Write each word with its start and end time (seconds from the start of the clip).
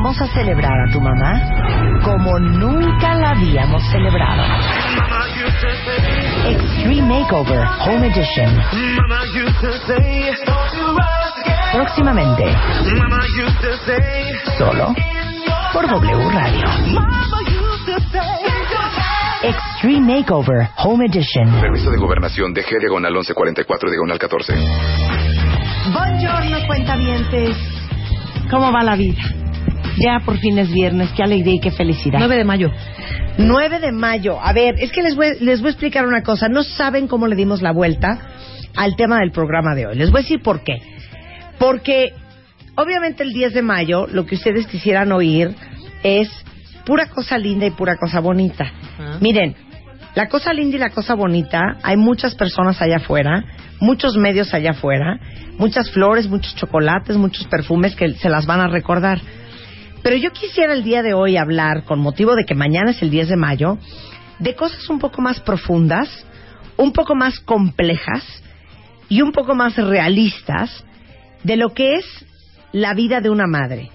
Vamos 0.00 0.20
a 0.22 0.28
celebrar 0.28 0.72
a 0.88 0.92
tu 0.92 1.00
mamá 1.00 2.00
como 2.04 2.38
nunca 2.38 3.16
la 3.16 3.30
habíamos 3.30 3.82
celebrado. 3.90 4.44
Extreme 6.46 7.02
Makeover 7.02 7.66
Home 7.80 8.06
Edition. 8.06 8.62
Próximamente. 11.72 12.44
Solo 14.56 14.94
por 15.72 15.88
W 15.88 16.30
Radio. 16.30 16.66
Extreme 19.42 20.14
Makeover 20.14 20.68
Home 20.76 21.06
Edition. 21.06 21.60
Permiso 21.60 21.90
de 21.90 21.98
gobernación 21.98 22.54
de 22.54 22.62
G 22.62 22.78
diagonal 22.78 23.12
1144 23.14 23.90
diagonal 23.90 24.16
14. 24.16 24.54
Buongiorno, 25.92 26.66
cuentavientes. 26.68 27.56
¿Cómo 28.48 28.72
va 28.72 28.84
la 28.84 28.94
vida? 28.94 29.22
Ya 30.00 30.20
por 30.24 30.38
fin 30.38 30.58
es 30.58 30.70
viernes, 30.72 31.10
qué 31.16 31.22
alegría 31.22 31.54
y 31.54 31.60
qué 31.60 31.70
felicidad. 31.70 32.18
9 32.18 32.36
de 32.36 32.44
mayo. 32.44 32.70
9 33.38 33.80
de 33.80 33.92
mayo. 33.92 34.38
A 34.40 34.52
ver, 34.52 34.76
es 34.78 34.92
que 34.92 35.02
les 35.02 35.16
voy, 35.16 35.36
les 35.40 35.60
voy 35.60 35.68
a 35.68 35.70
explicar 35.72 36.06
una 36.06 36.22
cosa. 36.22 36.48
No 36.48 36.62
saben 36.62 37.08
cómo 37.08 37.26
le 37.26 37.36
dimos 37.36 37.62
la 37.62 37.72
vuelta 37.72 38.18
al 38.76 38.96
tema 38.96 39.20
del 39.20 39.32
programa 39.32 39.74
de 39.74 39.86
hoy. 39.86 39.96
Les 39.96 40.10
voy 40.10 40.20
a 40.20 40.22
decir 40.22 40.40
por 40.42 40.62
qué. 40.62 40.78
Porque, 41.58 42.12
obviamente, 42.76 43.22
el 43.22 43.32
10 43.32 43.54
de 43.54 43.62
mayo, 43.62 44.06
lo 44.06 44.26
que 44.26 44.36
ustedes 44.36 44.66
quisieran 44.66 45.10
oír 45.12 45.54
es 46.02 46.30
pura 46.84 47.06
cosa 47.06 47.36
linda 47.38 47.66
y 47.66 47.70
pura 47.70 47.96
cosa 47.96 48.20
bonita. 48.20 48.70
Miren, 49.20 49.54
la 50.14 50.28
cosa 50.28 50.52
linda 50.52 50.76
y 50.76 50.80
la 50.80 50.90
cosa 50.90 51.14
bonita, 51.14 51.60
hay 51.82 51.96
muchas 51.96 52.34
personas 52.34 52.80
allá 52.80 52.96
afuera, 52.96 53.44
muchos 53.80 54.16
medios 54.16 54.52
allá 54.54 54.70
afuera, 54.70 55.20
muchas 55.58 55.90
flores, 55.90 56.28
muchos 56.28 56.56
chocolates, 56.56 57.16
muchos 57.16 57.46
perfumes 57.46 57.94
que 57.94 58.14
se 58.14 58.28
las 58.28 58.46
van 58.46 58.60
a 58.60 58.68
recordar. 58.68 59.20
Pero 60.08 60.20
yo 60.20 60.32
quisiera 60.32 60.72
el 60.72 60.84
día 60.84 61.02
de 61.02 61.12
hoy 61.12 61.36
hablar, 61.36 61.84
con 61.84 62.00
motivo 62.00 62.34
de 62.34 62.46
que 62.46 62.54
mañana 62.54 62.92
es 62.92 63.02
el 63.02 63.10
10 63.10 63.28
de 63.28 63.36
mayo, 63.36 63.76
de 64.38 64.54
cosas 64.54 64.88
un 64.88 64.98
poco 64.98 65.20
más 65.20 65.38
profundas, 65.40 66.08
un 66.78 66.94
poco 66.94 67.14
más 67.14 67.40
complejas 67.40 68.24
y 69.10 69.20
un 69.20 69.32
poco 69.32 69.54
más 69.54 69.76
realistas 69.76 70.82
de 71.44 71.58
lo 71.58 71.74
que 71.74 71.96
es 71.96 72.06
la 72.72 72.94
vida 72.94 73.20
de 73.20 73.28
una 73.28 73.46
madre. 73.46 73.90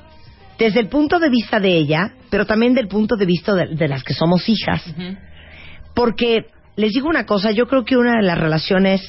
Desde 0.60 0.82
el 0.82 0.88
punto 0.88 1.18
de 1.18 1.32
vista 1.32 1.60
de 1.60 1.76
ella, 1.76 2.14
pero 2.30 2.46
también 2.46 2.76
del 2.76 2.88
punto 2.88 3.16
de 3.16 3.26
vista 3.26 3.56
de, 3.56 3.74
de 3.74 3.88
las 3.88 4.04
que 4.04 4.14
somos 4.14 4.48
hijas. 4.48 4.84
Porque, 5.96 6.46
les 6.76 6.92
digo 6.92 7.10
una 7.10 7.26
cosa, 7.26 7.50
yo 7.50 7.66
creo 7.66 7.86
que 7.86 7.98
una 7.98 8.18
de 8.18 8.28
las 8.28 8.38
relaciones, 8.38 9.02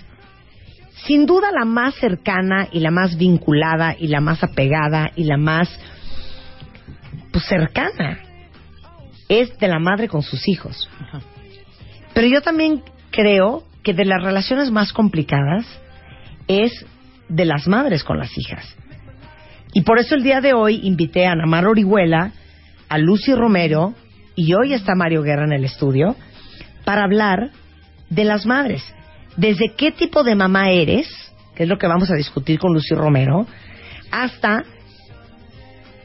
sin 1.04 1.26
duda 1.26 1.52
la 1.52 1.66
más 1.66 1.96
cercana 1.96 2.66
y 2.72 2.80
la 2.80 2.90
más 2.90 3.18
vinculada 3.18 3.94
y 3.98 4.06
la 4.06 4.22
más 4.22 4.42
apegada 4.42 5.10
y 5.16 5.24
la 5.24 5.36
más 5.36 5.68
pues 7.34 7.46
cercana 7.46 8.20
es 9.28 9.58
de 9.58 9.66
la 9.66 9.80
madre 9.80 10.06
con 10.06 10.22
sus 10.22 10.46
hijos. 10.46 10.88
Pero 12.14 12.28
yo 12.28 12.42
también 12.42 12.84
creo 13.10 13.64
que 13.82 13.92
de 13.92 14.04
las 14.04 14.22
relaciones 14.22 14.70
más 14.70 14.92
complicadas 14.92 15.66
es 16.46 16.86
de 17.28 17.44
las 17.44 17.66
madres 17.66 18.04
con 18.04 18.18
las 18.18 18.38
hijas. 18.38 18.76
Y 19.72 19.82
por 19.82 19.98
eso 19.98 20.14
el 20.14 20.22
día 20.22 20.40
de 20.40 20.54
hoy 20.54 20.78
invité 20.84 21.26
a 21.26 21.32
Ana 21.32 21.46
Mar 21.46 21.66
Orihuela, 21.66 22.30
a 22.88 22.98
Lucy 22.98 23.34
Romero 23.34 23.94
y 24.36 24.54
hoy 24.54 24.72
está 24.72 24.94
Mario 24.94 25.22
Guerra 25.22 25.44
en 25.44 25.54
el 25.54 25.64
estudio 25.64 26.14
para 26.84 27.02
hablar 27.02 27.50
de 28.10 28.22
las 28.22 28.46
madres. 28.46 28.84
Desde 29.36 29.74
qué 29.76 29.90
tipo 29.90 30.22
de 30.22 30.36
mamá 30.36 30.70
eres, 30.70 31.08
que 31.56 31.64
es 31.64 31.68
lo 31.68 31.78
que 31.78 31.88
vamos 31.88 32.12
a 32.12 32.14
discutir 32.14 32.60
con 32.60 32.72
Lucy 32.72 32.94
Romero, 32.94 33.44
hasta 34.12 34.62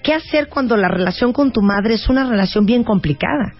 qué 0.10 0.16
hacer 0.16 0.48
cuando 0.48 0.76
la 0.76 0.88
relación 0.88 1.32
con 1.32 1.52
tu 1.52 1.62
madre 1.62 1.94
es 1.94 2.10
una 2.10 2.28
relación 2.28 2.66
bien 2.66 2.84
complicada. 2.84 3.54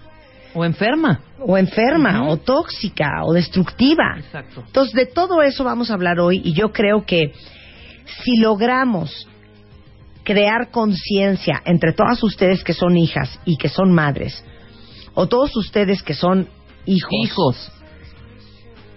O 0.52 0.64
enferma. 0.64 1.20
O 1.38 1.56
enferma, 1.56 2.28
o 2.28 2.38
tóxica, 2.38 3.22
o 3.24 3.32
destructiva. 3.32 4.16
Exacto. 4.18 4.64
Entonces, 4.66 4.92
de 4.94 5.06
todo 5.06 5.42
eso 5.42 5.62
vamos 5.62 5.92
a 5.92 5.94
hablar 5.94 6.18
hoy 6.18 6.42
y 6.44 6.52
yo 6.52 6.72
creo 6.72 7.06
que 7.06 7.32
si 8.24 8.36
logramos 8.38 9.28
crear 10.24 10.72
conciencia 10.72 11.62
entre 11.66 11.92
todas 11.92 12.20
ustedes 12.24 12.64
que 12.64 12.72
son 12.72 12.96
hijas 12.96 13.38
y 13.44 13.56
que 13.56 13.68
son 13.68 13.92
madres, 13.92 14.44
o 15.14 15.28
todos 15.28 15.54
ustedes 15.56 16.02
que 16.02 16.14
son 16.14 16.48
hijos, 16.84 17.12
Hijos. 17.12 17.72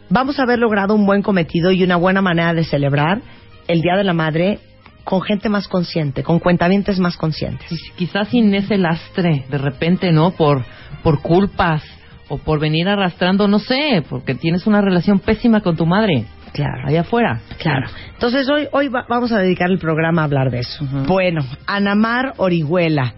vamos 0.10 0.40
a 0.40 0.44
haber 0.44 0.58
logrado 0.58 0.96
un 0.96 1.06
buen 1.06 1.22
cometido 1.22 1.72
y 1.72 1.84
una 1.84 1.98
buena 1.98 2.24
manera 2.24 2.56
de 2.56 2.64
celebrar 2.64 3.22
el 3.68 3.82
Día 3.82 3.96
de 3.96 4.04
la 4.06 4.14
Madre 4.14 4.60
con 5.04 5.22
gente 5.22 5.50
más 5.50 5.68
consciente, 5.68 6.24
con 6.24 6.40
cuentavientes 6.40 7.00
más 7.00 7.18
conscientes. 7.18 7.70
Quizás 7.96 8.30
sin 8.30 8.54
ese 8.56 8.78
lastre, 8.78 9.46
de 9.50 9.58
repente, 9.58 10.12
¿no? 10.12 10.32
Por, 10.32 10.64
por 11.04 11.22
culpas 11.22 11.84
o 12.30 12.38
por 12.38 12.60
venir 12.60 12.88
arrastrando, 12.88 13.48
no 13.48 13.60
sé, 13.60 14.04
porque 14.10 14.34
tienes 14.36 14.66
una 14.66 14.82
relación 14.82 15.20
pésima 15.20 15.62
con 15.62 15.76
tu 15.76 15.86
madre. 15.86 16.26
Claro. 16.54 16.88
Allá 16.88 17.02
afuera. 17.02 17.42
Claro. 17.60 17.88
Entonces 18.14 18.48
hoy, 18.50 18.68
hoy 18.72 18.88
va- 18.88 19.06
vamos 19.10 19.32
a 19.32 19.40
dedicar 19.40 19.70
el 19.72 19.80
programa 19.80 20.22
a 20.22 20.26
hablar 20.26 20.52
de 20.52 20.60
eso. 20.60 20.86
Bueno, 21.08 21.42
Anamar 21.66 22.34
Orihuela, 22.38 23.16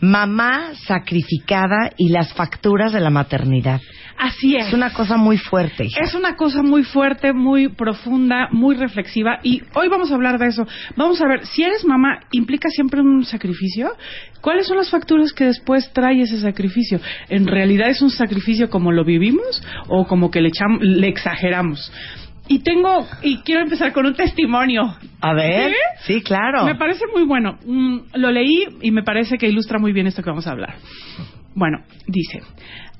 mamá 0.00 0.70
sacrificada 0.86 1.92
y 1.96 2.08
las 2.10 2.32
facturas 2.32 2.92
de 2.92 3.00
la 3.00 3.10
maternidad. 3.10 3.80
Así 4.18 4.56
es. 4.56 4.66
Es 4.68 4.72
una 4.74 4.92
cosa 4.92 5.16
muy 5.16 5.38
fuerte. 5.38 5.84
hija. 5.84 6.00
Es 6.02 6.14
una 6.14 6.34
cosa 6.36 6.62
muy 6.62 6.82
fuerte, 6.82 7.32
muy 7.32 7.68
profunda, 7.68 8.48
muy 8.50 8.74
reflexiva 8.74 9.38
y 9.42 9.62
hoy 9.74 9.88
vamos 9.88 10.10
a 10.10 10.14
hablar 10.14 10.38
de 10.38 10.46
eso. 10.48 10.66
Vamos 10.96 11.20
a 11.22 11.26
ver, 11.28 11.46
si 11.46 11.62
eres 11.62 11.84
mamá, 11.84 12.20
¿implica 12.32 12.68
siempre 12.68 13.00
un 13.00 13.24
sacrificio? 13.24 13.90
¿Cuáles 14.40 14.66
son 14.66 14.76
las 14.76 14.90
facturas 14.90 15.32
que 15.32 15.44
después 15.44 15.92
trae 15.92 16.20
ese 16.20 16.40
sacrificio? 16.40 17.00
¿En 17.28 17.46
realidad 17.46 17.88
es 17.90 18.02
un 18.02 18.10
sacrificio 18.10 18.68
como 18.70 18.92
lo 18.92 19.04
vivimos 19.04 19.62
o 19.88 20.06
como 20.06 20.30
que 20.30 20.40
le, 20.40 20.50
echam- 20.50 20.80
le 20.80 21.08
exageramos? 21.08 21.92
Y 22.50 22.60
tengo, 22.60 23.06
y 23.22 23.38
quiero 23.42 23.60
empezar 23.62 23.92
con 23.92 24.06
un 24.06 24.14
testimonio. 24.14 24.96
A 25.20 25.34
ver. 25.34 25.70
¿Sí? 25.70 26.14
Sí, 26.14 26.22
claro. 26.22 26.64
Me 26.64 26.76
parece 26.76 27.04
muy 27.12 27.24
bueno. 27.24 27.58
Mm, 27.66 27.98
lo 28.14 28.30
leí 28.30 28.64
y 28.80 28.90
me 28.90 29.02
parece 29.02 29.36
que 29.36 29.48
ilustra 29.48 29.78
muy 29.78 29.92
bien 29.92 30.06
esto 30.06 30.22
que 30.22 30.30
vamos 30.30 30.46
a 30.46 30.52
hablar. 30.52 30.76
Bueno, 31.54 31.78
dice, 32.06 32.40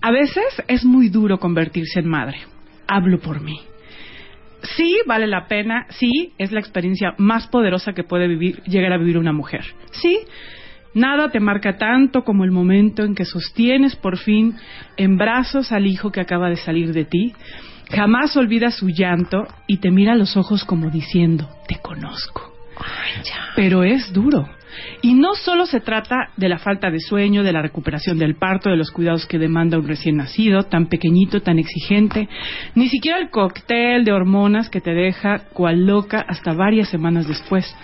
a 0.00 0.10
veces 0.10 0.44
es 0.68 0.84
muy 0.84 1.08
duro 1.08 1.38
convertirse 1.38 2.00
en 2.00 2.08
madre. 2.08 2.38
Hablo 2.86 3.18
por 3.18 3.40
mí. 3.40 3.60
Sí, 4.76 4.98
vale 5.06 5.26
la 5.26 5.46
pena. 5.46 5.86
Sí, 5.90 6.32
es 6.38 6.52
la 6.52 6.60
experiencia 6.60 7.14
más 7.18 7.46
poderosa 7.48 7.92
que 7.92 8.04
puede 8.04 8.28
vivir, 8.28 8.62
llegar 8.64 8.92
a 8.92 8.98
vivir 8.98 9.18
una 9.18 9.32
mujer. 9.32 9.64
Sí, 9.90 10.18
nada 10.94 11.30
te 11.30 11.40
marca 11.40 11.78
tanto 11.78 12.24
como 12.24 12.44
el 12.44 12.50
momento 12.50 13.04
en 13.04 13.14
que 13.14 13.24
sostienes 13.24 13.96
por 13.96 14.18
fin 14.18 14.54
en 14.96 15.16
brazos 15.16 15.72
al 15.72 15.86
hijo 15.86 16.10
que 16.10 16.20
acaba 16.20 16.48
de 16.48 16.56
salir 16.56 16.92
de 16.92 17.04
ti. 17.04 17.34
Jamás 17.90 18.36
olvidas 18.36 18.76
su 18.76 18.88
llanto 18.88 19.46
y 19.66 19.78
te 19.78 19.90
mira 19.90 20.12
a 20.12 20.16
los 20.16 20.36
ojos 20.36 20.64
como 20.64 20.90
diciendo, 20.90 21.48
te 21.66 21.78
conozco. 21.80 22.52
Pero 23.56 23.82
es 23.82 24.12
duro. 24.12 24.48
Y 25.02 25.14
no 25.14 25.34
solo 25.34 25.66
se 25.66 25.80
trata 25.80 26.30
de 26.36 26.48
la 26.48 26.58
falta 26.58 26.90
de 26.90 27.00
sueño, 27.00 27.42
de 27.42 27.52
la 27.52 27.62
recuperación 27.62 28.18
del 28.18 28.36
parto, 28.36 28.70
de 28.70 28.76
los 28.76 28.90
cuidados 28.90 29.26
que 29.26 29.38
demanda 29.38 29.78
un 29.78 29.86
recién 29.86 30.16
nacido, 30.16 30.64
tan 30.64 30.86
pequeñito, 30.86 31.40
tan 31.40 31.58
exigente, 31.58 32.28
ni 32.74 32.88
siquiera 32.88 33.18
el 33.18 33.30
cóctel 33.30 34.04
de 34.04 34.12
hormonas 34.12 34.68
que 34.68 34.80
te 34.80 34.92
deja 34.92 35.44
cual 35.52 35.86
loca 35.86 36.24
hasta 36.26 36.52
varias 36.52 36.88
semanas 36.88 37.28
después. 37.28 37.74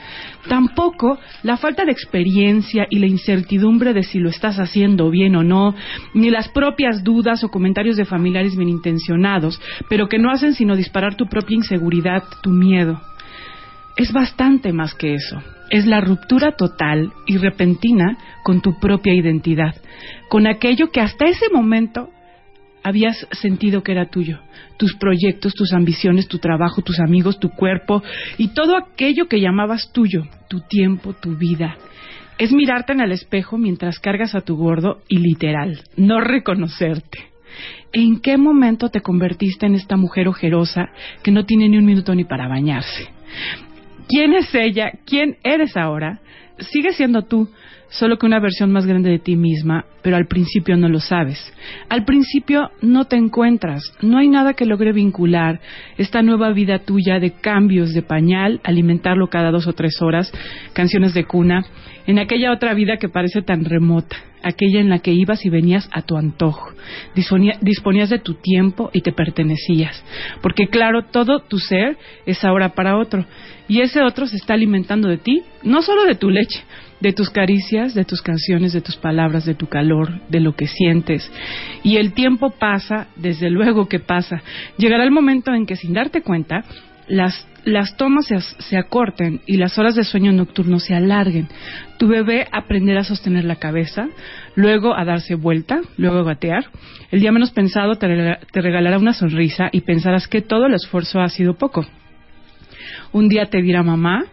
Tampoco 0.48 1.18
la 1.42 1.56
falta 1.56 1.84
de 1.84 1.92
experiencia 1.92 2.86
y 2.90 2.98
la 2.98 3.06
incertidumbre 3.06 3.94
de 3.94 4.02
si 4.02 4.18
lo 4.18 4.28
estás 4.28 4.58
haciendo 4.58 5.10
bien 5.10 5.36
o 5.36 5.42
no, 5.42 5.74
ni 6.12 6.30
las 6.30 6.48
propias 6.48 7.02
dudas 7.02 7.44
o 7.44 7.48
comentarios 7.48 7.96
de 7.96 8.04
familiares 8.04 8.56
bien 8.56 8.68
intencionados, 8.68 9.60
pero 9.88 10.08
que 10.08 10.18
no 10.18 10.30
hacen 10.30 10.54
sino 10.54 10.76
disparar 10.76 11.16
tu 11.16 11.26
propia 11.26 11.56
inseguridad, 11.56 12.24
tu 12.42 12.50
miedo 12.50 13.00
es 13.96 14.12
bastante 14.12 14.72
más 14.72 14.94
que 14.94 15.14
eso. 15.14 15.42
Es 15.70 15.86
la 15.86 16.00
ruptura 16.00 16.52
total 16.52 17.12
y 17.26 17.38
repentina 17.38 18.18
con 18.42 18.60
tu 18.60 18.78
propia 18.78 19.14
identidad, 19.14 19.74
con 20.28 20.46
aquello 20.46 20.90
que 20.90 21.00
hasta 21.00 21.26
ese 21.26 21.46
momento 21.52 22.10
habías 22.82 23.26
sentido 23.32 23.82
que 23.82 23.92
era 23.92 24.10
tuyo, 24.10 24.40
tus 24.76 24.94
proyectos, 24.96 25.54
tus 25.54 25.72
ambiciones, 25.72 26.28
tu 26.28 26.38
trabajo, 26.38 26.82
tus 26.82 27.00
amigos, 27.00 27.40
tu 27.40 27.48
cuerpo 27.48 28.02
y 28.36 28.48
todo 28.48 28.76
aquello 28.76 29.26
que 29.26 29.40
llamabas 29.40 29.90
tuyo, 29.92 30.24
tu 30.48 30.60
tiempo, 30.60 31.14
tu 31.14 31.36
vida. 31.36 31.76
Es 32.36 32.52
mirarte 32.52 32.92
en 32.92 33.00
el 33.00 33.12
espejo 33.12 33.56
mientras 33.56 33.98
cargas 34.00 34.34
a 34.34 34.42
tu 34.42 34.56
gordo 34.56 35.00
y 35.08 35.18
literal, 35.18 35.82
no 35.96 36.20
reconocerte. 36.20 37.30
¿En 37.92 38.20
qué 38.20 38.36
momento 38.36 38.90
te 38.90 39.00
convertiste 39.00 39.66
en 39.66 39.76
esta 39.76 39.96
mujer 39.96 40.26
ojerosa 40.28 40.90
que 41.22 41.30
no 41.30 41.46
tiene 41.46 41.68
ni 41.68 41.78
un 41.78 41.86
minuto 41.86 42.14
ni 42.14 42.24
para 42.24 42.48
bañarse? 42.48 43.08
¿Quién 44.08 44.34
es 44.34 44.54
ella? 44.54 44.92
¿Quién 45.06 45.36
eres 45.42 45.76
ahora? 45.76 46.20
Sigue 46.58 46.92
siendo 46.92 47.22
tú, 47.22 47.48
solo 47.88 48.18
que 48.18 48.26
una 48.26 48.38
versión 48.38 48.70
más 48.70 48.86
grande 48.86 49.10
de 49.10 49.18
ti 49.18 49.34
misma, 49.36 49.86
pero 50.02 50.16
al 50.16 50.26
principio 50.26 50.76
no 50.76 50.88
lo 50.88 51.00
sabes. 51.00 51.52
Al 51.88 52.04
principio 52.04 52.70
no 52.82 53.06
te 53.06 53.16
encuentras, 53.16 53.82
no 54.02 54.18
hay 54.18 54.28
nada 54.28 54.54
que 54.54 54.66
logre 54.66 54.92
vincular 54.92 55.60
esta 55.96 56.22
nueva 56.22 56.50
vida 56.52 56.80
tuya 56.80 57.18
de 57.18 57.32
cambios 57.32 57.92
de 57.92 58.02
pañal, 58.02 58.60
alimentarlo 58.62 59.28
cada 59.28 59.50
dos 59.50 59.66
o 59.66 59.72
tres 59.72 60.00
horas, 60.00 60.32
canciones 60.74 61.14
de 61.14 61.24
cuna, 61.24 61.64
en 62.06 62.18
aquella 62.18 62.52
otra 62.52 62.74
vida 62.74 62.96
que 62.96 63.08
parece 63.08 63.42
tan 63.42 63.64
remota, 63.64 64.16
aquella 64.42 64.80
en 64.80 64.90
la 64.90 64.98
que 64.98 65.12
ibas 65.12 65.44
y 65.44 65.50
venías 65.50 65.88
a 65.92 66.02
tu 66.02 66.16
antojo, 66.16 66.70
disponía- 67.14 67.58
disponías 67.60 68.10
de 68.10 68.18
tu 68.18 68.34
tiempo 68.34 68.90
y 68.92 69.00
te 69.00 69.12
pertenecías, 69.12 70.04
porque 70.42 70.68
claro, 70.68 71.06
todo 71.10 71.40
tu 71.40 71.58
ser 71.58 71.96
es 72.26 72.44
ahora 72.44 72.70
para 72.70 72.98
otro, 72.98 73.24
y 73.68 73.80
ese 73.80 74.02
otro 74.02 74.26
se 74.26 74.36
está 74.36 74.54
alimentando 74.54 75.08
de 75.08 75.16
ti, 75.16 75.42
no 75.62 75.80
solo 75.80 76.04
de 76.04 76.14
tu 76.14 76.28
leche, 76.28 76.62
de 77.00 77.12
tus 77.12 77.30
caricias, 77.30 77.94
de 77.94 78.04
tus 78.04 78.22
canciones, 78.22 78.72
de 78.72 78.80
tus 78.80 78.96
palabras, 78.96 79.44
de 79.44 79.54
tu 79.54 79.66
calor, 79.66 80.20
de 80.28 80.40
lo 80.40 80.54
que 80.54 80.66
sientes. 80.66 81.30
Y 81.82 81.96
el 81.96 82.12
tiempo 82.12 82.50
pasa, 82.50 83.08
desde 83.16 83.50
luego 83.50 83.88
que 83.88 84.00
pasa. 84.00 84.42
Llegará 84.78 85.04
el 85.04 85.10
momento 85.10 85.52
en 85.52 85.66
que 85.66 85.76
sin 85.76 85.92
darte 85.92 86.22
cuenta, 86.22 86.64
las, 87.08 87.46
las 87.64 87.96
tomas 87.96 88.26
se, 88.26 88.40
se 88.40 88.76
acorten 88.76 89.40
y 89.46 89.56
las 89.56 89.78
horas 89.78 89.94
de 89.94 90.04
sueño 90.04 90.32
nocturno 90.32 90.78
se 90.78 90.94
alarguen. 90.94 91.48
Tu 91.98 92.08
bebé 92.08 92.46
aprenderá 92.52 93.00
a 93.00 93.04
sostener 93.04 93.44
la 93.44 93.56
cabeza, 93.56 94.08
luego 94.54 94.96
a 94.96 95.04
darse 95.04 95.34
vuelta, 95.34 95.80
luego 95.96 96.18
a 96.18 96.24
gatear. 96.24 96.66
El 97.10 97.20
día 97.20 97.32
menos 97.32 97.52
pensado 97.52 97.96
te 97.96 98.60
regalará 98.60 98.98
una 98.98 99.12
sonrisa 99.12 99.68
y 99.72 99.82
pensarás 99.82 100.28
que 100.28 100.42
todo 100.42 100.66
el 100.66 100.74
esfuerzo 100.74 101.20
ha 101.20 101.28
sido 101.28 101.54
poco. 101.54 101.86
Un 103.12 103.28
día 103.28 103.46
te 103.46 103.62
dirá 103.62 103.82
mamá, 103.82 104.24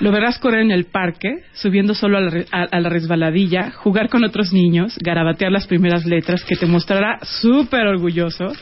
lo 0.00 0.12
verás 0.12 0.38
correr 0.38 0.60
en 0.60 0.70
el 0.70 0.84
parque, 0.86 1.42
subiendo 1.54 1.94
solo 1.94 2.18
a 2.18 2.20
la, 2.20 2.44
a- 2.50 2.80
la 2.80 2.88
resbaladilla, 2.88 3.70
jugar 3.72 4.08
con 4.08 4.24
otros 4.24 4.52
niños, 4.52 4.96
garabatear 5.02 5.52
las 5.52 5.66
primeras 5.66 6.04
letras 6.06 6.44
que 6.44 6.56
te 6.56 6.66
mostrará 6.66 7.18
súper 7.22 7.86
orgulloso. 7.86 8.52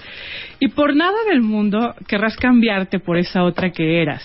Y 0.60 0.68
por 0.68 0.94
nada 0.94 1.16
del 1.28 1.42
mundo 1.42 1.94
querrás 2.06 2.36
cambiarte 2.36 3.00
por 3.00 3.18
esa 3.18 3.42
otra 3.42 3.70
que 3.70 4.00
eras. 4.00 4.22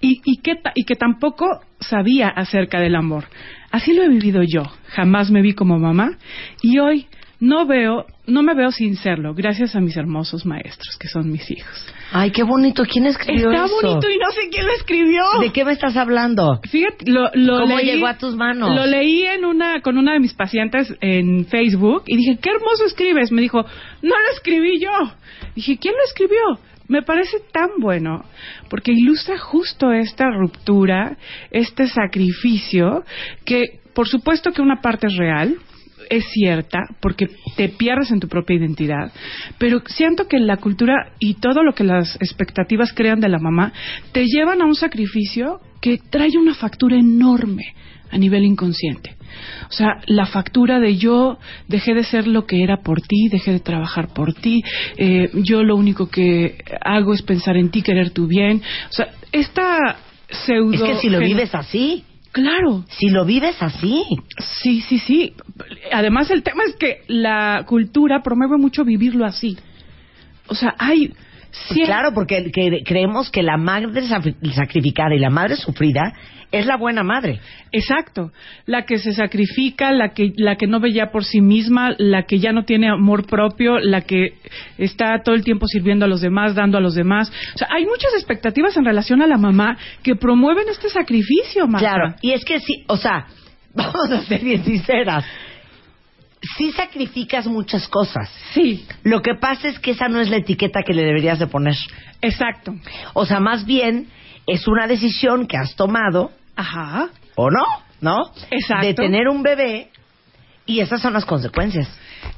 Y, 0.00 0.20
y, 0.24 0.38
que, 0.38 0.54
y 0.74 0.84
que 0.84 0.96
tampoco 0.96 1.46
sabía 1.80 2.28
acerca 2.28 2.80
del 2.80 2.96
amor. 2.96 3.24
Así 3.70 3.92
lo 3.92 4.02
he 4.02 4.08
vivido 4.08 4.42
yo. 4.42 4.62
Jamás 4.88 5.30
me 5.30 5.42
vi 5.42 5.52
como 5.52 5.78
mamá. 5.78 6.16
Y 6.62 6.78
hoy 6.78 7.06
no 7.38 7.66
veo, 7.66 8.06
no 8.26 8.42
me 8.42 8.54
veo 8.54 8.70
sin 8.70 8.96
serlo, 8.96 9.34
gracias 9.34 9.76
a 9.76 9.80
mis 9.80 9.96
hermosos 9.96 10.46
maestros, 10.46 10.96
que 10.98 11.06
son 11.08 11.30
mis 11.30 11.50
hijos. 11.50 11.86
Ay, 12.12 12.30
qué 12.30 12.42
bonito. 12.42 12.84
¿Quién 12.84 13.06
escribió 13.06 13.50
Está 13.50 13.66
eso? 13.66 13.74
bonito 13.82 14.08
y 14.08 14.16
no 14.18 14.30
sé 14.30 14.48
quién 14.50 14.64
lo 14.66 14.72
escribió. 14.72 15.22
¿De 15.40 15.52
qué 15.52 15.64
me 15.64 15.72
estás 15.72 15.96
hablando? 15.96 16.60
Fíjate, 16.70 17.10
lo, 17.10 17.30
lo 17.34 17.60
¿Cómo 17.60 17.76
leí- 17.78 17.84
llegó 17.84 18.06
a 18.06 18.16
tus 18.16 18.34
manos? 18.36 18.74
Lo 18.74 18.86
leí 18.86 19.24
en 19.24 19.44
una, 19.44 19.80
con 19.82 19.98
una 19.98 20.14
de 20.14 20.20
mis 20.20 20.32
pacientes 20.34 20.94
en 21.00 21.44
Facebook 21.46 22.04
y 22.06 22.16
dije, 22.16 22.38
qué 22.40 22.50
hermoso 22.50 22.86
escribes. 22.86 23.30
Me 23.32 23.42
dijo, 23.42 23.62
no 24.02 24.14
lo 24.18 24.30
escribí 24.34 24.80
yo. 24.80 24.90
Dije, 25.54 25.76
¿quién 25.78 25.94
lo 25.94 26.04
escribió? 26.04 26.40
Me 26.88 27.02
parece 27.02 27.38
tan 27.52 27.68
bueno 27.80 28.24
porque 28.70 28.92
ilustra 28.92 29.36
justo 29.38 29.92
esta 29.92 30.30
ruptura, 30.30 31.16
este 31.50 31.86
sacrificio, 31.88 33.04
que 33.44 33.80
por 33.94 34.06
supuesto 34.08 34.52
que 34.52 34.62
una 34.62 34.80
parte 34.80 35.06
es 35.08 35.16
real, 35.16 35.56
es 36.10 36.24
cierta 36.30 36.80
porque 37.00 37.28
te 37.56 37.68
pierdes 37.68 38.10
en 38.10 38.20
tu 38.20 38.28
propia 38.28 38.56
identidad, 38.56 39.12
pero 39.58 39.82
siento 39.86 40.26
que 40.28 40.38
la 40.38 40.58
cultura 40.58 41.12
y 41.18 41.34
todo 41.34 41.62
lo 41.62 41.74
que 41.74 41.84
las 41.84 42.16
expectativas 42.16 42.92
crean 42.92 43.20
de 43.20 43.28
la 43.28 43.38
mamá 43.38 43.72
te 44.12 44.24
llevan 44.26 44.62
a 44.62 44.66
un 44.66 44.74
sacrificio 44.74 45.60
que 45.80 45.98
trae 45.98 46.36
una 46.38 46.54
factura 46.54 46.96
enorme 46.96 47.74
a 48.10 48.18
nivel 48.18 48.44
inconsciente. 48.44 49.16
O 49.68 49.72
sea, 49.72 50.00
la 50.06 50.26
factura 50.26 50.78
de 50.78 50.96
yo 50.96 51.38
dejé 51.68 51.94
de 51.94 52.04
ser 52.04 52.26
lo 52.26 52.46
que 52.46 52.62
era 52.62 52.78
por 52.78 53.00
ti, 53.00 53.28
dejé 53.30 53.52
de 53.52 53.60
trabajar 53.60 54.08
por 54.14 54.32
ti, 54.34 54.62
eh, 54.96 55.30
yo 55.34 55.62
lo 55.62 55.76
único 55.76 56.08
que 56.08 56.58
hago 56.80 57.12
es 57.14 57.22
pensar 57.22 57.56
en 57.56 57.70
ti, 57.70 57.82
querer 57.82 58.10
tu 58.10 58.26
bien. 58.26 58.62
O 58.88 58.92
sea, 58.92 59.08
esta 59.32 59.96
pseudo... 60.28 60.72
Es 60.72 60.82
que 60.82 60.96
si 60.96 61.08
lo 61.08 61.18
vives 61.18 61.54
así, 61.54 62.04
Claro, 62.36 62.84
si 62.90 63.08
lo 63.08 63.24
vives 63.24 63.56
así. 63.62 64.04
Sí, 64.60 64.82
sí, 64.82 64.98
sí. 64.98 65.32
Además, 65.90 66.30
el 66.30 66.42
tema 66.42 66.64
es 66.64 66.76
que 66.76 67.00
la 67.06 67.64
cultura 67.66 68.22
promueve 68.22 68.58
mucho 68.58 68.84
vivirlo 68.84 69.24
así. 69.24 69.56
O 70.46 70.54
sea, 70.54 70.74
hay... 70.78 71.14
Pues 71.68 71.80
claro, 71.86 72.12
porque 72.14 72.50
que- 72.52 72.82
creemos 72.84 73.30
que 73.30 73.42
la 73.42 73.56
madre 73.56 74.02
sacrificada 74.54 75.14
y 75.14 75.18
la 75.18 75.30
madre 75.30 75.56
sufrida 75.56 76.12
es 76.52 76.64
la 76.64 76.76
buena 76.76 77.02
madre. 77.02 77.40
Exacto. 77.72 78.30
La 78.66 78.82
que 78.82 78.98
se 78.98 79.12
sacrifica, 79.12 79.90
la 79.90 80.10
que, 80.10 80.32
la 80.36 80.56
que 80.56 80.66
no 80.68 80.78
ve 80.80 80.92
ya 80.92 81.10
por 81.10 81.24
sí 81.24 81.40
misma, 81.40 81.94
la 81.98 82.22
que 82.22 82.38
ya 82.38 82.52
no 82.52 82.64
tiene 82.64 82.88
amor 82.88 83.26
propio, 83.26 83.78
la 83.80 84.02
que 84.02 84.34
está 84.78 85.22
todo 85.24 85.34
el 85.34 85.42
tiempo 85.44 85.66
sirviendo 85.66 86.04
a 86.04 86.08
los 86.08 86.20
demás, 86.20 86.54
dando 86.54 86.78
a 86.78 86.80
los 86.80 86.94
demás. 86.94 87.32
O 87.54 87.58
sea, 87.58 87.68
hay 87.70 87.84
muchas 87.84 88.12
expectativas 88.14 88.76
en 88.76 88.84
relación 88.84 89.22
a 89.22 89.26
la 89.26 89.38
mamá 89.38 89.76
que 90.02 90.14
promueven 90.14 90.68
este 90.70 90.88
sacrificio, 90.88 91.66
Marta. 91.66 91.88
Claro, 91.90 92.14
y 92.22 92.32
es 92.32 92.44
que 92.44 92.60
sí, 92.60 92.84
o 92.86 92.96
sea, 92.96 93.26
vamos 93.74 94.10
a 94.10 94.22
ser 94.22 94.42
bien 94.44 94.64
sinceras. 94.64 95.24
Sí 96.56 96.72
sacrificas 96.72 97.46
muchas 97.46 97.88
cosas. 97.88 98.30
Sí, 98.52 98.86
Lo 99.02 99.22
que 99.22 99.34
pasa 99.34 99.68
es 99.68 99.78
que 99.78 99.92
esa 99.92 100.08
no 100.08 100.20
es 100.20 100.28
la 100.30 100.36
etiqueta 100.36 100.80
que 100.86 100.94
le 100.94 101.02
deberías 101.04 101.38
de 101.38 101.46
poner. 101.46 101.74
exacto. 102.22 102.74
O 103.14 103.26
sea, 103.26 103.40
más 103.40 103.64
bien 103.66 104.08
es 104.46 104.66
una 104.68 104.86
decisión 104.86 105.46
que 105.46 105.56
has 105.56 105.74
tomado, 105.74 106.30
Ajá. 106.54 107.08
¿o 107.34 107.50
no? 107.50 107.64
¿No? 108.00 108.16
Exacto. 108.50 108.86
De 108.86 108.94
tener 108.94 109.28
un 109.28 109.42
bebé 109.42 109.90
y 110.66 110.80
esas 110.80 111.00
son 111.00 111.12
las 111.12 111.24
consecuencias. 111.24 111.88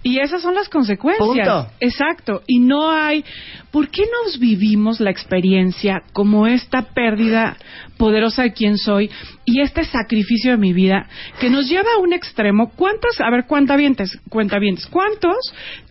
Y 0.03 0.21
esas 0.21 0.43
son 0.43 0.55
las 0.55 0.69
consecuencias. 0.69 1.27
Punto. 1.27 1.67
Exacto. 1.81 2.43
Y 2.47 2.61
no 2.61 2.91
hay. 2.91 3.25
¿Por 3.71 3.89
qué 3.89 4.03
nos 4.25 4.39
vivimos 4.39 5.01
la 5.01 5.11
experiencia 5.11 6.03
como 6.13 6.47
esta 6.47 6.83
pérdida 6.83 7.57
poderosa 7.97 8.43
de 8.43 8.53
quién 8.53 8.79
soy 8.79 9.11
y 9.45 9.61
este 9.61 9.85
sacrificio 9.85 10.53
de 10.53 10.57
mi 10.57 10.73
vida 10.73 11.09
que 11.41 11.51
nos 11.51 11.69
lleva 11.69 11.89
a 11.97 12.01
un 12.01 12.13
extremo? 12.13 12.71
¿Cuántas, 12.75 13.21
a 13.21 13.31
ver, 13.31 13.47
cuentavientes, 13.47 14.19
cuentavientes, 14.29 14.87
cuántos 14.87 15.37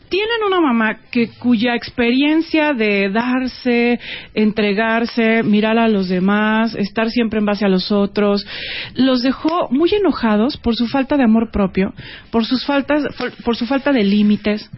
tienen 0.10 0.44
una 0.46 0.60
mamá 0.60 0.98
que 1.12 1.30
cuya 1.40 1.76
experiencia 1.76 2.74
de 2.74 3.10
darse, 3.10 4.00
entregarse, 4.34 5.44
mirar 5.44 5.78
a 5.78 5.88
los 5.88 6.10
demás, 6.10 6.76
estar 6.76 7.10
siempre 7.10 7.40
en 7.40 7.46
base 7.46 7.66
a 7.66 7.70
los 7.70 7.92
otros, 7.92 8.46
los 8.96 9.22
dejó 9.22 9.70
muy 9.70 9.94
enojados 9.94 10.58
por 10.58 10.76
su 10.76 10.88
falta 10.88 11.18
de 11.18 11.24
amor 11.24 11.52
propio, 11.52 11.94
por 12.32 12.46
sus 12.46 12.66
faltas, 12.66 13.04
por, 13.18 13.32
por 13.44 13.56
su 13.56 13.66
falta 13.66 13.92
de 13.92 14.04
límites, 14.04 14.70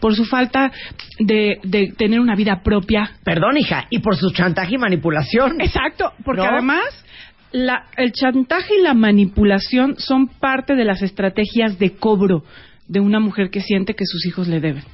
por 0.00 0.14
su 0.14 0.24
falta 0.24 0.72
de, 1.18 1.58
de 1.62 1.92
tener 1.96 2.20
una 2.20 2.34
vida 2.34 2.62
propia. 2.62 3.12
Perdón, 3.24 3.56
hija, 3.58 3.86
y 3.90 3.98
por 3.98 4.16
su 4.16 4.30
chantaje 4.30 4.74
y 4.74 4.78
manipulación. 4.78 5.60
Exacto, 5.60 6.12
porque 6.24 6.42
¿No? 6.42 6.48
además 6.48 7.04
la, 7.52 7.86
el 7.96 8.12
chantaje 8.12 8.74
y 8.78 8.82
la 8.82 8.94
manipulación 8.94 9.96
son 9.98 10.28
parte 10.28 10.74
de 10.74 10.84
las 10.84 11.02
estrategias 11.02 11.78
de 11.78 11.96
cobro 11.96 12.44
de 12.88 13.00
una 13.00 13.20
mujer 13.20 13.50
que 13.50 13.60
siente 13.60 13.94
que 13.94 14.04
sus 14.06 14.26
hijos 14.26 14.48
le 14.48 14.60
deben. 14.60 14.84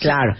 Claro. 0.00 0.36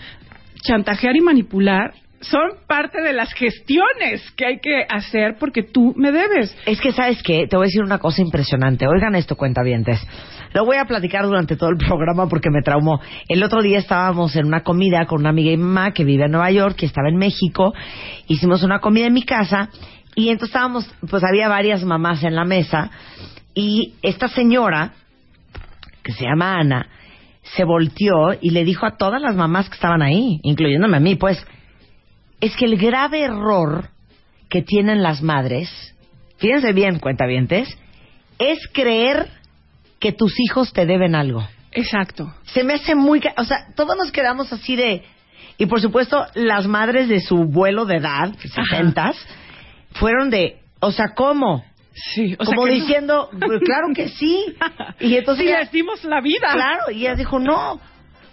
chantajear 0.62 1.16
y 1.16 1.20
manipular 1.20 1.94
son 2.20 2.50
parte 2.66 3.00
de 3.00 3.12
las 3.12 3.32
gestiones 3.32 4.28
que 4.36 4.46
hay 4.46 4.58
que 4.60 4.84
hacer 4.88 5.36
porque 5.38 5.62
tú 5.62 5.94
me 5.96 6.10
debes. 6.10 6.56
Es 6.66 6.80
que, 6.80 6.92
¿sabes 6.92 7.22
qué? 7.22 7.46
Te 7.48 7.56
voy 7.56 7.66
a 7.66 7.68
decir 7.68 7.82
una 7.82 7.98
cosa 7.98 8.22
impresionante. 8.22 8.86
Oigan 8.88 9.14
esto, 9.14 9.36
cuentavientes. 9.36 10.00
Lo 10.52 10.64
voy 10.64 10.78
a 10.78 10.84
platicar 10.84 11.24
durante 11.26 11.56
todo 11.56 11.70
el 11.70 11.76
programa 11.76 12.28
porque 12.28 12.50
me 12.50 12.62
traumó. 12.62 13.00
El 13.28 13.42
otro 13.42 13.62
día 13.62 13.78
estábamos 13.78 14.34
en 14.34 14.46
una 14.46 14.62
comida 14.62 15.06
con 15.06 15.20
una 15.20 15.30
amiga 15.30 15.52
y 15.52 15.56
mamá 15.56 15.92
que 15.92 16.04
vive 16.04 16.24
en 16.24 16.32
Nueva 16.32 16.50
York, 16.50 16.76
que 16.76 16.86
estaba 16.86 17.08
en 17.08 17.16
México. 17.16 17.72
Hicimos 18.26 18.62
una 18.62 18.80
comida 18.80 19.06
en 19.06 19.12
mi 19.12 19.22
casa 19.22 19.70
y 20.14 20.30
entonces 20.30 20.48
estábamos, 20.48 20.92
pues 21.08 21.22
había 21.22 21.48
varias 21.48 21.84
mamás 21.84 22.24
en 22.24 22.34
la 22.34 22.44
mesa 22.44 22.90
y 23.54 23.94
esta 24.02 24.28
señora, 24.28 24.92
que 26.08 26.14
se 26.14 26.24
llama 26.24 26.58
Ana, 26.58 26.88
se 27.42 27.64
volteó 27.64 28.32
y 28.40 28.48
le 28.48 28.64
dijo 28.64 28.86
a 28.86 28.96
todas 28.96 29.20
las 29.20 29.36
mamás 29.36 29.68
que 29.68 29.74
estaban 29.74 30.00
ahí, 30.00 30.40
incluyéndome 30.42 30.96
a 30.96 31.00
mí, 31.00 31.16
pues, 31.16 31.46
es 32.40 32.56
que 32.56 32.64
el 32.64 32.78
grave 32.78 33.24
error 33.24 33.90
que 34.48 34.62
tienen 34.62 35.02
las 35.02 35.20
madres, 35.20 35.68
fíjense 36.38 36.72
bien, 36.72 36.98
cuentavientes, 36.98 37.68
es 38.38 38.58
creer 38.72 39.28
que 40.00 40.12
tus 40.12 40.32
hijos 40.40 40.72
te 40.72 40.86
deben 40.86 41.14
algo. 41.14 41.46
Exacto. 41.72 42.32
Se 42.44 42.64
me 42.64 42.72
hace 42.72 42.94
muy... 42.94 43.20
O 43.36 43.44
sea, 43.44 43.66
todos 43.76 43.94
nos 43.98 44.10
quedamos 44.10 44.50
así 44.50 44.74
de... 44.74 45.04
Y 45.58 45.66
por 45.66 45.82
supuesto, 45.82 46.24
las 46.34 46.66
madres 46.66 47.10
de 47.10 47.20
su 47.20 47.44
vuelo 47.44 47.84
de 47.84 47.96
edad, 47.96 48.34
sesentas, 48.38 49.14
fueron 49.90 50.30
de... 50.30 50.62
O 50.80 50.90
sea, 50.90 51.08
¿cómo? 51.14 51.66
Sí, 51.95 52.37
o 52.38 52.45
sea 52.45 52.54
Como 52.54 52.66
no. 52.66 52.73
diciendo, 52.73 53.28
"Pues 53.33 53.61
claro 53.64 53.88
que 53.95 54.09
sí. 54.09 54.54
Y 55.00 55.16
entonces 55.16 55.45
Sí, 55.45 55.49
ella- 55.50 55.61
les 55.61 55.73
dimos 55.73 56.02
la 56.04 56.21
vida. 56.21 56.49
Claro, 56.52 56.90
y 56.92 57.00
ella 57.00 57.14
dijo, 57.16 57.38
no. 57.38 57.73
O 57.75 57.80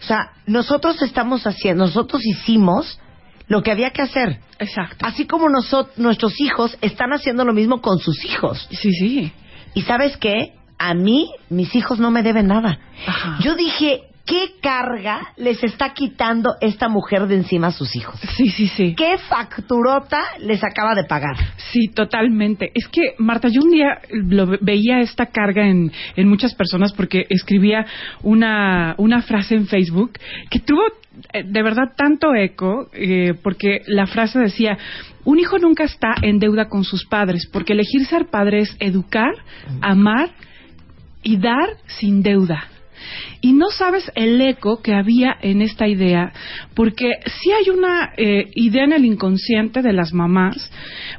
sea, 0.07 0.31
nosotros 0.45 1.01
estamos 1.01 1.47
haciendo, 1.47 1.85
nosotros 1.85 2.21
hicimos 2.25 2.99
lo 3.47 3.63
que 3.63 3.71
había 3.71 3.89
que 3.91 4.01
hacer. 4.03 4.39
Exacto. 4.59 5.05
Así 5.05 5.25
como 5.25 5.49
nosotros, 5.49 5.97
nuestros 5.97 6.39
hijos 6.41 6.77
están 6.81 7.11
haciendo 7.13 7.43
lo 7.45 7.53
mismo 7.53 7.81
con 7.81 7.97
sus 7.99 8.23
hijos. 8.25 8.67
Sí, 8.71 8.91
sí. 8.91 9.31
Y 9.73 9.81
sabes 9.83 10.17
qué? 10.17 10.53
A 10.77 10.93
mí, 10.93 11.31
mis 11.49 11.73
hijos 11.75 11.99
no 11.99 12.11
me 12.11 12.21
deben 12.21 12.47
nada. 12.47 12.79
Ajá. 13.07 13.37
Yo 13.41 13.55
dije, 13.55 14.03
¿qué 14.25 14.53
carga 14.61 15.33
les 15.37 15.63
está 15.63 15.93
quitando 15.93 16.55
esta 16.61 16.89
mujer 16.89 17.27
de 17.27 17.35
encima 17.35 17.67
a 17.67 17.71
sus 17.71 17.95
hijos? 17.95 18.19
Sí, 18.35 18.49
sí, 18.49 18.67
sí. 18.67 18.95
¿Qué 18.95 19.17
facturota 19.17 20.21
les 20.39 20.63
acaba 20.63 20.95
de 20.95 21.03
pagar? 21.03 21.35
Sí, 21.71 21.87
totalmente. 21.93 22.71
Es 22.73 22.87
que, 22.87 23.13
Marta, 23.19 23.47
yo 23.49 23.61
un 23.61 23.71
día 23.71 23.99
lo 24.09 24.47
ve- 24.47 24.59
veía 24.61 24.99
esta 24.99 25.27
carga 25.27 25.67
en, 25.67 25.91
en 26.15 26.27
muchas 26.27 26.55
personas 26.55 26.91
porque 26.93 27.25
escribía 27.29 27.85
una, 28.23 28.95
una 28.97 29.21
frase 29.21 29.55
en 29.55 29.67
Facebook 29.67 30.13
que 30.49 30.59
tuvo 30.59 30.81
eh, 31.33 31.43
de 31.45 31.63
verdad 31.63 31.93
tanto 31.95 32.33
eco, 32.35 32.89
eh, 32.93 33.35
porque 33.43 33.81
la 33.87 34.07
frase 34.07 34.39
decía, 34.39 34.77
un 35.23 35.39
hijo 35.39 35.57
nunca 35.59 35.83
está 35.83 36.15
en 36.21 36.39
deuda 36.39 36.67
con 36.67 36.83
sus 36.83 37.05
padres, 37.05 37.47
porque 37.53 37.73
elegir 37.73 38.05
ser 38.05 38.25
padre 38.27 38.59
es 38.61 38.75
educar, 38.79 39.33
amar 39.81 40.31
y 41.23 41.37
dar 41.37 41.69
sin 41.87 42.21
deuda. 42.21 42.65
Y 43.41 43.53
no 43.53 43.69
sabes 43.69 44.11
el 44.15 44.41
eco 44.41 44.81
que 44.81 44.93
había 44.93 45.35
en 45.41 45.61
esta 45.61 45.87
idea, 45.87 46.33
porque 46.73 47.11
sí 47.25 47.51
hay 47.51 47.69
una 47.69 48.13
eh, 48.17 48.49
idea 48.55 48.83
en 48.83 48.93
el 48.93 49.05
inconsciente 49.05 49.81
de 49.81 49.93
las 49.93 50.13
mamás, 50.13 50.71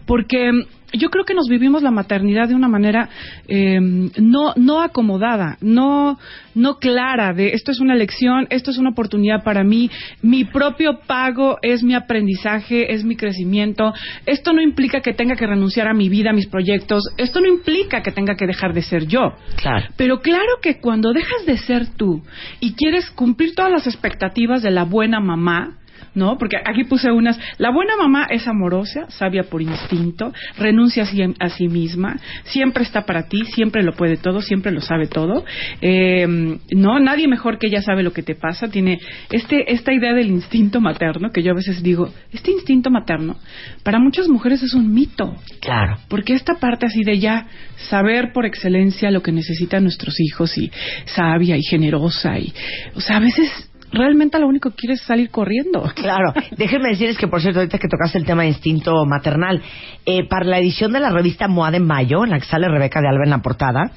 porque 0.07 0.51
yo 0.93 1.11
creo 1.11 1.25
que 1.25 1.35
nos 1.35 1.49
vivimos 1.49 1.83
la 1.83 1.91
maternidad 1.91 2.49
de 2.49 2.55
una 2.55 2.69
manera 2.69 3.09
eh, 3.49 3.81
no, 3.81 4.55
no 4.57 4.83
acomodada, 4.83 5.59
no, 5.61 6.19
no 6.55 6.79
clara 6.79 7.33
de 7.33 7.51
esto 7.51 7.73
es 7.73 7.81
una 7.81 7.95
elección, 7.95 8.47
esto 8.51 8.71
es 8.71 8.79
una 8.79 8.91
oportunidad 8.91 9.43
para 9.43 9.65
mí, 9.65 9.91
mi 10.23 10.45
propio 10.45 11.01
pago 11.07 11.59
es 11.63 11.83
mi 11.83 11.95
aprendizaje, 11.95 12.93
es 12.93 13.05
mi 13.05 13.17
crecimiento, 13.17 13.93
esto 14.25 14.53
no 14.53 14.61
implica 14.61 15.01
que 15.01 15.13
tenga 15.13 15.37
que 15.37 15.47
renunciar 15.47 15.89
a 15.89 15.95
mi 15.95 16.09
vida, 16.09 16.31
a 16.31 16.35
mis 16.35 16.47
proyectos, 16.47 17.03
esto 17.17 17.41
no 17.41 17.49
implica 17.49 18.03
que 18.03 18.13
tenga 18.13 18.37
que 18.37 18.47
dejar 18.47 18.73
de 18.73 18.83
ser 18.83 19.07
yo. 19.07 19.35
Claro. 19.57 19.87
Pero 19.97 20.21
claro 20.21 20.61
que 20.63 20.81
cuando 20.81 21.13
dejas 21.13 21.47
de 21.47 21.59
ser 21.59 21.87
tú 21.97 22.23
y 22.61 22.75
quieres 22.75 23.11
cumplir 23.11 23.55
todas 23.55 23.73
las 23.73 23.87
expectativas 23.87 24.63
de 24.63 24.71
la 24.71 24.85
buena 24.85 25.21
mamá, 25.21 25.79
¿no? 26.17 26.37
Porque 26.39 26.57
aquí 26.57 26.85
puse 26.85 27.13
unas. 27.13 27.39
La 27.59 27.71
buena 27.71 27.97
mamá 27.97 28.27
es 28.29 28.49
amorosa, 28.49 29.07
sabia 29.11 29.45
por 29.45 29.63
instinto, 29.63 30.33
renuncia 30.59 31.05
a 31.05 31.07
sí, 31.07 31.23
a 31.39 31.49
sí 31.51 31.69
misma, 31.69 32.17
siempre 32.45 32.83
está 32.83 33.03
para 33.03 33.29
ti, 33.29 33.45
siempre 33.55 33.85
lo 33.85 33.93
puede 33.93 34.17
todo, 34.17 34.41
siempre 34.41 34.73
lo 34.73 34.81
sabe 34.81 35.07
todo. 35.07 35.45
Eh, 35.81 36.27
no, 36.75 36.99
nadie 36.99 37.29
mejor 37.29 37.59
que 37.59 37.69
ella 37.69 37.83
sabe 37.83 38.03
lo 38.03 38.13
que 38.13 38.23
te 38.23 38.35
pasa. 38.35 38.69
Tiene 38.69 38.99
este, 39.31 39.73
esta 39.73 39.93
idea 39.93 40.15
del 40.15 40.29
instinto 40.29 40.81
materno, 40.81 41.31
que 41.31 41.43
yo 41.43 41.53
a 41.53 41.55
veces 41.55 41.83
digo, 41.83 42.09
este 42.33 42.51
instinto 42.51 42.91
materno, 42.91 43.37
para 43.85 43.99
muchas 43.99 44.29
mujeres 44.29 44.63
es 44.63 44.73
un 44.73 44.93
mito. 44.93 45.37
Claro. 45.61 45.99
Porque 46.09 46.33
esta 46.33 46.55
parte 46.55 46.87
así 46.87 47.05
de 47.05 47.19
ya 47.19 47.47
saber 47.91 48.33
por 48.33 48.47
excelencia 48.47 49.11
lo 49.11 49.23
que 49.23 49.33
necesitan 49.33 49.83
nuestros 49.83 50.19
hijos 50.19 50.57
y 50.57 50.71
sabia 51.05 51.59
y 51.59 51.63
generosa 51.63 52.39
y, 52.39 52.55
o 52.95 53.01
sea, 53.01 53.19
a 53.19 53.21
veces 53.21 53.51
realmente 53.93 54.39
lo 54.39 54.47
único 54.49 54.71
que 54.71 54.77
quieres 54.77 55.01
es 55.01 55.07
salir 55.07 55.31
corriendo. 55.31 55.85
Claro, 55.97 56.33
déjenme 56.57 56.91
decirles 56.91 57.19
que, 57.19 57.27
por 57.27 57.41
cierto, 57.41 57.59
ahorita 57.61 57.79
que 57.79 57.89
tocaste 57.89 58.19
el 58.19 58.25
tema 58.25 58.43
de 58.43 58.49
instinto 58.49 59.05
maternal, 59.07 59.61
eh, 60.05 60.25
para 60.29 60.45
la 60.45 60.59
edición 60.59 60.93
de 60.93 61.01
la 61.01 61.11
revista 61.11 61.49
MOA 61.49 61.73
de 61.73 61.81
Mayo, 61.81 62.23
en 62.23 62.31
la 62.31 62.39
que 62.39 62.45
sale 62.45 62.69
Rebeca 62.69 63.01
de 63.01 63.09
Alba 63.09 63.25
en 63.25 63.31
la 63.31 63.43
portada, 63.43 63.91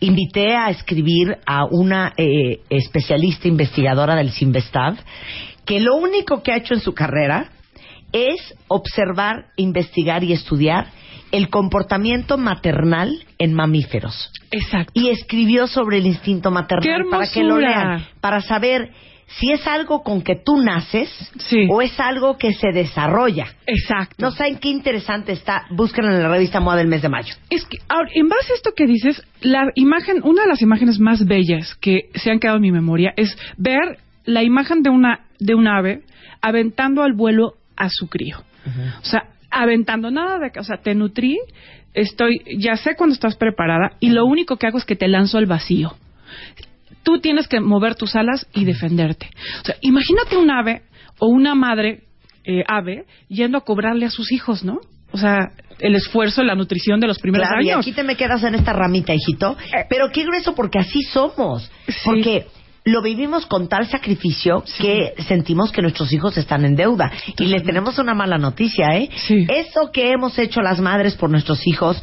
invité 0.00 0.54
a 0.54 0.70
escribir 0.70 1.38
a 1.44 1.64
una 1.68 2.12
eh, 2.16 2.60
especialista 2.70 3.48
investigadora 3.48 4.14
del 4.14 4.30
Sinvestav, 4.30 4.96
que 5.64 5.80
lo 5.80 5.96
único 5.96 6.42
que 6.42 6.52
ha 6.52 6.56
hecho 6.56 6.74
en 6.74 6.80
su 6.80 6.94
carrera 6.94 7.50
es 8.12 8.54
observar, 8.68 9.46
investigar 9.56 10.22
y 10.22 10.32
estudiar 10.32 10.86
el 11.32 11.50
comportamiento 11.50 12.38
maternal 12.38 13.24
en 13.38 13.52
mamíferos. 13.52 14.30
Exacto. 14.50 14.92
Y 14.94 15.08
escribió 15.08 15.66
sobre 15.66 15.98
el 15.98 16.06
instinto 16.06 16.50
maternal 16.50 17.02
¡Qué 17.04 17.10
para 17.10 17.26
que 17.26 17.42
lo 17.42 17.58
lean, 17.58 18.06
para 18.20 18.40
saber 18.40 18.90
si 19.26 19.50
es 19.52 19.66
algo 19.66 20.02
con 20.02 20.22
que 20.22 20.36
tú 20.36 20.56
naces 20.62 21.10
Sí. 21.38 21.66
o 21.68 21.82
es 21.82 21.98
algo 21.98 22.38
que 22.38 22.52
se 22.54 22.72
desarrolla. 22.72 23.46
Exacto. 23.66 24.14
No 24.18 24.30
saben 24.30 24.58
qué 24.58 24.68
interesante 24.68 25.32
está. 25.32 25.66
Búsquenlo 25.70 26.12
en 26.12 26.22
la 26.22 26.28
revista 26.28 26.60
Moda 26.60 26.76
del 26.76 26.86
mes 26.88 27.02
de 27.02 27.08
mayo. 27.08 27.34
Es 27.50 27.64
que, 27.66 27.78
ahora, 27.88 28.08
en 28.14 28.28
base 28.28 28.52
a 28.52 28.56
esto 28.56 28.72
que 28.74 28.86
dices, 28.86 29.22
la 29.40 29.70
imagen, 29.74 30.20
una 30.22 30.42
de 30.42 30.48
las 30.48 30.62
imágenes 30.62 30.98
más 31.00 31.24
bellas 31.26 31.74
que 31.80 32.08
se 32.14 32.30
han 32.30 32.38
quedado 32.38 32.56
en 32.56 32.62
mi 32.62 32.72
memoria 32.72 33.12
es 33.16 33.36
ver 33.56 33.98
la 34.24 34.42
imagen 34.42 34.82
de 34.82 34.90
una, 34.90 35.26
de 35.38 35.54
un 35.54 35.66
ave 35.68 36.02
aventando 36.40 37.02
al 37.02 37.12
vuelo 37.12 37.54
a 37.76 37.88
su 37.90 38.08
crío. 38.08 38.38
O 39.00 39.04
sea, 39.04 39.28
aventando 39.50 40.10
nada 40.10 40.38
de, 40.38 40.58
o 40.58 40.64
sea, 40.64 40.78
te 40.78 40.94
nutrí, 40.94 41.38
estoy, 41.94 42.40
ya 42.58 42.76
sé 42.76 42.96
cuando 42.96 43.14
estás 43.14 43.36
preparada 43.36 43.92
y 44.00 44.10
lo 44.10 44.24
único 44.26 44.56
que 44.56 44.66
hago 44.66 44.78
es 44.78 44.84
que 44.84 44.96
te 44.96 45.08
lanzo 45.08 45.38
al 45.38 45.46
vacío. 45.46 45.94
Tú 47.06 47.20
tienes 47.20 47.46
que 47.46 47.60
mover 47.60 47.94
tus 47.94 48.16
alas 48.16 48.48
y 48.52 48.64
defenderte. 48.64 49.30
O 49.62 49.64
sea, 49.64 49.76
imagínate 49.80 50.36
un 50.36 50.50
ave 50.50 50.82
o 51.20 51.28
una 51.28 51.54
madre 51.54 52.02
eh, 52.44 52.64
ave 52.66 53.04
yendo 53.28 53.58
a 53.58 53.60
cobrarle 53.60 54.06
a 54.06 54.10
sus 54.10 54.32
hijos, 54.32 54.64
¿no? 54.64 54.80
O 55.12 55.16
sea, 55.16 55.52
el 55.78 55.94
esfuerzo, 55.94 56.42
la 56.42 56.56
nutrición 56.56 56.98
de 56.98 57.06
los 57.06 57.20
primeros 57.20 57.46
Claro, 57.46 57.62
y 57.62 57.70
años. 57.70 57.80
aquí 57.86 57.92
te 57.92 58.02
me 58.02 58.16
quedas 58.16 58.42
en 58.42 58.56
esta 58.56 58.72
ramita, 58.72 59.14
hijito. 59.14 59.56
Pero 59.88 60.10
qué 60.12 60.24
grueso, 60.24 60.56
porque 60.56 60.80
así 60.80 61.00
somos. 61.02 61.70
Sí. 61.86 61.94
Porque 62.04 62.46
lo 62.84 63.02
vivimos 63.02 63.46
con 63.46 63.68
tal 63.68 63.86
sacrificio 63.86 64.64
que 64.80 65.14
sentimos 65.28 65.70
que 65.70 65.82
nuestros 65.82 66.12
hijos 66.12 66.36
están 66.36 66.64
en 66.64 66.74
deuda. 66.74 67.12
Y 67.38 67.44
les 67.46 67.62
tenemos 67.62 67.98
una 68.00 68.14
mala 68.14 68.36
noticia, 68.36 68.96
¿eh? 68.96 69.08
Sí. 69.28 69.46
Eso 69.48 69.92
que 69.92 70.10
hemos 70.10 70.36
hecho 70.40 70.60
las 70.60 70.80
madres 70.80 71.14
por 71.14 71.30
nuestros 71.30 71.64
hijos 71.68 72.02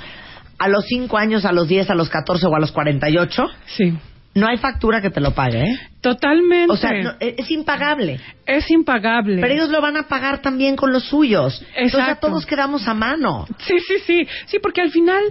a 0.60 0.70
los 0.70 0.86
5 0.88 1.18
años, 1.18 1.44
a 1.44 1.52
los 1.52 1.68
10, 1.68 1.90
a 1.90 1.96
los 1.96 2.10
14 2.10 2.46
o 2.48 2.56
a 2.56 2.60
los 2.60 2.72
48, 2.72 3.44
Sí, 3.66 3.94
no 4.36 4.48
hay 4.48 4.58
factura 4.58 5.02
que 5.02 5.10
te 5.10 5.20
lo 5.22 5.34
pague, 5.36 5.62
¿eh? 5.64 5.80
totalmente. 6.02 6.72
O 6.74 6.78
sea, 6.78 6.92
no- 7.02 7.14
es 7.20 7.50
impagable. 7.52 8.20
es 8.46 8.70
impagable. 8.72 9.40
Pero 9.42 9.54
ellos 9.54 9.70
lo 9.70 9.80
van 9.82 9.96
a 9.98 10.08
pagar 10.08 10.42
también 10.42 10.76
con 10.76 10.92
los 10.92 11.04
suyos. 11.06 11.62
Entonces 11.76 11.94
ya 11.94 12.00
Exacto. 12.00 12.28
todos 12.28 12.46
quedamos 12.46 12.88
a 12.88 12.94
mano. 12.94 13.46
Sí, 13.60 13.76
sí, 13.88 13.96
sí. 14.06 14.28
Sí, 14.48 14.58
porque 14.62 14.82
al 14.82 14.92
final 14.92 15.22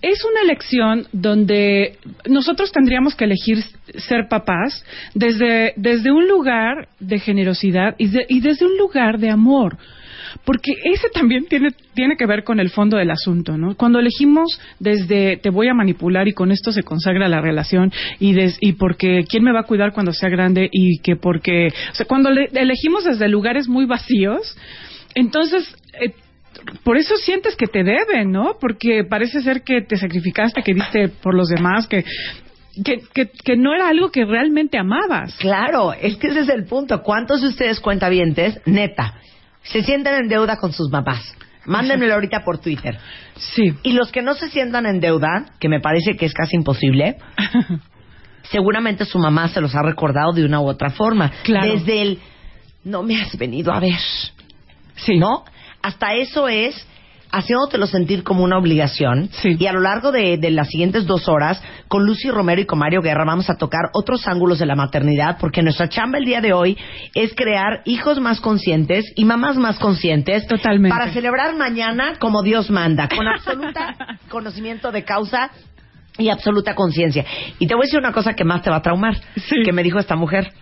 es 0.00 0.24
una 0.24 0.40
elección 0.42 1.06
donde 1.12 1.98
nosotros 2.28 2.70
tendríamos 2.72 3.14
que 3.14 3.24
elegir 3.24 3.58
ser 3.98 4.28
papás 4.28 4.84
desde, 5.14 5.72
desde 5.76 6.10
un 6.12 6.26
lugar 6.28 6.88
de 7.00 7.18
generosidad 7.20 7.94
y, 7.98 8.08
de- 8.08 8.26
y 8.28 8.40
desde 8.40 8.66
un 8.66 8.76
lugar 8.78 9.18
de 9.18 9.30
amor. 9.30 9.78
Porque 10.44 10.72
ese 10.84 11.08
también 11.10 11.46
tiene, 11.46 11.70
tiene 11.94 12.16
que 12.16 12.26
ver 12.26 12.44
con 12.44 12.60
el 12.60 12.70
fondo 12.70 12.96
del 12.96 13.10
asunto, 13.10 13.56
¿no? 13.56 13.76
Cuando 13.76 13.98
elegimos 13.98 14.60
desde 14.78 15.36
te 15.36 15.50
voy 15.50 15.68
a 15.68 15.74
manipular 15.74 16.28
y 16.28 16.32
con 16.32 16.50
esto 16.52 16.72
se 16.72 16.82
consagra 16.82 17.28
la 17.28 17.40
relación 17.40 17.92
y, 18.18 18.72
porque 18.72 19.24
quién 19.28 19.44
me 19.44 19.52
va 19.52 19.60
a 19.60 19.64
cuidar 19.64 19.92
cuando 19.92 20.12
sea 20.12 20.28
grande 20.28 20.68
y 20.70 20.98
que 21.00 21.16
porque, 21.16 21.68
o 21.92 21.94
sea, 21.94 22.06
cuando 22.06 22.30
le- 22.30 22.48
elegimos 22.54 23.04
desde 23.04 23.28
lugares 23.28 23.68
muy 23.68 23.84
vacíos, 23.84 24.56
entonces 25.14 25.74
eh, 26.00 26.12
por 26.84 26.96
eso 26.96 27.16
sientes 27.16 27.56
que 27.56 27.66
te 27.66 27.82
deben, 27.84 28.30
¿no? 28.32 28.56
Porque 28.60 29.04
parece 29.08 29.40
ser 29.42 29.62
que 29.62 29.82
te 29.82 29.96
sacrificaste, 29.96 30.62
que 30.62 30.74
diste 30.74 31.08
por 31.08 31.34
los 31.34 31.48
demás, 31.48 31.86
que, 31.86 32.04
que, 32.84 33.00
que, 33.14 33.30
que 33.44 33.56
no 33.56 33.74
era 33.74 33.88
algo 33.88 34.10
que 34.10 34.24
realmente 34.24 34.78
amabas. 34.78 35.34
Claro, 35.36 35.92
es 35.92 36.16
que 36.16 36.28
ese 36.28 36.40
es 36.40 36.48
el 36.48 36.64
punto. 36.64 37.02
¿Cuántos 37.02 37.40
de 37.42 37.48
ustedes 37.48 37.80
cuentavientes, 37.80 38.60
neta, 38.66 39.14
se 39.62 39.82
sienten 39.82 40.14
en 40.14 40.28
deuda 40.28 40.56
con 40.56 40.72
sus 40.72 40.90
mamás? 40.90 41.34
Mándenmelo 41.64 42.14
ahorita 42.14 42.40
por 42.44 42.58
Twitter. 42.58 42.98
Sí. 43.36 43.74
Y 43.82 43.92
los 43.92 44.10
que 44.10 44.22
no 44.22 44.34
se 44.34 44.48
sientan 44.48 44.86
en 44.86 45.00
deuda, 45.00 45.46
que 45.60 45.68
me 45.68 45.80
parece 45.80 46.16
que 46.16 46.26
es 46.26 46.34
casi 46.34 46.56
imposible, 46.56 47.18
seguramente 48.50 49.04
su 49.04 49.18
mamá 49.18 49.48
se 49.48 49.60
los 49.60 49.74
ha 49.74 49.82
recordado 49.82 50.32
de 50.32 50.44
una 50.44 50.60
u 50.60 50.68
otra 50.68 50.90
forma. 50.90 51.30
Claro. 51.44 51.72
Desde 51.72 52.02
el 52.02 52.18
no 52.84 53.02
me 53.02 53.20
has 53.20 53.36
venido 53.38 53.72
a 53.72 53.78
ver, 53.80 53.98
Sí. 54.96 55.18
¿no? 55.18 55.44
Hasta 55.82 56.14
eso 56.14 56.48
es 56.48 56.86
haciéndotelo 57.32 57.86
sentir 57.86 58.22
como 58.22 58.44
una 58.44 58.58
obligación. 58.58 59.30
Sí. 59.32 59.56
Y 59.58 59.66
a 59.66 59.72
lo 59.72 59.80
largo 59.80 60.12
de, 60.12 60.36
de 60.36 60.50
las 60.50 60.68
siguientes 60.68 61.06
dos 61.06 61.28
horas, 61.28 61.62
con 61.88 62.04
Lucy 62.06 62.30
Romero 62.30 62.60
y 62.60 62.66
con 62.66 62.78
Mario 62.78 63.00
Guerra, 63.00 63.24
vamos 63.24 63.48
a 63.50 63.56
tocar 63.56 63.90
otros 63.94 64.28
ángulos 64.28 64.58
de 64.58 64.66
la 64.66 64.74
maternidad, 64.76 65.38
porque 65.40 65.62
nuestra 65.62 65.88
chamba 65.88 66.18
el 66.18 66.24
día 66.24 66.40
de 66.40 66.52
hoy 66.52 66.76
es 67.14 67.34
crear 67.34 67.80
hijos 67.86 68.20
más 68.20 68.40
conscientes 68.40 69.04
y 69.16 69.24
mamás 69.24 69.56
más 69.56 69.78
conscientes. 69.78 70.46
Totalmente. 70.46 70.96
Para 70.96 71.10
celebrar 71.12 71.56
mañana 71.56 72.14
como 72.18 72.42
Dios 72.42 72.70
manda, 72.70 73.08
con 73.08 73.26
absoluta 73.26 73.96
conocimiento 74.28 74.92
de 74.92 75.04
causa 75.04 75.50
y 76.18 76.28
absoluta 76.28 76.74
conciencia. 76.74 77.24
Y 77.58 77.66
te 77.66 77.74
voy 77.74 77.84
a 77.84 77.86
decir 77.86 77.98
una 77.98 78.12
cosa 78.12 78.34
que 78.34 78.44
más 78.44 78.62
te 78.62 78.68
va 78.70 78.76
a 78.76 78.82
traumar, 78.82 79.16
Sí. 79.36 79.62
que 79.64 79.72
me 79.72 79.82
dijo 79.82 79.98
esta 79.98 80.14
mujer, 80.16 80.52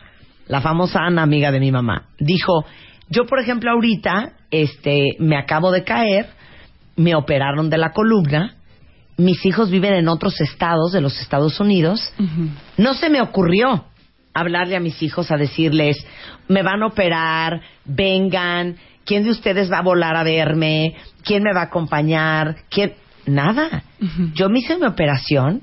la 0.46 0.60
famosa 0.60 1.00
Ana, 1.00 1.22
amiga 1.22 1.50
de 1.50 1.58
mi 1.58 1.72
mamá. 1.72 2.06
Dijo, 2.20 2.64
yo 3.08 3.26
por 3.26 3.40
ejemplo 3.40 3.70
ahorita, 3.72 4.34
este, 4.52 5.16
me 5.18 5.36
acabo 5.36 5.72
de 5.72 5.82
caer, 5.82 6.26
me 7.00 7.14
operaron 7.14 7.70
de 7.70 7.78
la 7.78 7.92
columna, 7.92 8.56
mis 9.16 9.44
hijos 9.46 9.70
viven 9.70 9.94
en 9.94 10.08
otros 10.08 10.40
estados 10.40 10.92
de 10.92 11.00
los 11.00 11.18
Estados 11.20 11.58
Unidos, 11.58 12.12
no 12.76 12.94
se 12.94 13.08
me 13.08 13.22
ocurrió 13.22 13.86
hablarle 14.34 14.76
a 14.76 14.80
mis 14.80 15.02
hijos 15.02 15.30
a 15.30 15.36
decirles, 15.36 15.96
me 16.48 16.62
van 16.62 16.82
a 16.82 16.88
operar, 16.88 17.62
vengan, 17.84 18.76
¿quién 19.04 19.24
de 19.24 19.30
ustedes 19.30 19.72
va 19.72 19.78
a 19.78 19.82
volar 19.82 20.14
a 20.14 20.22
verme? 20.22 20.94
¿Quién 21.24 21.42
me 21.42 21.54
va 21.54 21.62
a 21.62 21.64
acompañar? 21.64 22.56
¿Quién? 22.68 22.94
Nada. 23.26 23.84
Yo 24.34 24.48
me 24.48 24.58
hice 24.58 24.76
mi 24.76 24.86
operación 24.86 25.62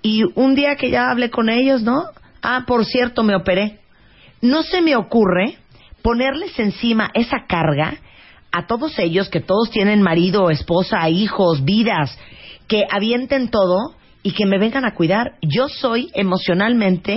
y 0.00 0.22
un 0.34 0.54
día 0.54 0.76
que 0.76 0.90
ya 0.90 1.10
hablé 1.10 1.30
con 1.30 1.48
ellos, 1.48 1.82
¿no? 1.82 2.04
Ah, 2.42 2.64
por 2.66 2.84
cierto, 2.84 3.22
me 3.22 3.36
operé. 3.36 3.80
No 4.40 4.62
se 4.62 4.80
me 4.80 4.96
ocurre 4.96 5.58
ponerles 6.02 6.58
encima 6.58 7.10
esa 7.14 7.46
carga 7.48 7.98
a 8.52 8.66
todos 8.66 8.98
ellos, 8.98 9.28
que 9.28 9.40
todos 9.40 9.70
tienen 9.70 10.02
marido, 10.02 10.50
esposa, 10.50 11.08
hijos, 11.08 11.64
vidas, 11.64 12.16
que 12.68 12.84
avienten 12.90 13.48
todo 13.48 13.94
y 14.22 14.32
que 14.32 14.46
me 14.46 14.58
vengan 14.58 14.84
a 14.84 14.94
cuidar. 14.94 15.32
Yo 15.40 15.68
soy 15.68 16.10
emocionalmente 16.14 17.16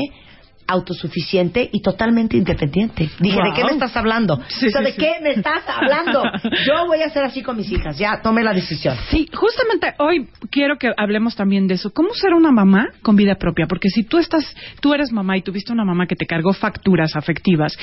autosuficiente 0.67 1.69
y 1.71 1.81
totalmente 1.81 2.37
independiente. 2.37 3.09
Dije, 3.19 3.37
¿de 3.43 3.53
qué 3.55 3.63
me 3.63 3.71
estás 3.71 3.95
hablando? 3.95 4.39
Sí, 4.47 4.67
o 4.67 4.69
sea, 4.69 4.81
sí, 4.81 4.85
¿de 4.85 4.91
sí. 4.93 4.97
qué 4.99 5.13
me 5.21 5.31
estás 5.31 5.63
hablando? 5.67 6.23
Yo 6.65 6.85
voy 6.87 7.01
a 7.01 7.09
ser 7.09 7.23
así 7.23 7.41
con 7.41 7.57
mis 7.57 7.69
hijas. 7.71 7.97
Ya, 7.97 8.21
tome 8.21 8.43
la 8.43 8.53
decisión. 8.53 8.95
Sí, 9.09 9.27
justamente 9.33 9.93
hoy 9.99 10.27
quiero 10.49 10.77
que 10.77 10.91
hablemos 10.97 11.35
también 11.35 11.67
de 11.67 11.75
eso. 11.75 11.91
¿Cómo 11.91 12.13
ser 12.13 12.33
una 12.33 12.51
mamá 12.51 12.87
con 13.01 13.15
vida 13.15 13.35
propia? 13.35 13.65
Porque 13.67 13.89
si 13.89 14.03
tú 14.03 14.17
estás, 14.17 14.45
tú 14.81 14.93
eres 14.93 15.11
mamá 15.11 15.37
y 15.37 15.41
tuviste 15.41 15.73
una 15.73 15.83
mamá 15.85 16.07
que 16.07 16.15
te 16.15 16.25
cargó 16.25 16.53
facturas 16.53 17.15
afectivas, 17.15 17.77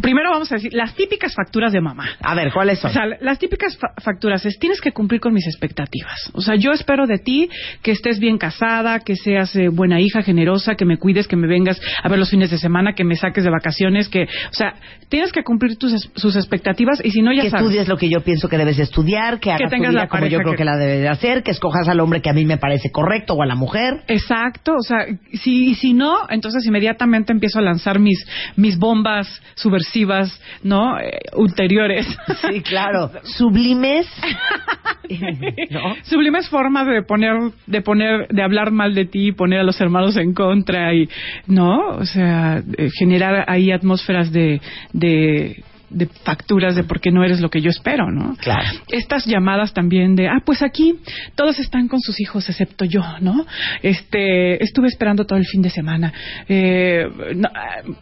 primero 0.00 0.30
vamos 0.30 0.50
a 0.52 0.56
decir 0.56 0.72
las 0.72 0.94
típicas 0.94 1.34
facturas 1.34 1.72
de 1.72 1.80
mamá. 1.80 2.08
A 2.20 2.34
ver, 2.34 2.52
¿cuáles 2.52 2.78
son? 2.78 2.90
O 2.90 2.94
sea, 2.94 3.02
las 3.20 3.38
típicas 3.38 3.76
fa- 3.76 3.92
facturas 4.02 4.44
es 4.46 4.58
tienes 4.58 4.80
que 4.80 4.92
cumplir 4.92 5.20
con 5.20 5.32
mis 5.32 5.46
expectativas. 5.46 6.30
O 6.32 6.40
sea, 6.40 6.54
yo 6.56 6.72
espero 6.72 7.06
de 7.06 7.18
ti 7.18 7.48
que 7.82 7.92
estés 7.92 8.18
bien 8.18 8.38
casada, 8.38 9.00
que 9.00 9.16
seas 9.16 9.54
eh, 9.56 9.68
buena 9.68 10.00
hija, 10.00 10.22
generosa, 10.22 10.74
que 10.74 10.84
me 10.84 10.98
cuides, 10.98 11.26
que 11.28 11.36
me 11.36 11.46
vengas 11.46 11.65
a 12.02 12.08
ver 12.08 12.18
los 12.18 12.30
fines 12.30 12.50
de 12.50 12.58
semana, 12.58 12.94
que 12.94 13.04
me 13.04 13.16
saques 13.16 13.44
de 13.44 13.50
vacaciones, 13.50 14.08
que, 14.08 14.24
o 14.24 14.52
sea, 14.52 14.74
tienes 15.08 15.32
que 15.32 15.42
cumplir 15.42 15.76
tus, 15.78 16.10
sus 16.14 16.36
expectativas 16.36 17.00
y 17.04 17.10
si 17.10 17.22
no 17.22 17.32
ya 17.32 17.42
que 17.42 17.50
sabes. 17.50 17.64
estudies 17.66 17.88
lo 17.88 17.96
que 17.96 18.08
yo 18.08 18.20
pienso 18.20 18.48
que 18.48 18.58
debes 18.58 18.76
de 18.76 18.82
estudiar, 18.84 19.40
que 19.40 19.50
hagas 19.52 19.70
tu 19.70 19.76
tengas 19.76 19.90
vida 19.90 20.02
la 20.02 20.08
como 20.08 20.26
yo 20.26 20.38
creo 20.38 20.52
que- 20.52 20.58
que 20.58 20.64
la 20.64 20.76
debes 20.76 21.00
de 21.02 21.08
hacer, 21.08 21.42
que 21.42 21.50
escojas 21.50 21.88
al 21.88 22.00
hombre 22.00 22.20
que 22.22 22.30
a 22.30 22.32
mí 22.32 22.44
me 22.44 22.56
parece 22.56 22.90
correcto 22.90 23.34
o 23.34 23.42
a 23.42 23.46
la 23.46 23.54
mujer. 23.54 24.02
Exacto, 24.08 24.74
o 24.78 24.82
sea, 24.82 25.06
si, 25.32 25.74
si 25.74 25.92
no, 25.94 26.16
entonces 26.28 26.64
inmediatamente 26.66 27.32
empiezo 27.32 27.58
a 27.58 27.62
lanzar 27.62 27.98
mis, 27.98 28.26
mis 28.56 28.78
bombas 28.78 29.42
subversivas, 29.54 30.40
¿no? 30.62 30.98
Eh, 30.98 31.18
ulteriores. 31.36 32.06
Sí, 32.48 32.60
claro. 32.62 33.10
Sublimes. 33.22 34.06
¿No? 35.70 35.94
Sublimes 36.02 36.48
formas 36.48 36.86
de 36.86 37.02
poner, 37.02 37.34
de 37.66 37.80
poner, 37.82 38.28
de 38.28 38.42
hablar 38.42 38.70
mal 38.72 38.94
de 38.94 39.04
ti, 39.04 39.32
poner 39.32 39.60
a 39.60 39.62
los 39.62 39.80
hermanos 39.80 40.16
en 40.16 40.34
contra 40.34 40.92
y, 40.94 41.08
¿no? 41.56 41.96
O 41.96 42.04
sea, 42.04 42.62
eh, 42.76 42.90
generar 42.98 43.46
ahí 43.48 43.72
atmósferas 43.72 44.30
de, 44.30 44.60
de, 44.92 45.64
de 45.88 46.06
facturas 46.06 46.76
de 46.76 46.84
por 46.84 47.00
qué 47.00 47.10
no 47.10 47.24
eres 47.24 47.40
lo 47.40 47.48
que 47.48 47.62
yo 47.62 47.70
espero, 47.70 48.10
¿no? 48.10 48.36
Claro. 48.36 48.68
Estas 48.88 49.24
llamadas 49.24 49.72
también 49.72 50.16
de, 50.16 50.28
ah, 50.28 50.42
pues 50.44 50.62
aquí 50.62 50.96
todos 51.34 51.58
están 51.58 51.88
con 51.88 52.00
sus 52.00 52.20
hijos 52.20 52.46
excepto 52.50 52.84
yo, 52.84 53.02
¿no? 53.20 53.46
Este, 53.82 54.62
estuve 54.62 54.88
esperando 54.88 55.24
todo 55.24 55.38
el 55.38 55.46
fin 55.46 55.62
de 55.62 55.70
semana. 55.70 56.12
Eh, 56.46 57.06
no, 57.34 57.48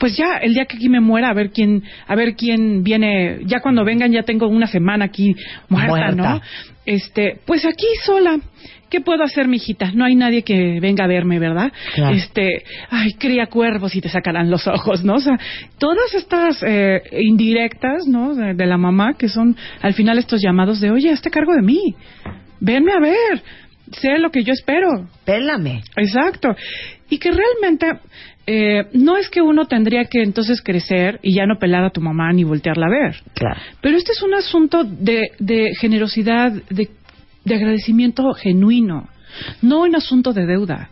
pues 0.01 0.17
ya, 0.17 0.39
el 0.43 0.53
día 0.55 0.65
que 0.65 0.77
aquí 0.77 0.89
me 0.89 1.01
muera, 1.01 1.31
a 1.31 1.35
ver 1.35 1.51
quién, 1.51 1.85
a 2.09 2.17
ver 2.17 2.35
quién 2.35 2.83
viene, 2.83 3.39
ya 3.47 3.61
cuando 3.61 3.85
vengan 3.85 4.11
ya 4.11 4.25
tengo 4.25 4.49
una 4.49 4.67
semana 4.67 5.05
aquí 5.05 5.35
muerta, 5.69 5.91
Muerta. 5.91 6.13
¿no? 6.13 6.41
Este, 6.85 7.39
pues 7.47 7.65
aquí 7.65 7.87
sola. 8.05 8.39
¿Qué 8.95 9.01
puedo 9.01 9.25
hacer, 9.25 9.49
mijita? 9.49 9.91
No 9.93 10.05
hay 10.05 10.15
nadie 10.15 10.45
que 10.45 10.79
venga 10.79 11.03
a 11.03 11.09
verme, 11.09 11.41
¿verdad? 11.41 11.73
Claro. 11.97 12.15
Este, 12.15 12.63
ay, 12.91 13.15
cría 13.15 13.47
cuervos 13.47 13.97
y 13.97 14.01
te 14.01 14.09
sacarán 14.09 14.53
los 14.53 14.69
ojos, 14.69 15.03
¿no? 15.03 15.15
O 15.15 15.19
sea, 15.19 15.37
todas 15.79 16.15
estas 16.15 16.63
eh, 16.65 17.03
indirectas, 17.11 18.07
¿no? 18.07 18.37
De, 18.37 18.55
de 18.55 18.67
la 18.67 18.79
mamá, 18.79 19.15
que 19.15 19.29
son 19.29 19.57
al 19.83 19.95
final 19.95 20.19
estos 20.19 20.41
llamados 20.41 20.81
de, 20.81 20.93
oye, 20.93 21.11
hazte 21.11 21.29
cargo 21.29 21.55
de 21.57 21.63
mí. 21.63 21.97
Venme 22.61 22.93
a 22.93 23.01
ver. 23.01 23.43
Sé 24.01 24.17
lo 24.21 24.31
que 24.31 24.45
yo 24.45 24.53
espero. 24.53 25.09
Pélame. 25.25 25.83
Exacto. 25.97 26.55
Y 27.11 27.19
que 27.19 27.33
realmente 27.33 27.99
eh, 28.47 28.85
no 28.93 29.17
es 29.17 29.29
que 29.29 29.43
uno 29.43 29.67
tendría 29.67 30.05
que 30.05 30.23
entonces 30.23 30.63
crecer 30.63 31.19
y 31.21 31.35
ya 31.35 31.47
no 31.47 31.59
pelar 31.59 31.83
a 31.83 31.91
tu 31.91 32.01
mamá 32.01 32.33
ni 32.33 32.45
voltearla 32.45 32.87
a 32.87 32.91
ver. 32.91 33.17
Claro. 33.35 33.61
Pero 33.81 33.97
este 33.97 34.13
es 34.13 34.23
un 34.23 34.35
asunto 34.35 34.85
de, 34.85 35.33
de 35.41 35.75
generosidad, 35.81 36.53
de, 36.53 36.91
de 37.45 37.55
agradecimiento 37.55 38.33
genuino, 38.35 39.09
no 39.63 39.81
un 39.83 39.95
asunto 39.97 40.33
de 40.33 40.47
deuda. 40.47 40.91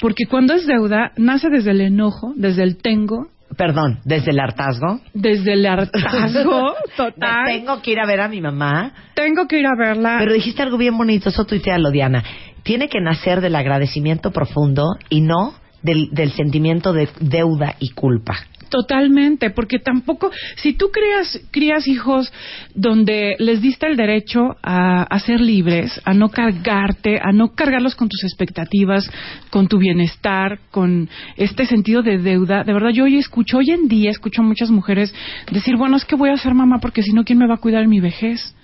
Porque 0.00 0.24
cuando 0.28 0.54
es 0.54 0.66
deuda, 0.66 1.12
nace 1.16 1.48
desde 1.48 1.70
el 1.70 1.80
enojo, 1.80 2.32
desde 2.36 2.62
el 2.62 2.76
tengo, 2.76 3.28
Perdón, 3.56 4.00
desde 4.04 4.32
el 4.32 4.40
hartazgo. 4.40 5.00
desde 5.14 5.52
el 5.54 5.64
hartazgo 5.66 6.74
Me 6.88 6.94
total. 6.96 7.44
tengo 7.46 7.80
que 7.80 7.92
ir 7.92 8.00
a 8.00 8.06
ver 8.06 8.20
a 8.20 8.28
mi 8.28 8.40
mamá. 8.40 8.92
Tengo 9.14 9.46
que 9.46 9.60
ir 9.60 9.66
a 9.66 9.76
verla. 9.78 10.16
Pero 10.18 10.32
dijiste 10.34 10.62
algo 10.62 10.76
bien 10.76 10.98
bonito, 10.98 11.28
eso 11.28 11.44
tuitealo, 11.44 11.90
Diana. 11.90 12.22
Tiene 12.64 12.88
que 12.88 13.00
nacer 13.00 13.40
del 13.40 13.54
agradecimiento 13.54 14.32
profundo 14.32 14.96
y 15.08 15.20
no 15.20 15.54
del, 15.82 16.10
del 16.10 16.32
sentimiento 16.32 16.92
de 16.92 17.08
deuda 17.20 17.76
y 17.78 17.90
culpa. 17.90 18.34
Totalmente, 18.76 19.48
porque 19.48 19.78
tampoco, 19.78 20.30
si 20.56 20.74
tú 20.74 20.90
crías, 20.90 21.40
crías 21.50 21.88
hijos 21.88 22.30
donde 22.74 23.34
les 23.38 23.62
diste 23.62 23.86
el 23.86 23.96
derecho 23.96 24.54
a, 24.62 25.02
a 25.04 25.18
ser 25.18 25.40
libres, 25.40 25.98
a 26.04 26.12
no 26.12 26.28
cargarte, 26.28 27.18
a 27.18 27.32
no 27.32 27.54
cargarlos 27.54 27.94
con 27.94 28.10
tus 28.10 28.22
expectativas, 28.24 29.10
con 29.48 29.66
tu 29.66 29.78
bienestar, 29.78 30.58
con 30.70 31.08
este 31.38 31.64
sentido 31.64 32.02
de 32.02 32.18
deuda, 32.18 32.64
de 32.64 32.74
verdad 32.74 32.90
yo 32.90 33.04
hoy 33.04 33.16
escucho, 33.16 33.56
hoy 33.56 33.70
en 33.70 33.88
día 33.88 34.10
escucho 34.10 34.42
a 34.42 34.44
muchas 34.44 34.70
mujeres 34.70 35.14
decir, 35.50 35.78
bueno, 35.78 35.96
es 35.96 36.04
que 36.04 36.14
voy 36.14 36.28
a 36.28 36.36
ser 36.36 36.52
mamá 36.52 36.78
porque 36.78 37.02
si 37.02 37.14
no, 37.14 37.24
¿quién 37.24 37.38
me 37.38 37.48
va 37.48 37.54
a 37.54 37.60
cuidar 37.60 37.82
en 37.82 37.88
mi 37.88 38.00
vejez? 38.00 38.54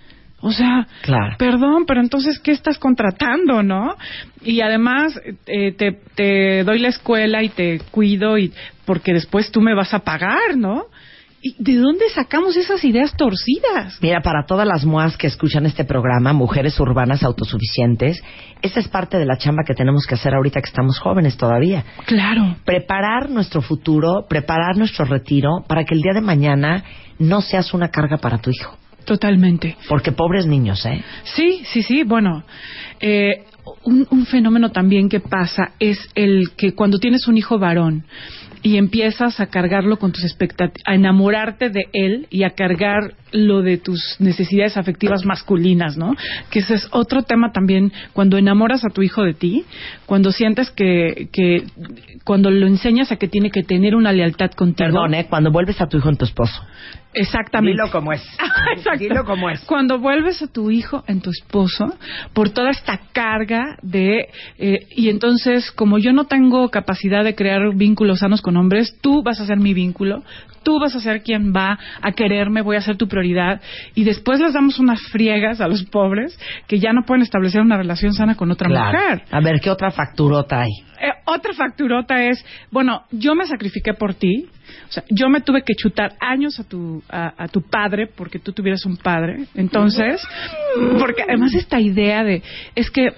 O 0.43 0.51
sea, 0.53 0.87
Claro. 1.03 1.37
perdón, 1.39 1.85
pero 1.87 2.01
entonces, 2.01 2.39
¿qué 2.41 2.51
estás 2.51 2.77
contratando, 2.79 3.63
no? 3.63 3.97
Y 4.43 4.61
además, 4.61 5.19
eh, 5.47 5.73
te, 5.73 5.93
te 6.17 6.65
doy 6.65 6.81
la 6.81 6.89
escuela 6.89 7.43
y 7.43 7.49
te 7.49 7.81
cuido 7.91 8.37
y 8.37 8.53
porque 8.85 9.13
después 9.13 9.51
tú 9.53 9.61
me 9.61 9.75
vas 9.75 9.95
a 9.95 10.01
pagar, 10.01 10.57
¿no? 10.57 10.87
¿Y 11.45 11.57
de 11.59 11.77
dónde 11.77 12.09
sacamos 12.15 12.57
esas 12.57 12.85
ideas 12.85 13.17
torcidas? 13.17 13.99
Mira, 14.01 14.21
para 14.21 14.45
todas 14.47 14.67
las 14.67 14.85
moas 14.85 15.17
que 15.17 15.27
escuchan 15.27 15.67
este 15.67 15.85
programa, 15.85 16.33
mujeres 16.33 16.79
urbanas 16.79 17.25
autosuficientes, 17.25 18.23
esta 18.63 18.79
es 18.79 18.87
parte 18.87 19.19
de 19.19 19.27
la 19.27 19.37
chamba 19.37 19.65
que 19.67 19.75
tenemos 19.75 20.07
que 20.07 20.15
hacer 20.15 20.35
ahorita 20.35 20.61
que 20.61 20.69
estamos 20.69 21.01
jóvenes 21.01 21.37
todavía. 21.37 21.85
Claro. 22.07 22.57
Preparar 22.65 23.29
nuestro 23.29 23.61
futuro, 23.61 24.25
preparar 24.29 24.77
nuestro 24.77 25.05
retiro 25.05 25.65
para 25.67 25.85
que 25.85 25.95
el 25.95 26.03
día 26.03 26.13
de 26.15 26.21
mañana 26.21 26.85
no 27.19 27.41
seas 27.41 27.75
una 27.75 27.89
carga 27.89 28.19
para 28.19 28.39
tu 28.39 28.51
hijo. 28.51 28.77
Totalmente. 29.05 29.77
Porque 29.89 30.13
pobres 30.13 30.47
niños, 30.47 30.85
¿eh? 30.87 31.03
Sí, 31.25 31.63
sí, 31.65 31.83
sí. 31.83 32.03
Bueno, 32.05 32.45
eh, 33.01 33.45
un, 33.85 34.07
un 34.11 34.27
fenómeno 34.27 34.71
también 34.71 35.09
que 35.09 35.21
pasa 35.21 35.73
es 35.79 35.99
el 36.15 36.51
que 36.57 36.75
cuando 36.75 36.99
tienes 36.99 37.27
un 37.29 37.37
hijo 37.37 37.59
varón 37.59 38.05
y 38.63 38.77
empiezas 38.77 39.41
a 39.41 39.47
cargarlo 39.47 39.99
con 39.99 40.13
tus 40.13 40.25
expectativas, 40.25 40.83
a 40.87 40.95
enamorarte 40.95 41.69
de 41.71 41.87
él 41.93 42.27
y 42.31 42.45
a 42.45 42.51
cargar 42.51 43.15
lo 43.33 43.63
de 43.63 43.79
tus 43.79 44.17
necesidades 44.19 44.77
afectivas 44.77 45.25
masculinas, 45.25 45.97
¿no? 45.97 46.15
Que 46.51 46.61
ese 46.61 46.75
es 46.75 46.89
otro 46.91 47.23
tema 47.23 47.53
también, 47.53 47.93
cuando 48.13 48.39
enamoras 48.39 48.85
a 48.85 48.91
tu 48.91 49.03
hijo 49.03 49.23
de 49.23 49.35
ti, 49.35 49.65
cuando 50.07 50.33
sientes 50.33 50.71
que, 50.71 51.29
que 51.33 51.65
cuando 52.25 52.51
lo 52.51 52.67
enseñas 52.67 53.13
a 53.13 53.17
que 53.17 53.29
tiene 53.29 53.51
que 53.51 53.63
tener 53.63 53.95
una 53.95 54.13
lealtad 54.13 54.51
contigo. 54.53 54.89
Perdón, 54.89 55.15
¿eh? 55.15 55.27
Cuando 55.29 55.51
vuelves 55.51 55.81
a 55.81 55.87
tu 55.87 55.99
hijo 55.99 56.09
en 56.09 56.17
tu 56.17 56.25
esposo. 56.25 56.63
Exactamente. 57.15 57.83
Dilo 57.83 57.93
como 57.93 58.13
es. 58.13 58.23
Exacto. 58.77 58.99
Dilo 58.99 59.25
como 59.25 59.51
es. 59.51 59.61
Cuando 59.65 59.99
vuelves 59.99 60.43
a 60.43 60.47
tu 60.47 60.71
hijo 60.71 61.05
en 61.07 61.21
tu 61.21 61.31
esposo 61.31 61.95
por 62.33 62.51
toda 62.51 62.71
esta 62.71 63.01
carga 63.13 63.77
de 63.83 64.29
eh, 64.59 64.87
y 64.91 65.11
entonces 65.11 65.71
como 65.73 65.99
yo 65.99 66.13
no 66.13 66.25
tengo 66.25 66.71
capacidad 66.71 67.25
de 67.25 67.35
crear 67.35 67.75
vínculos 67.75 68.21
sanos 68.21 68.41
con 68.41 68.57
hombres, 68.57 68.97
tú 69.01 69.23
vas 69.23 69.41
a 69.41 69.47
ser 69.47 69.59
mi 69.59 69.75
vínculo, 69.75 70.23
tú 70.63 70.79
vas 70.81 70.95
a 70.95 71.01
ser 71.01 71.23
quien 71.23 71.53
va 71.55 71.79
a 72.01 72.13
quererme, 72.13 72.63
voy 72.63 72.77
a 72.77 72.81
ser 72.81 72.97
tu 72.97 73.09
prioridad 73.09 73.61
y 73.95 74.05
después 74.05 74.41
les 74.41 74.53
damos 74.53 74.79
unas 74.79 75.01
friegas 75.11 75.61
a 75.61 75.69
los 75.69 75.85
pobres 75.85 76.39
que 76.67 76.79
ya 76.79 76.93
no 76.93 77.03
pueden 77.03 77.23
establecer 77.23 77.61
una 77.61 77.77
relación 77.77 78.13
sana 78.13 78.35
con 78.35 78.51
otra 78.51 78.69
Claro. 78.69 78.99
mujer. 78.99 79.23
A 79.31 79.41
ver, 79.41 79.61
¿qué 79.61 79.71
otra 79.71 79.91
facturota 79.91 80.61
hay? 80.63 80.71
Eh, 81.01 81.11
otra 81.27 81.53
facturota 81.53 82.23
es, 82.25 82.45
bueno, 82.71 83.03
yo 83.11 83.35
me 83.35 83.47
sacrifiqué 83.47 83.93
por 83.95 84.15
ti, 84.15 84.47
o 84.89 84.93
sea, 84.93 85.03
yo 85.11 85.29
me 85.29 85.41
tuve 85.41 85.63
que 85.63 85.75
chutar 85.75 86.13
años 86.21 86.61
a 86.61 86.65
tu, 86.65 87.03
a, 87.09 87.33
a 87.45 87.49
tu 87.49 87.63
padre 87.63 88.07
porque 88.07 88.39
tú 88.39 88.53
tuvieras 88.53 88.85
un 88.87 88.97
padre, 88.97 89.47
entonces, 89.55 90.23
porque 91.01 91.23
además 91.23 91.55
esta 91.55 91.81
idea 91.81 92.23
de, 92.23 92.43
es 92.75 92.91
que 92.91 93.09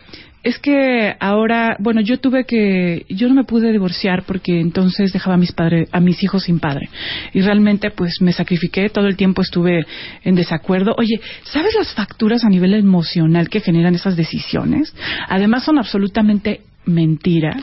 es 0.44 0.58
que 0.58 1.16
ahora, 1.20 1.76
bueno, 1.80 2.00
yo 2.02 2.20
tuve 2.20 2.44
que, 2.44 3.06
yo 3.08 3.28
no 3.28 3.34
me 3.34 3.44
pude 3.44 3.72
divorciar 3.72 4.24
porque 4.24 4.60
entonces 4.60 5.12
dejaba 5.12 5.34
a 5.34 5.38
mis 5.38 5.52
padres, 5.52 5.88
a 5.90 6.00
mis 6.00 6.22
hijos 6.22 6.44
sin 6.44 6.60
padre. 6.60 6.88
Y 7.32 7.40
realmente, 7.40 7.90
pues, 7.90 8.20
me 8.20 8.32
sacrifiqué, 8.32 8.90
todo 8.90 9.06
el 9.06 9.16
tiempo 9.16 9.42
estuve 9.42 9.84
en 10.22 10.34
desacuerdo. 10.34 10.94
Oye, 10.98 11.20
¿sabes 11.44 11.74
las 11.74 11.94
facturas 11.94 12.44
a 12.44 12.50
nivel 12.50 12.74
emocional 12.74 13.48
que 13.48 13.60
generan 13.60 13.94
esas 13.94 14.16
decisiones? 14.16 14.94
Además 15.28 15.64
son 15.64 15.78
absolutamente 15.78 16.60
mentira, 16.84 17.56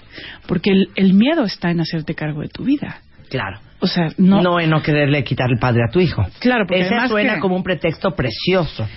porque 0.47 0.71
el, 0.71 0.89
el 0.95 1.13
miedo 1.13 1.43
está 1.45 1.69
en 1.69 1.79
hacerte 1.81 2.15
cargo 2.15 2.41
de 2.41 2.49
tu 2.49 2.63
vida. 2.63 3.01
Claro. 3.29 3.59
O 3.79 3.87
sea, 3.87 4.09
no. 4.17 4.41
No 4.41 4.59
en 4.59 4.69
no 4.69 4.81
quererle 4.81 5.23
quitar 5.23 5.49
el 5.51 5.57
padre 5.59 5.81
a 5.87 5.91
tu 5.91 5.99
hijo. 5.99 6.25
Claro, 6.39 6.65
porque 6.67 6.81
Ese 6.81 6.89
además 6.89 7.09
suena 7.11 7.33
que- 7.35 7.39
como 7.39 7.55
un 7.55 7.63
pretexto 7.63 8.11
precioso 8.15 8.87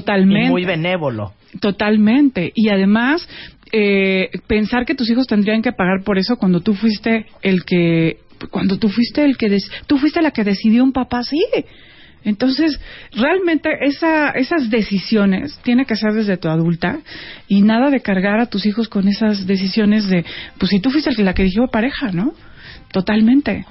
Totalmente. 0.00 0.46
y 0.48 0.50
muy 0.50 0.64
benévolo. 0.64 1.32
Totalmente. 1.60 2.52
Y 2.54 2.68
además, 2.70 3.28
eh, 3.72 4.30
pensar 4.46 4.84
que 4.86 4.94
tus 4.94 5.08
hijos 5.10 5.26
tendrían 5.26 5.62
que 5.62 5.72
pagar 5.72 6.02
por 6.04 6.18
eso 6.18 6.36
cuando 6.36 6.60
tú 6.60 6.74
fuiste 6.74 7.26
el 7.42 7.64
que, 7.64 8.18
cuando 8.50 8.78
tú 8.78 8.88
fuiste 8.88 9.24
el 9.24 9.36
que, 9.36 9.48
des- 9.48 9.70
tú 9.86 9.98
fuiste 9.98 10.20
la 10.22 10.30
que 10.32 10.44
decidió 10.44 10.82
un 10.84 10.92
papá 10.92 11.18
así. 11.18 11.38
Entonces, 12.24 12.80
realmente 13.12 13.68
esa, 13.82 14.30
esas 14.30 14.70
decisiones 14.70 15.58
tiene 15.62 15.84
que 15.84 15.94
ser 15.94 16.12
desde 16.14 16.38
tu 16.38 16.48
adulta 16.48 17.00
y 17.48 17.60
nada 17.62 17.90
de 17.90 18.00
cargar 18.00 18.40
a 18.40 18.46
tus 18.46 18.64
hijos 18.64 18.88
con 18.88 19.08
esas 19.08 19.46
decisiones 19.46 20.08
de, 20.08 20.24
pues 20.58 20.70
si 20.70 20.80
tú 20.80 20.90
fuiste 20.90 21.10
la 21.22 21.34
que 21.34 21.44
dijo 21.44 21.68
pareja, 21.68 22.12
¿no? 22.12 22.32
Totalmente. 22.92 23.66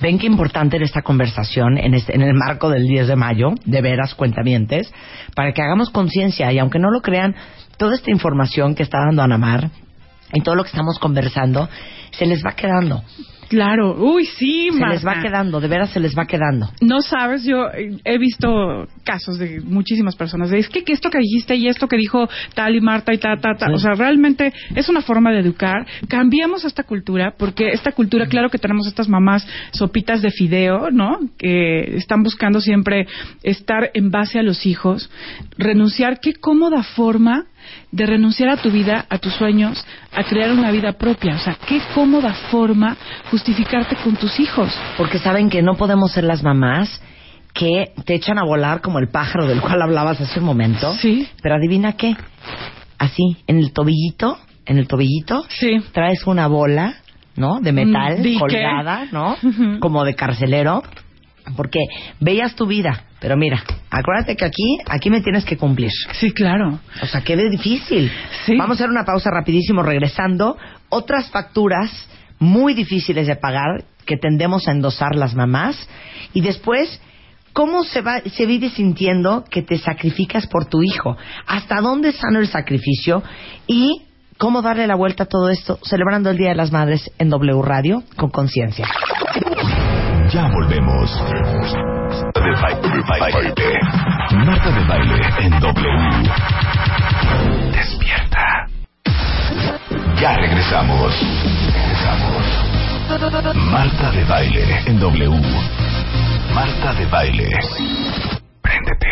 Ven 0.00 0.18
qué 0.18 0.26
importante 0.26 0.76
era 0.76 0.84
esta 0.84 1.02
conversación 1.02 1.78
en, 1.78 1.94
este- 1.94 2.14
en 2.14 2.22
el 2.22 2.34
marco 2.34 2.68
del 2.70 2.86
10 2.86 3.08
de 3.08 3.16
mayo, 3.16 3.54
de 3.64 3.80
veras 3.80 4.14
cuentamientes, 4.14 4.92
para 5.34 5.52
que 5.52 5.62
hagamos 5.62 5.90
conciencia 5.90 6.52
y 6.52 6.58
aunque 6.58 6.78
no 6.78 6.90
lo 6.90 7.00
crean, 7.00 7.34
toda 7.78 7.94
esta 7.94 8.10
información 8.10 8.74
que 8.74 8.82
está 8.82 8.98
dando 9.06 9.22
Anamar 9.22 9.70
y 10.32 10.40
todo 10.42 10.54
lo 10.54 10.64
que 10.64 10.70
estamos 10.70 10.98
conversando, 10.98 11.68
se 12.10 12.26
les 12.26 12.42
va 12.44 12.52
quedando. 12.52 13.02
Claro. 13.48 13.96
Uy, 13.98 14.24
sí, 14.24 14.70
Se 14.72 14.86
les 14.86 15.06
va 15.06 15.20
quedando, 15.20 15.60
de 15.60 15.68
veras 15.68 15.90
se 15.90 16.00
les 16.00 16.16
va 16.16 16.26
quedando. 16.26 16.70
No 16.80 17.00
sabes, 17.02 17.44
yo 17.44 17.68
he 18.04 18.18
visto 18.18 18.88
casos 19.04 19.38
de 19.38 19.60
muchísimas 19.60 20.16
personas. 20.16 20.50
De, 20.50 20.58
es 20.58 20.68
que, 20.68 20.84
que 20.84 20.92
esto 20.92 21.10
que 21.10 21.18
dijiste 21.18 21.54
y 21.56 21.68
esto 21.68 21.88
que 21.88 21.96
dijo 21.96 22.28
tal 22.54 22.74
y 22.74 22.80
Marta 22.80 23.12
y 23.14 23.18
ta, 23.18 23.36
ta, 23.40 23.54
ta. 23.56 23.66
Sí. 23.66 23.72
O 23.74 23.78
sea, 23.78 23.94
realmente 23.94 24.52
es 24.74 24.88
una 24.88 25.02
forma 25.02 25.32
de 25.32 25.40
educar. 25.40 25.86
Cambiemos 26.08 26.64
esta 26.64 26.82
cultura, 26.82 27.34
porque 27.36 27.68
esta 27.68 27.92
cultura, 27.92 28.26
claro 28.26 28.50
que 28.50 28.58
tenemos 28.58 28.86
estas 28.86 29.08
mamás 29.08 29.46
sopitas 29.72 30.22
de 30.22 30.30
fideo, 30.30 30.90
¿no? 30.90 31.20
Que 31.38 31.96
están 31.96 32.22
buscando 32.22 32.60
siempre 32.60 33.06
estar 33.42 33.90
en 33.94 34.10
base 34.10 34.38
a 34.38 34.42
los 34.42 34.66
hijos. 34.66 35.10
Renunciar, 35.56 36.20
qué 36.20 36.34
cómoda 36.34 36.82
forma 36.82 37.46
de 37.92 38.06
renunciar 38.06 38.48
a 38.50 38.56
tu 38.56 38.70
vida, 38.70 39.06
a 39.08 39.18
tus 39.18 39.34
sueños, 39.34 39.84
a 40.12 40.24
crear 40.24 40.52
una 40.52 40.70
vida 40.70 40.92
propia. 40.92 41.34
O 41.36 41.38
sea, 41.38 41.56
qué 41.66 41.80
cómoda 41.94 42.32
forma 42.50 42.96
justificarte 43.30 43.96
con 43.96 44.16
tus 44.16 44.38
hijos. 44.40 44.72
Porque 44.96 45.18
saben 45.18 45.48
que 45.50 45.62
no 45.62 45.74
podemos 45.76 46.12
ser 46.12 46.24
las 46.24 46.42
mamás 46.42 47.00
que 47.54 47.92
te 48.04 48.14
echan 48.14 48.38
a 48.38 48.44
volar 48.44 48.80
como 48.82 48.98
el 48.98 49.08
pájaro 49.08 49.46
del 49.46 49.60
cual 49.60 49.80
hablabas 49.82 50.20
hace 50.20 50.40
un 50.40 50.46
momento. 50.46 50.92
Sí. 50.94 51.26
Pero 51.42 51.54
adivina 51.54 51.94
qué, 51.94 52.14
así, 52.98 53.38
en 53.46 53.58
el 53.58 53.72
tobillito, 53.72 54.38
en 54.66 54.78
el 54.78 54.86
tobillito, 54.86 55.44
Sí. 55.48 55.78
traes 55.92 56.26
una 56.26 56.48
bola, 56.48 56.96
¿no? 57.36 57.60
De 57.60 57.72
metal 57.72 58.22
dique. 58.22 58.38
colgada, 58.38 59.06
¿no? 59.10 59.36
Como 59.80 60.04
de 60.04 60.14
carcelero. 60.14 60.82
Porque 61.54 61.78
veías 62.20 62.54
tu 62.54 62.66
vida, 62.66 63.04
pero 63.20 63.36
mira, 63.36 63.62
acuérdate 63.90 64.36
que 64.36 64.44
aquí, 64.44 64.78
aquí 64.88 65.10
me 65.10 65.20
tienes 65.20 65.44
que 65.44 65.56
cumplir. 65.56 65.90
Sí, 66.12 66.32
claro. 66.32 66.80
O 67.02 67.06
sea, 67.06 67.20
qué 67.20 67.36
difícil. 67.36 68.10
Sí. 68.44 68.56
Vamos 68.56 68.76
a 68.76 68.84
hacer 68.84 68.90
una 68.90 69.04
pausa 69.04 69.30
rapidísimo 69.30 69.82
regresando. 69.82 70.56
Otras 70.88 71.30
facturas 71.30 71.90
muy 72.38 72.74
difíciles 72.74 73.26
de 73.26 73.36
pagar 73.36 73.84
que 74.04 74.16
tendemos 74.16 74.66
a 74.68 74.72
endosar 74.72 75.14
las 75.14 75.34
mamás. 75.34 75.88
Y 76.32 76.40
después, 76.40 77.00
¿cómo 77.52 77.84
se, 77.84 78.00
va, 78.00 78.20
se 78.20 78.46
vive 78.46 78.70
sintiendo 78.70 79.44
que 79.50 79.62
te 79.62 79.78
sacrificas 79.78 80.46
por 80.46 80.66
tu 80.66 80.82
hijo? 80.82 81.16
¿Hasta 81.46 81.80
dónde 81.80 82.10
es 82.10 82.16
sano 82.16 82.38
el 82.38 82.48
sacrificio? 82.48 83.22
Y 83.66 84.02
cómo 84.38 84.62
darle 84.62 84.86
la 84.86 84.94
vuelta 84.94 85.24
a 85.24 85.26
todo 85.26 85.50
esto 85.50 85.78
celebrando 85.82 86.30
el 86.30 86.38
Día 86.38 86.50
de 86.50 86.56
las 86.56 86.72
Madres 86.72 87.10
en 87.18 87.30
W 87.30 87.62
Radio 87.62 88.02
con 88.16 88.30
conciencia. 88.30 88.86
Ya 90.32 90.48
volvemos. 90.48 91.10
De 92.34 92.40
baile. 93.08 93.54
Marta 94.44 94.70
de 94.70 94.84
baile 94.86 95.20
en 95.40 95.60
W. 95.60 95.88
Despierta. 97.72 98.66
Ya 100.20 100.36
regresamos. 100.36 101.14
Regresamos. 101.72 102.44
Marta 103.70 104.10
de 104.10 104.24
baile 104.24 104.64
en 104.86 104.98
W. 104.98 105.40
Marta 106.52 106.92
de 106.94 107.06
baile. 107.06 107.48
Préndete. 108.62 109.06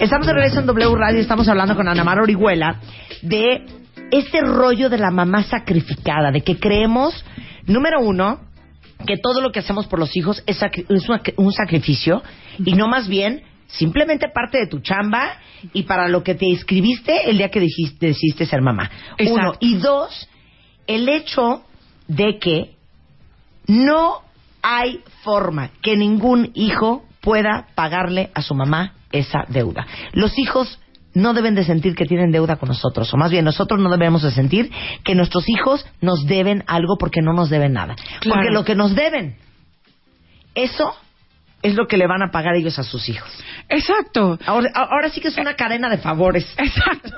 Estamos 0.00 0.26
de 0.26 0.32
regreso 0.32 0.60
en 0.60 0.66
W 0.66 0.94
Radio, 0.96 1.20
estamos 1.20 1.48
hablando 1.48 1.76
con 1.76 1.88
Ana 1.88 2.02
Mar 2.02 2.18
Orihuela 2.20 2.80
de 3.22 3.64
este 4.10 4.40
rollo 4.40 4.88
de 4.88 4.98
la 4.98 5.10
mamá 5.10 5.42
sacrificada, 5.44 6.30
de 6.30 6.42
que 6.42 6.58
creemos, 6.58 7.24
número 7.66 8.00
uno, 8.00 8.40
que 9.06 9.16
todo 9.18 9.40
lo 9.40 9.52
que 9.52 9.58
hacemos 9.60 9.86
por 9.86 9.98
los 9.98 10.16
hijos 10.16 10.42
es, 10.46 10.60
sacri- 10.60 10.86
es 10.88 11.08
una- 11.08 11.22
un 11.36 11.52
sacrificio 11.52 12.22
y 12.58 12.72
no 12.74 12.88
más 12.88 13.08
bien 13.08 13.42
simplemente 13.66 14.28
parte 14.32 14.58
de 14.58 14.66
tu 14.68 14.80
chamba 14.80 15.38
y 15.72 15.82
para 15.82 16.08
lo 16.08 16.22
que 16.22 16.34
te 16.34 16.46
inscribiste 16.46 17.28
el 17.28 17.38
día 17.38 17.50
que 17.50 17.60
dijiste, 17.60 18.06
decidiste 18.06 18.46
ser 18.46 18.62
mamá. 18.62 18.90
Uno. 19.18 19.28
Exacto. 19.30 19.58
Y 19.60 19.74
dos, 19.76 20.28
el 20.86 21.08
hecho 21.08 21.64
de 22.08 22.38
que 22.38 22.76
no 23.66 24.22
hay 24.62 25.00
forma 25.22 25.70
que 25.82 25.96
ningún 25.96 26.50
hijo 26.54 27.04
pueda 27.20 27.66
pagarle 27.74 28.30
a 28.34 28.42
su 28.42 28.54
mamá 28.54 28.94
esa 29.12 29.44
deuda. 29.48 29.86
Los 30.12 30.38
hijos 30.38 30.78
no 31.16 31.32
deben 31.32 31.54
de 31.54 31.64
sentir 31.64 31.94
que 31.94 32.04
tienen 32.04 32.30
deuda 32.30 32.56
con 32.56 32.68
nosotros, 32.68 33.12
o 33.12 33.16
más 33.16 33.30
bien 33.30 33.44
nosotros 33.44 33.80
no 33.80 33.90
debemos 33.90 34.22
de 34.22 34.30
sentir 34.30 34.70
que 35.02 35.14
nuestros 35.14 35.48
hijos 35.48 35.86
nos 36.02 36.26
deben 36.26 36.62
algo 36.66 36.98
porque 36.98 37.22
no 37.22 37.32
nos 37.32 37.48
deben 37.48 37.72
nada. 37.72 37.96
Claro. 38.20 38.40
Porque 38.40 38.52
lo 38.52 38.64
que 38.64 38.74
nos 38.74 38.94
deben, 38.94 39.36
eso 40.54 40.94
es 41.62 41.74
lo 41.74 41.86
que 41.86 41.96
le 41.96 42.06
van 42.06 42.22
a 42.22 42.30
pagar 42.30 42.54
ellos 42.54 42.78
a 42.78 42.82
sus 42.82 43.08
hijos. 43.08 43.30
Exacto. 43.70 44.38
Ahora, 44.44 44.70
ahora 44.74 45.08
sí 45.08 45.22
que 45.22 45.28
es 45.28 45.38
una 45.38 45.54
cadena 45.54 45.88
de 45.88 45.96
favores. 45.96 46.46
Exacto. 46.58 47.10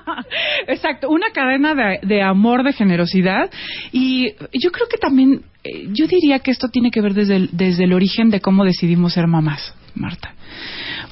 Exacto. 0.66 1.10
Una 1.10 1.30
cadena 1.34 1.74
de, 1.74 2.00
de 2.02 2.22
amor, 2.22 2.64
de 2.64 2.72
generosidad. 2.72 3.50
Y 3.92 4.32
yo 4.54 4.72
creo 4.72 4.88
que 4.90 4.96
también, 4.96 5.42
eh, 5.62 5.88
yo 5.92 6.06
diría 6.06 6.38
que 6.38 6.50
esto 6.50 6.68
tiene 6.68 6.90
que 6.90 7.02
ver 7.02 7.12
desde 7.12 7.36
el, 7.36 7.50
desde 7.52 7.84
el 7.84 7.92
origen 7.92 8.30
de 8.30 8.40
cómo 8.40 8.64
decidimos 8.64 9.12
ser 9.12 9.26
mamás, 9.26 9.74
Marta. 9.94 10.34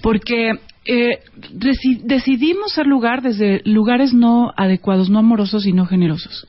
Porque 0.00 0.52
eh, 0.84 1.20
deci- 1.52 2.00
decidimos 2.02 2.72
ser 2.72 2.86
lugar 2.86 3.22
desde 3.22 3.60
lugares 3.64 4.12
no 4.12 4.52
adecuados, 4.56 5.10
no 5.10 5.20
amorosos 5.20 5.64
y 5.66 5.72
no 5.72 5.86
generosos. 5.86 6.46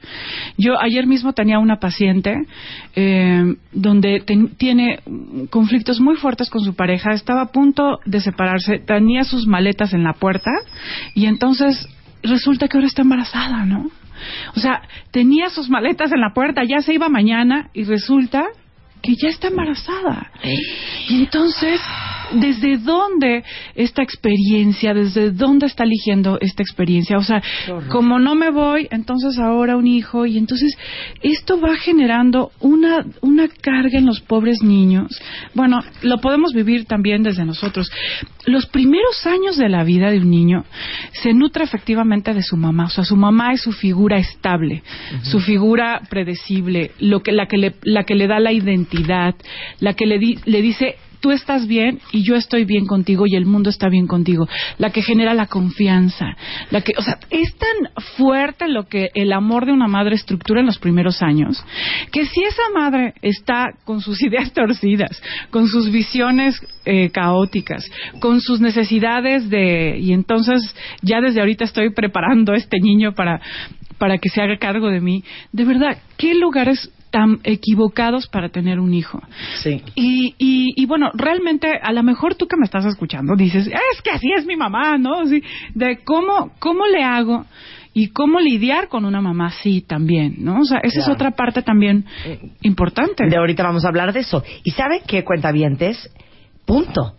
Yo 0.58 0.80
ayer 0.82 1.06
mismo 1.06 1.34
tenía 1.34 1.60
una 1.60 1.78
paciente 1.80 2.36
eh, 2.96 3.44
donde 3.72 4.22
ten- 4.26 4.56
tiene 4.58 5.00
conflictos 5.50 6.00
muy 6.00 6.16
fuertes 6.16 6.50
con 6.50 6.62
su 6.62 6.74
pareja, 6.76 7.12
estaba 7.14 7.42
a 7.44 7.52
punto 7.52 8.00
de 8.06 8.22
separarse, 8.22 8.80
tenía 8.80 9.24
sus 9.24 9.46
maletas 9.48 9.94
en 9.94 10.04
la 10.04 10.14
puerta 10.14 10.52
y 11.14 11.26
entonces 11.28 11.88
resulta 12.24 12.68
que 12.68 12.78
ahora 12.78 12.88
está 12.88 13.02
embarazada, 13.04 13.66
¿no? 13.66 13.92
O 14.56 14.60
sea, 14.60 14.82
tenía 15.12 15.50
sus 15.50 15.70
maletas 15.70 16.12
en 16.12 16.22
la 16.22 16.34
puerta, 16.34 16.64
ya 16.64 16.80
se 16.82 16.94
iba 16.94 17.10
mañana 17.10 17.70
y 17.74 17.84
resulta 17.84 18.46
que 19.02 19.16
ya 19.16 19.28
está 19.28 19.50
embarazada. 19.50 20.32
Y 21.10 21.16
entonces, 21.24 21.82
¿desde 22.32 22.78
dónde 22.78 23.44
esta 23.76 24.02
experiencia? 24.04 24.94
¿Desde 24.94 25.32
dónde 25.32 25.66
está 25.68 25.84
eligiendo 25.84 26.38
esta 26.42 26.64
experiencia? 26.64 27.18
O 27.18 27.24
sea, 27.24 27.42
como 27.90 28.20
no 28.20 28.36
me 28.36 28.50
voy, 28.52 28.88
entonces 28.92 29.38
ahora 29.40 29.76
un 29.78 29.88
hijo. 29.88 30.26
Y 30.26 30.38
entonces, 30.38 30.78
esto 31.22 31.60
va 31.60 31.76
generando 31.76 32.52
una, 32.60 33.06
una 33.22 33.48
carga 33.48 33.98
en 34.00 34.06
los 34.06 34.22
pobres 34.22 34.62
niños. 34.62 35.08
Bueno, 35.54 35.82
lo 36.02 36.20
podemos 36.20 36.54
vivir 36.54 36.86
también 36.86 37.24
desde 37.24 37.46
nosotros. 37.46 37.92
Los 38.46 38.66
primeros 38.68 39.26
años 39.26 39.58
de 39.58 39.70
la 39.70 39.84
vida 39.84 40.12
de 40.12 40.20
un 40.20 40.30
niño 40.30 40.66
se 41.12 41.34
nutre 41.34 41.64
efectivamente 41.64 42.34
de 42.34 42.44
su 42.44 42.58
mamá. 42.58 42.86
O 42.86 42.90
sea, 42.90 43.04
su 43.04 43.16
mamá 43.16 43.54
es 43.54 43.62
su 43.62 43.72
figura 43.72 44.18
estable, 44.18 44.84
su 45.24 45.40
figura 45.40 46.02
predecible, 46.10 46.92
lo 47.00 47.22
que, 47.22 47.32
la, 47.32 47.48
que 47.48 47.58
le, 47.58 47.76
la 47.84 48.04
que 48.04 48.16
le 48.16 48.28
da 48.28 48.40
la 48.40 48.52
identidad, 48.52 49.36
la 49.80 49.94
que 49.94 50.06
le, 50.06 50.20
di- 50.20 50.40
le 50.46 50.62
dice 50.62 50.96
tú 51.24 51.32
estás 51.32 51.68
bien 51.68 52.02
y 52.12 52.22
yo 52.24 52.36
estoy 52.36 52.66
bien 52.66 52.86
contigo 52.86 53.24
y 53.26 53.38
el 53.38 53.46
mundo 53.46 53.70
está 53.70 53.88
bien 53.88 54.08
contigo, 54.08 54.46
la 54.78 54.90
que 54.90 55.02
genera 55.02 55.34
la 55.34 55.48
confianza, 55.48 56.36
la 56.70 56.82
que, 56.82 56.92
o 56.98 57.02
sea, 57.02 57.18
es 57.30 57.56
tan 57.56 58.04
fuerte 58.18 58.68
lo 58.68 58.90
que 58.90 59.08
el 59.16 59.32
amor 59.32 59.66
de 59.66 59.72
una 59.72 59.88
madre 59.88 60.16
estructura 60.16 60.60
en 60.60 60.66
los 60.66 60.80
primeros 60.80 61.22
años, 61.22 61.64
que 62.12 62.26
si 62.26 62.44
esa 62.44 62.64
madre 62.76 63.14
está 63.22 63.70
con 63.86 64.02
sus 64.02 64.22
ideas 64.28 64.52
torcidas, 64.52 65.24
con 65.50 65.68
sus 65.68 65.90
visiones 65.94 66.60
eh, 66.84 67.10
caóticas, 67.10 67.90
con 68.20 68.42
sus 68.42 68.60
necesidades 68.60 69.50
de, 69.50 69.98
y 69.98 70.12
entonces 70.12 70.76
ya 71.02 71.22
desde 71.22 71.40
ahorita 71.40 71.64
estoy 71.64 71.94
preparando 71.94 72.52
a 72.52 72.58
este 72.58 72.82
niño 72.82 73.14
para 73.14 73.40
para 73.98 74.18
que 74.18 74.28
se 74.28 74.42
haga 74.42 74.58
cargo 74.58 74.90
de 74.90 75.00
mí. 75.00 75.24
De 75.54 75.64
verdad, 75.64 75.98
¿qué 76.18 76.34
lugares 76.34 76.92
tan 77.14 77.40
equivocados 77.44 78.28
para 78.28 78.50
tener 78.50 78.80
un 78.80 78.92
hijo? 78.92 79.22
Sí. 79.62 79.84
Y, 79.94 80.34
y, 80.40 80.74
y 80.76 80.86
bueno, 80.88 81.12
realmente, 81.14 81.72
a 81.80 81.94
lo 81.94 82.02
mejor 82.02 82.34
tú 82.34 82.48
que 82.48 82.58
me 82.58 82.66
estás 82.66 82.86
escuchando 82.86 83.36
dices, 83.36 83.68
es 83.68 84.02
que 84.02 84.10
así 84.10 84.32
es 84.36 84.48
mi 84.48 84.56
mamá, 84.56 84.98
¿no? 84.98 85.24
Sí, 85.28 85.44
de 85.76 86.00
cómo, 86.04 86.54
cómo 86.58 86.88
le 86.88 87.04
hago 87.04 87.46
y 87.94 88.08
cómo 88.08 88.40
lidiar 88.40 88.88
con 88.88 89.06
una 89.06 89.22
mamá 89.22 89.48
así 89.48 89.82
también, 89.82 90.38
¿no? 90.40 90.62
O 90.62 90.66
sea, 90.66 90.80
esa 90.80 91.02
es 91.02 91.08
otra 91.08 91.32
parte 91.32 91.62
también 91.62 92.04
importante. 92.64 93.30
De 93.30 93.38
ahorita 93.38 93.62
vamos 93.62 93.86
a 93.86 93.90
hablar 93.90 94.12
de 94.12 94.22
eso. 94.22 94.44
¿Y 94.64 94.72
saben 94.72 95.02
qué, 95.08 95.24
cuentavientes? 95.24 96.10
Punto. 96.66 97.14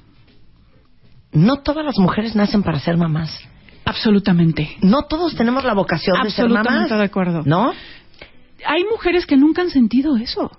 No 1.31 1.59
todas 1.59 1.85
las 1.85 1.99
mujeres 1.99 2.35
nacen 2.35 2.65
para 2.65 2.81
ser 2.81 2.97
mamás. 2.97 3.49
Absolutamente. 3.85 4.77
No 4.83 5.03
todos 5.03 5.37
tenemos 5.37 5.65
la 5.65 5.75
vocación 5.75 6.21
de 6.23 6.31
ser 6.31 6.49
mamás. 6.49 6.67
Absolutamente 6.67 6.95
de 6.97 7.05
acuerdo. 7.05 7.43
¿No? 7.45 7.73
Hay 8.67 8.85
mujeres 8.85 9.27
que 9.27 9.37
nunca 9.37 9.63
han 9.63 9.71
sentido 9.71 10.17
eso. 10.17 10.51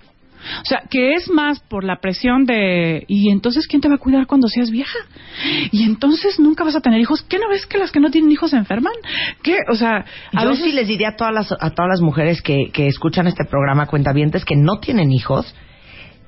O 0.62 0.66
sea, 0.66 0.84
que 0.90 1.14
es 1.14 1.30
más 1.30 1.60
por 1.60 1.84
la 1.84 1.98
presión 2.00 2.46
de, 2.46 3.04
y 3.08 3.32
entonces, 3.32 3.68
¿quién 3.68 3.82
te 3.82 3.90
va 3.90 3.96
a 3.96 4.00
cuidar 4.00 4.28
cuando 4.28 4.48
seas 4.48 4.70
vieja? 4.70 5.00
Y 5.72 5.84
entonces 5.84 6.40
nunca 6.40 6.64
vas 6.64 6.76
a 6.76 6.82
tener 6.82 7.00
hijos. 7.00 7.24
¿Qué 7.24 7.40
no 7.40 7.50
ves 7.50 7.66
que 7.66 7.80
las 7.80 7.92
que 7.92 8.00
no 8.00 8.12
tienen 8.12 8.32
hijos 8.32 8.52
se 8.52 8.58
enferman? 8.58 8.94
¿Qué? 9.42 9.58
O 9.70 9.76
sea, 9.76 10.06
a 10.34 10.44
Yo 10.44 10.50
veces... 10.50 10.66
sí 10.66 10.72
les 10.72 10.88
diría 10.88 11.10
a 11.10 11.16
todas 11.16 11.34
las, 11.34 11.52
a 11.52 11.72
todas 11.72 11.90
las 11.90 12.02
mujeres 12.02 12.42
que, 12.42 12.70
que 12.72 12.88
escuchan 12.88 13.26
este 13.28 13.46
programa, 13.46 13.88
cuentavientes, 13.88 14.46
que 14.46 14.56
no 14.56 14.80
tienen 14.80 15.12
hijos, 15.12 15.56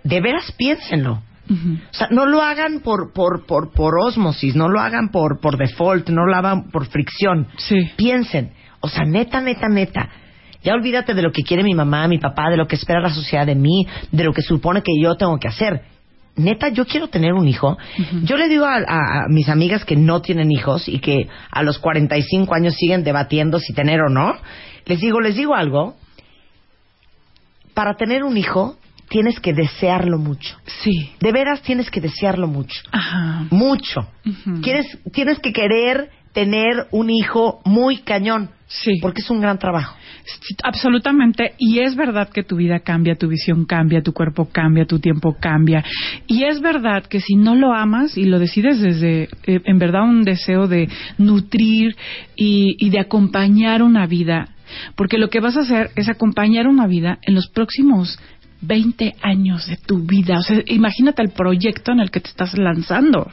de 0.04 0.22
veras 0.22 0.52
piénsenlo. 0.58 1.22
O 1.50 1.94
sea, 1.94 2.08
no 2.12 2.26
lo 2.26 2.42
hagan 2.42 2.82
por, 2.82 3.14
por, 3.14 3.46
por, 3.46 3.72
por 3.72 3.94
osmosis, 4.00 4.56
no 4.56 4.68
lo 4.68 4.82
hagan 4.82 5.10
por, 5.10 5.40
por 5.40 5.58
default, 5.58 6.10
no 6.10 6.26
lo 6.26 6.36
hagan 6.36 6.72
por 6.72 6.88
fricción. 6.88 7.48
Sí. 7.58 7.90
Piensen, 7.96 8.52
o 8.82 8.90
sea, 8.90 9.06
neta, 9.06 9.40
neta, 9.40 9.70
neta. 9.70 10.10
Ya 10.68 10.74
olvídate 10.74 11.14
de 11.14 11.22
lo 11.22 11.32
que 11.32 11.44
quiere 11.44 11.64
mi 11.64 11.74
mamá, 11.74 12.08
mi 12.10 12.18
papá, 12.20 12.50
de 12.50 12.58
lo 12.58 12.68
que 12.68 12.76
espera 12.76 13.00
la 13.00 13.10
sociedad 13.14 13.46
de 13.46 13.56
mí, 13.56 13.88
de 14.12 14.24
lo 14.26 14.34
que 14.34 14.42
supone 14.42 14.82
que 14.84 14.92
yo 15.02 15.16
tengo 15.16 15.38
que 15.40 15.48
hacer. 15.48 15.82
Neta, 16.36 16.68
yo 16.70 16.86
quiero 16.86 17.08
tener 17.08 17.34
un 17.34 17.48
hijo. 17.48 17.78
Yo 18.24 18.36
le 18.38 18.48
digo 18.50 18.66
a, 18.66 18.76
a- 18.76 19.24
a 19.24 19.28
mis 19.30 19.48
amigas 19.50 19.86
que 19.86 19.96
no 19.96 20.22
tienen 20.22 20.52
hijos 20.52 20.88
y 20.90 21.00
que 21.00 21.28
a 21.52 21.64
los 21.64 21.80
45 21.80 22.54
años 22.54 22.76
siguen 22.76 23.04
debatiendo 23.04 23.60
si 23.60 23.74
tener 23.74 24.02
o 24.02 24.10
no. 24.10 24.36
Les 24.86 25.00
digo, 25.00 25.20
les 25.22 25.36
digo 25.36 25.56
algo. 25.56 25.96
Para 27.74 27.96
tener 27.96 28.24
un 28.24 28.38
hijo 28.38 28.76
tienes 29.10 29.40
que 29.40 29.54
desearlo 29.54 30.18
mucho. 30.18 30.58
Sí. 30.66 31.12
De 31.20 31.32
veras 31.32 31.62
tienes 31.62 31.90
que 31.90 32.02
desearlo 32.02 32.48
mucho. 32.48 32.82
Ajá. 32.92 33.46
Mucho. 33.50 34.08
Quieres- 34.62 34.98
tienes 35.14 35.40
que 35.40 35.54
querer 35.54 36.10
tener 36.34 36.88
un 36.92 37.10
hijo 37.10 37.62
muy 37.66 38.00
cañón. 38.00 38.50
Sí. 38.68 39.00
Porque 39.02 39.22
es 39.22 39.30
un 39.30 39.40
gran 39.40 39.58
trabajo. 39.60 39.96
Absolutamente, 40.64 41.54
y 41.58 41.80
es 41.80 41.96
verdad 41.96 42.30
que 42.30 42.44
tu 42.44 42.58
vida 42.58 42.80
cambia, 42.80 43.16
tu 43.16 43.28
visión 43.28 43.66
cambia, 43.66 44.02
tu 44.02 44.14
cuerpo 44.14 44.50
cambia, 44.52 44.86
tu 44.86 45.00
tiempo 45.00 45.36
cambia. 45.40 45.84
Y 46.28 46.44
es 46.44 46.62
verdad 46.62 47.06
que 47.06 47.22
si 47.22 47.36
no 47.36 47.56
lo 47.56 47.74
amas 47.74 48.18
y 48.18 48.26
lo 48.26 48.40
decides 48.40 48.82
desde, 48.82 49.30
eh, 49.46 49.62
en 49.64 49.80
verdad, 49.80 50.04
un 50.04 50.24
deseo 50.24 50.68
de 50.68 50.90
nutrir 51.18 51.96
y, 52.36 52.76
y 52.80 52.90
de 52.90 53.00
acompañar 53.00 53.82
una 53.82 54.06
vida, 54.06 54.50
porque 54.96 55.18
lo 55.18 55.30
que 55.30 55.40
vas 55.40 55.56
a 55.58 55.62
hacer 55.62 55.92
es 55.96 56.10
acompañar 56.10 56.68
una 56.68 56.88
vida 56.88 57.20
en 57.22 57.36
los 57.36 57.48
próximos 57.48 58.20
20 58.62 59.16
años 59.22 59.68
de 59.68 59.78
tu 59.78 60.00
vida. 60.00 60.40
O 60.40 60.42
sea, 60.42 60.62
imagínate 60.66 61.22
el 61.22 61.30
proyecto 61.30 61.92
en 61.92 62.00
el 62.00 62.12
que 62.12 62.20
te 62.20 62.30
estás 62.30 62.58
lanzando. 62.58 63.32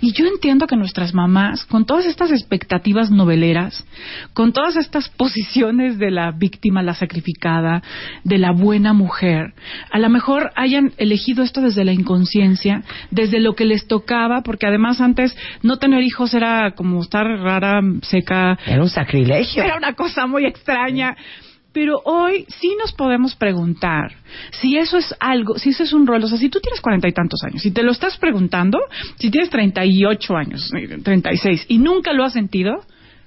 Y 0.00 0.12
yo 0.12 0.26
entiendo 0.26 0.66
que 0.66 0.76
nuestras 0.76 1.14
mamás, 1.14 1.64
con 1.64 1.86
todas 1.86 2.06
estas 2.06 2.30
expectativas 2.30 3.10
noveleras, 3.10 3.84
con 4.32 4.52
todas 4.52 4.76
estas 4.76 5.08
posiciones 5.08 5.98
de 5.98 6.10
la 6.10 6.32
víctima, 6.32 6.82
la 6.82 6.94
sacrificada, 6.94 7.82
de 8.24 8.38
la 8.38 8.52
buena 8.52 8.92
mujer, 8.92 9.54
a 9.90 9.98
lo 9.98 10.08
mejor 10.08 10.50
hayan 10.56 10.92
elegido 10.96 11.42
esto 11.42 11.60
desde 11.60 11.84
la 11.84 11.92
inconsciencia, 11.92 12.82
desde 13.10 13.40
lo 13.40 13.54
que 13.54 13.64
les 13.64 13.86
tocaba, 13.86 14.42
porque 14.42 14.66
además 14.66 15.00
antes 15.00 15.36
no 15.62 15.78
tener 15.78 16.02
hijos 16.02 16.34
era 16.34 16.72
como 16.72 17.00
estar 17.00 17.26
rara, 17.26 17.80
seca, 18.02 18.58
Era 18.66 18.82
un 18.82 18.90
sacrilegio. 18.90 19.62
era 19.62 19.76
una 19.76 19.94
cosa 19.94 20.26
muy 20.26 20.44
extraña. 20.44 21.16
Pero 21.76 22.00
hoy 22.06 22.46
sí 22.48 22.74
nos 22.80 22.94
podemos 22.94 23.34
preguntar 23.34 24.10
si 24.50 24.78
eso 24.78 24.96
es 24.96 25.14
algo, 25.20 25.58
si 25.58 25.68
eso 25.68 25.82
es 25.82 25.92
un 25.92 26.06
rol. 26.06 26.24
O 26.24 26.26
sea, 26.26 26.38
si 26.38 26.48
tú 26.48 26.58
tienes 26.58 26.80
cuarenta 26.80 27.06
y 27.06 27.12
tantos 27.12 27.42
años 27.44 27.66
y 27.66 27.70
te 27.70 27.82
lo 27.82 27.92
estás 27.92 28.16
preguntando, 28.16 28.78
si 29.16 29.30
tienes 29.30 29.50
treinta 29.50 29.84
y 29.84 30.02
ocho 30.06 30.36
años, 30.36 30.70
treinta 31.04 31.34
y 31.34 31.36
seis, 31.36 31.66
y 31.68 31.76
nunca 31.76 32.14
lo 32.14 32.24
has 32.24 32.32
sentido, 32.32 32.82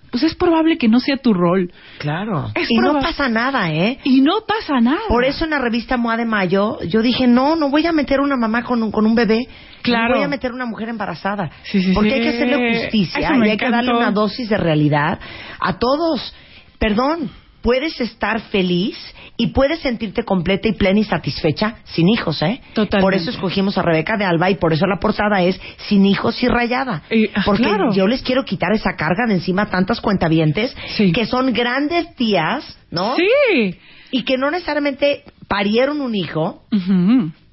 pues 0.10 0.24
es 0.24 0.34
probable 0.34 0.80
que 0.80 0.88
no 0.88 1.00
sea 1.00 1.18
tu 1.18 1.32
rol. 1.32 1.72
Claro. 2.00 2.50
Es 2.56 2.72
y 2.72 2.78
no 2.80 3.00
pasa 3.00 3.30
nada, 3.30 3.72
¿eh? 3.72 4.00
Y 4.04 4.22
no 4.22 4.42
pasa 4.48 4.80
nada. 4.82 5.02
Por 5.10 5.26
eso 5.26 5.44
en 5.44 5.52
la 5.52 5.60
revista 5.60 5.98
MOA 5.98 6.18
de 6.18 6.26
Mayo 6.26 6.80
yo 6.88 7.04
dije, 7.04 7.28
no, 7.28 7.56
no 7.56 7.70
voy 7.70 7.86
a 7.86 7.92
meter 7.92 8.20
una 8.20 8.36
mamá 8.36 8.64
con 8.64 8.82
un, 8.82 8.90
con 8.90 9.06
un 9.06 9.14
bebé. 9.14 9.48
Claro. 9.84 10.10
No 10.10 10.16
voy 10.16 10.24
a 10.24 10.28
meter 10.28 10.54
una 10.54 10.66
mujer 10.66 10.90
embarazada. 10.90 11.52
Sí, 11.66 11.84
sí, 11.84 11.92
porque 11.94 12.10
sí. 12.10 12.16
hay 12.16 12.22
que 12.24 12.30
hacerle 12.30 12.80
justicia 12.82 13.20
y 13.22 13.48
hay 13.48 13.58
que 13.58 13.70
darle 13.70 13.96
una 13.96 14.10
dosis 14.10 14.50
de 14.50 14.58
realidad 14.58 15.20
a 15.60 15.78
todos. 15.78 16.34
Perdón, 16.80 17.30
puedes 17.62 18.00
estar 18.02 18.40
feliz 18.50 18.98
y 19.38 19.48
puedes 19.48 19.80
sentirte 19.80 20.24
completa 20.24 20.68
y 20.68 20.74
plena 20.74 21.00
y 21.00 21.04
satisfecha 21.06 21.78
sin 21.86 22.10
hijos, 22.10 22.42
¿eh? 22.42 22.62
Totalmente. 22.74 23.02
Por 23.02 23.14
eso 23.14 23.30
escogimos 23.30 23.78
a 23.78 23.82
Rebeca 23.82 24.18
de 24.18 24.26
Alba 24.26 24.50
y 24.50 24.56
por 24.56 24.74
eso 24.74 24.86
la 24.86 25.00
portada 25.00 25.42
es 25.44 25.60
sin 25.88 26.06
hijos 26.06 26.42
y 26.44 26.48
rayada. 26.48 27.04
Y- 27.10 27.28
ah, 27.34 27.44
porque 27.46 27.64
claro. 27.64 27.94
yo 27.94 28.06
les 28.08 28.22
quiero 28.22 28.44
quitar 28.44 28.72
esa 28.74 28.96
carga 28.98 29.26
de 29.28 29.36
encima 29.36 29.64
a 29.64 29.70
tantas 29.70 30.02
cuentavientes 30.02 30.76
Sí. 30.98 31.12
que 31.14 31.26
son 31.26 31.54
grandes 31.54 32.14
tías, 32.16 32.78
¿no? 32.92 33.16
Sí. 33.16 33.76
y 34.12 34.24
que 34.24 34.38
no 34.38 34.50
necesariamente 34.50 35.24
parieron 35.48 36.02
un 36.02 36.16
hijo 36.16 36.64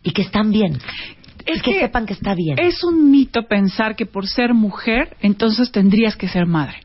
y 0.02 0.10
que 0.12 0.22
están 0.22 0.50
bien. 0.50 0.78
Es 1.46 1.58
y 1.58 1.60
que, 1.60 1.72
que 1.72 1.80
sepan 1.80 2.06
que 2.06 2.12
está 2.12 2.34
bien. 2.34 2.58
Es 2.58 2.82
un 2.84 3.10
mito 3.10 3.44
pensar 3.44 3.96
que 3.96 4.04
por 4.04 4.26
ser 4.26 4.52
mujer, 4.52 5.16
entonces 5.20 5.70
tendrías 5.72 6.16
que 6.16 6.28
ser 6.28 6.46
madre. 6.46 6.82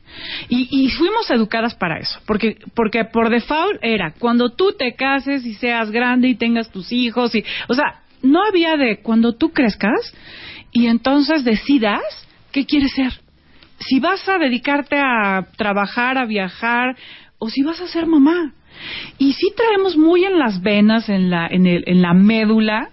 Y, 0.49 0.67
y 0.71 0.89
fuimos 0.89 1.29
educadas 1.31 1.75
para 1.75 1.99
eso, 1.99 2.19
porque, 2.25 2.57
porque 2.75 3.05
por 3.05 3.29
default 3.29 3.79
era 3.81 4.13
cuando 4.19 4.51
tú 4.51 4.73
te 4.77 4.93
cases 4.95 5.45
y 5.45 5.53
seas 5.55 5.89
grande 5.89 6.27
y 6.27 6.35
tengas 6.35 6.69
tus 6.69 6.91
hijos, 6.91 7.33
y, 7.33 7.43
o 7.67 7.73
sea, 7.73 8.01
no 8.21 8.43
había 8.43 8.77
de 8.77 9.01
cuando 9.01 9.33
tú 9.33 9.51
crezcas 9.51 10.13
y 10.71 10.87
entonces 10.87 11.43
decidas 11.43 12.01
qué 12.51 12.65
quieres 12.65 12.93
ser. 12.93 13.13
Si 13.79 13.99
vas 13.99 14.27
a 14.29 14.37
dedicarte 14.37 14.97
a 14.97 15.47
trabajar, 15.57 16.17
a 16.17 16.25
viajar, 16.25 16.95
o 17.39 17.49
si 17.49 17.63
vas 17.63 17.81
a 17.81 17.87
ser 17.87 18.05
mamá. 18.05 18.53
Y 19.17 19.33
sí 19.33 19.47
traemos 19.55 19.97
muy 19.97 20.23
en 20.23 20.37
las 20.37 20.61
venas, 20.61 21.09
en 21.09 21.29
la, 21.29 21.47
en 21.47 21.65
el, 21.65 21.83
en 21.87 22.01
la 22.01 22.13
médula, 22.13 22.89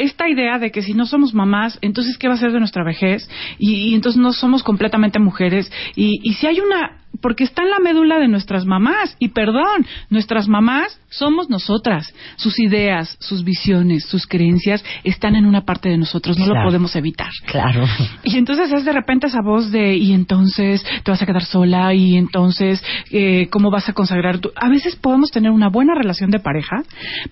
esta 0.00 0.28
idea 0.28 0.58
de 0.58 0.70
que 0.70 0.82
si 0.82 0.94
no 0.94 1.06
somos 1.06 1.34
mamás, 1.34 1.78
entonces 1.82 2.16
¿qué 2.18 2.28
va 2.28 2.34
a 2.34 2.38
ser 2.38 2.52
de 2.52 2.58
nuestra 2.58 2.84
vejez? 2.84 3.28
Y, 3.58 3.90
y 3.90 3.94
entonces 3.94 4.20
no 4.20 4.32
somos 4.32 4.62
completamente 4.62 5.18
mujeres. 5.18 5.70
Y, 5.94 6.20
y 6.22 6.34
si 6.34 6.46
hay 6.46 6.60
una, 6.60 6.98
porque 7.20 7.44
está 7.44 7.62
en 7.62 7.70
la 7.70 7.78
médula 7.80 8.18
de 8.18 8.28
nuestras 8.28 8.64
mamás, 8.64 9.16
y 9.18 9.28
perdón, 9.28 9.86
nuestras 10.08 10.48
mamás 10.48 11.00
somos 11.10 11.50
nosotras. 11.50 12.14
Sus 12.36 12.58
ideas, 12.60 13.16
sus 13.20 13.44
visiones, 13.44 14.04
sus 14.06 14.26
creencias 14.26 14.84
están 15.04 15.36
en 15.36 15.44
una 15.44 15.62
parte 15.64 15.88
de 15.88 15.98
nosotros, 15.98 16.38
no 16.38 16.46
Claro. 16.46 16.60
lo 16.60 16.66
podemos 16.66 16.96
evitar. 16.96 17.30
Claro. 17.46 17.84
Y 18.24 18.38
entonces 18.38 18.72
es 18.72 18.84
de 18.84 18.92
repente 18.92 19.26
esa 19.26 19.42
voz 19.42 19.70
de, 19.70 19.96
y 19.96 20.12
entonces 20.12 20.84
te 21.04 21.10
vas 21.10 21.20
a 21.22 21.26
quedar 21.26 21.44
sola, 21.44 21.92
y 21.94 22.16
entonces, 22.16 22.82
eh, 23.10 23.48
¿cómo 23.50 23.70
vas 23.70 23.88
a 23.88 23.92
consagrar 23.92 24.38
tu...? 24.38 24.50
A 24.56 24.68
veces 24.68 24.96
podemos 24.96 25.30
tener 25.30 25.50
una 25.50 25.68
buena 25.68 25.94
relación 25.94 26.30
de 26.30 26.38
pareja, 26.40 26.82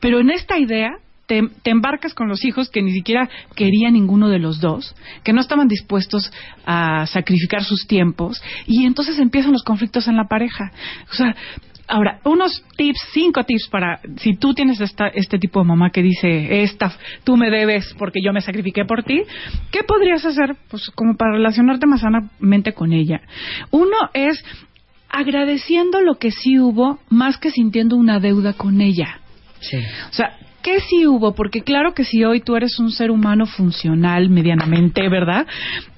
pero 0.01 0.21
en 0.21 0.31
esta 0.31 0.59
idea 0.59 0.91
te, 1.29 1.43
te 1.63 1.71
embarcas 1.71 2.15
con 2.15 2.29
los 2.29 2.45
hijos 2.45 2.71
que 2.71 2.83
ni 2.83 2.93
siquiera 2.93 3.29
quería 3.55 3.91
ninguno 3.91 4.29
de 4.29 4.41
los 4.41 4.61
dos, 4.61 4.97
que 5.23 5.33
no 5.33 5.41
estaban 5.41 5.69
dispuestos 5.69 6.33
a 6.67 7.07
sacrificar 7.07 7.63
sus 7.63 7.87
tiempos, 7.87 8.43
y 8.67 8.87
entonces 8.87 9.19
empiezan 9.21 9.53
los 9.53 9.63
conflictos 9.63 10.09
en 10.09 10.17
la 10.17 10.25
pareja. 10.25 10.73
O 11.13 11.15
sea, 11.15 11.37
Ahora, 11.91 12.21
unos 12.25 12.63
tips, 12.77 13.01
cinco 13.15 13.45
tips 13.45 13.69
para, 13.71 14.01
si 14.19 14.37
tú 14.37 14.53
tienes 14.53 14.79
esta, 14.79 15.09
este 15.09 15.39
tipo 15.39 15.61
de 15.61 15.69
mamá 15.69 15.89
que 15.89 16.03
dice, 16.03 16.63
esta, 16.63 16.93
tú 17.25 17.39
me 17.39 17.51
debes 17.51 17.95
porque 17.99 18.21
yo 18.23 18.31
me 18.35 18.43
sacrifiqué 18.43 18.85
por 18.85 19.05
ti, 19.05 19.23
¿qué 19.73 19.85
podrías 19.85 20.23
hacer? 20.27 20.55
Pues 20.69 20.91
como 20.91 21.17
para 21.17 21.33
relacionarte 21.33 21.87
más 21.87 22.03
sanamente 22.03 22.75
con 22.75 22.93
ella. 22.93 23.23
Uno 23.71 23.97
es 24.13 24.45
agradeciendo 25.09 26.03
lo 26.03 26.17
que 26.17 26.31
sí 26.31 26.59
hubo, 26.59 26.99
más 27.09 27.39
que 27.39 27.51
sintiendo 27.51 27.97
una 27.97 28.21
deuda 28.21 28.53
con 28.53 28.83
ella. 28.83 29.21
Sí. 29.61 29.79
O 30.11 30.13
sea, 30.13 30.37
¿qué 30.63 30.81
sí 30.81 31.07
hubo? 31.07 31.35
Porque 31.35 31.63
claro 31.63 31.95
que 31.95 32.05
si 32.05 32.25
hoy 32.25 32.41
tú 32.41 32.57
eres 32.57 32.79
un 32.79 32.91
ser 32.91 33.11
humano 33.11 33.47
funcional 33.47 34.29
medianamente, 34.31 35.09
¿verdad? 35.09 35.47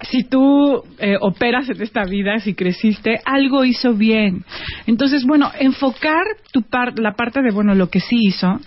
Si 0.03 0.25
tú 0.25 0.83
eh, 0.99 1.17
operas 1.21 1.69
en 1.69 1.83
esta 1.83 2.05
vida, 2.05 2.39
si 2.41 2.55
creciste, 2.55 3.21
algo 3.25 3.65
hizo 3.65 3.95
bien. 3.95 4.45
Entonces, 4.87 5.25
bueno, 5.25 5.51
enfocar 5.59 6.25
tu 6.53 6.63
par 6.63 6.99
la 6.99 7.13
parte 7.15 7.43
de, 7.43 7.51
bueno, 7.51 7.75
lo 7.75 7.89
que 7.91 8.01
sí 8.01 8.17
hizo, 8.27 8.59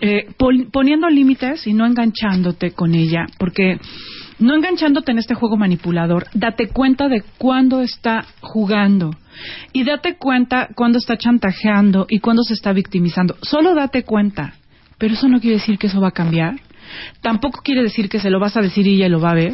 eh, 0.00 0.26
pon- 0.36 0.68
poniendo 0.72 1.08
límites 1.08 1.66
y 1.66 1.72
no 1.72 1.86
enganchándote 1.86 2.72
con 2.72 2.94
ella, 2.94 3.26
porque 3.38 3.78
no 4.38 4.54
enganchándote 4.54 5.10
en 5.10 5.18
este 5.18 5.34
juego 5.34 5.56
manipulador, 5.56 6.26
date 6.32 6.68
cuenta 6.68 7.08
de 7.08 7.22
cuándo 7.38 7.80
está 7.82 8.24
jugando 8.40 9.10
y 9.72 9.82
date 9.84 10.16
cuenta 10.16 10.68
cuándo 10.76 10.98
está 10.98 11.16
chantajeando 11.16 12.06
y 12.08 12.20
cuándo 12.20 12.42
se 12.44 12.54
está 12.54 12.72
victimizando. 12.72 13.36
Solo 13.42 13.74
date 13.74 14.04
cuenta, 14.04 14.54
pero 14.98 15.14
eso 15.14 15.28
no 15.28 15.40
quiere 15.40 15.56
decir 15.56 15.78
que 15.78 15.86
eso 15.86 16.00
va 16.00 16.08
a 16.08 16.12
cambiar. 16.12 16.56
Tampoco 17.20 17.60
quiere 17.62 17.82
decir 17.82 18.08
que 18.08 18.18
se 18.20 18.30
lo 18.30 18.40
vas 18.40 18.56
a 18.56 18.62
decir 18.62 18.86
y 18.86 18.96
ella 18.96 19.08
lo 19.08 19.20
va 19.20 19.32
a 19.32 19.34
ver 19.34 19.52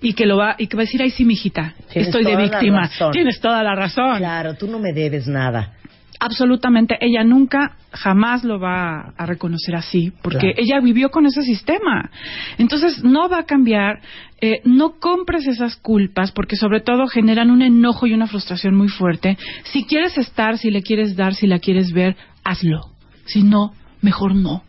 y 0.00 0.14
que 0.14 0.26
lo 0.26 0.36
va 0.36 0.54
y 0.58 0.68
que 0.68 0.76
va 0.76 0.82
a 0.82 0.86
decir, 0.86 1.02
"Ay, 1.02 1.10
sí, 1.10 1.24
mijita, 1.24 1.74
Tienes 1.92 2.08
estoy 2.08 2.24
de 2.24 2.36
víctima." 2.36 2.88
Tienes 3.12 3.40
toda 3.40 3.62
la 3.62 3.74
razón. 3.74 4.18
Claro, 4.18 4.54
tú 4.54 4.66
no 4.68 4.78
me 4.78 4.92
debes 4.92 5.26
nada. 5.26 5.74
Absolutamente, 6.20 6.96
ella 7.00 7.22
nunca 7.22 7.76
jamás 7.92 8.42
lo 8.42 8.58
va 8.58 9.12
a 9.16 9.24
reconocer 9.26 9.76
así, 9.76 10.12
porque 10.20 10.52
Claro. 10.52 10.54
ella 10.58 10.80
vivió 10.80 11.10
con 11.10 11.26
ese 11.26 11.42
sistema. 11.42 12.10
Entonces, 12.58 13.04
no 13.04 13.28
va 13.28 13.38
a 13.38 13.46
cambiar, 13.46 14.00
eh, 14.40 14.60
no 14.64 14.98
compres 14.98 15.46
esas 15.46 15.76
culpas, 15.76 16.32
porque 16.32 16.56
sobre 16.56 16.80
todo 16.80 17.06
generan 17.06 17.52
un 17.52 17.62
enojo 17.62 18.08
y 18.08 18.14
una 18.14 18.26
frustración 18.26 18.74
muy 18.74 18.88
fuerte. 18.88 19.38
Si 19.64 19.84
quieres 19.84 20.18
estar, 20.18 20.58
si 20.58 20.72
le 20.72 20.82
quieres 20.82 21.14
dar, 21.14 21.34
si 21.34 21.46
la 21.46 21.60
quieres 21.60 21.92
ver, 21.92 22.16
hazlo. 22.44 22.80
Si 23.26 23.44
no, 23.44 23.72
mejor 24.02 24.34
no. 24.34 24.64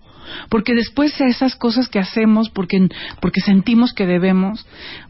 Porque 0.49 0.73
después 0.73 1.19
esas 1.21 1.55
cosas 1.55 1.87
que 1.87 1.99
hacemos, 1.99 2.49
porque, 2.49 2.87
porque 3.21 3.41
sentimos 3.41 3.93
que 3.93 4.05
debemos, 4.05 4.65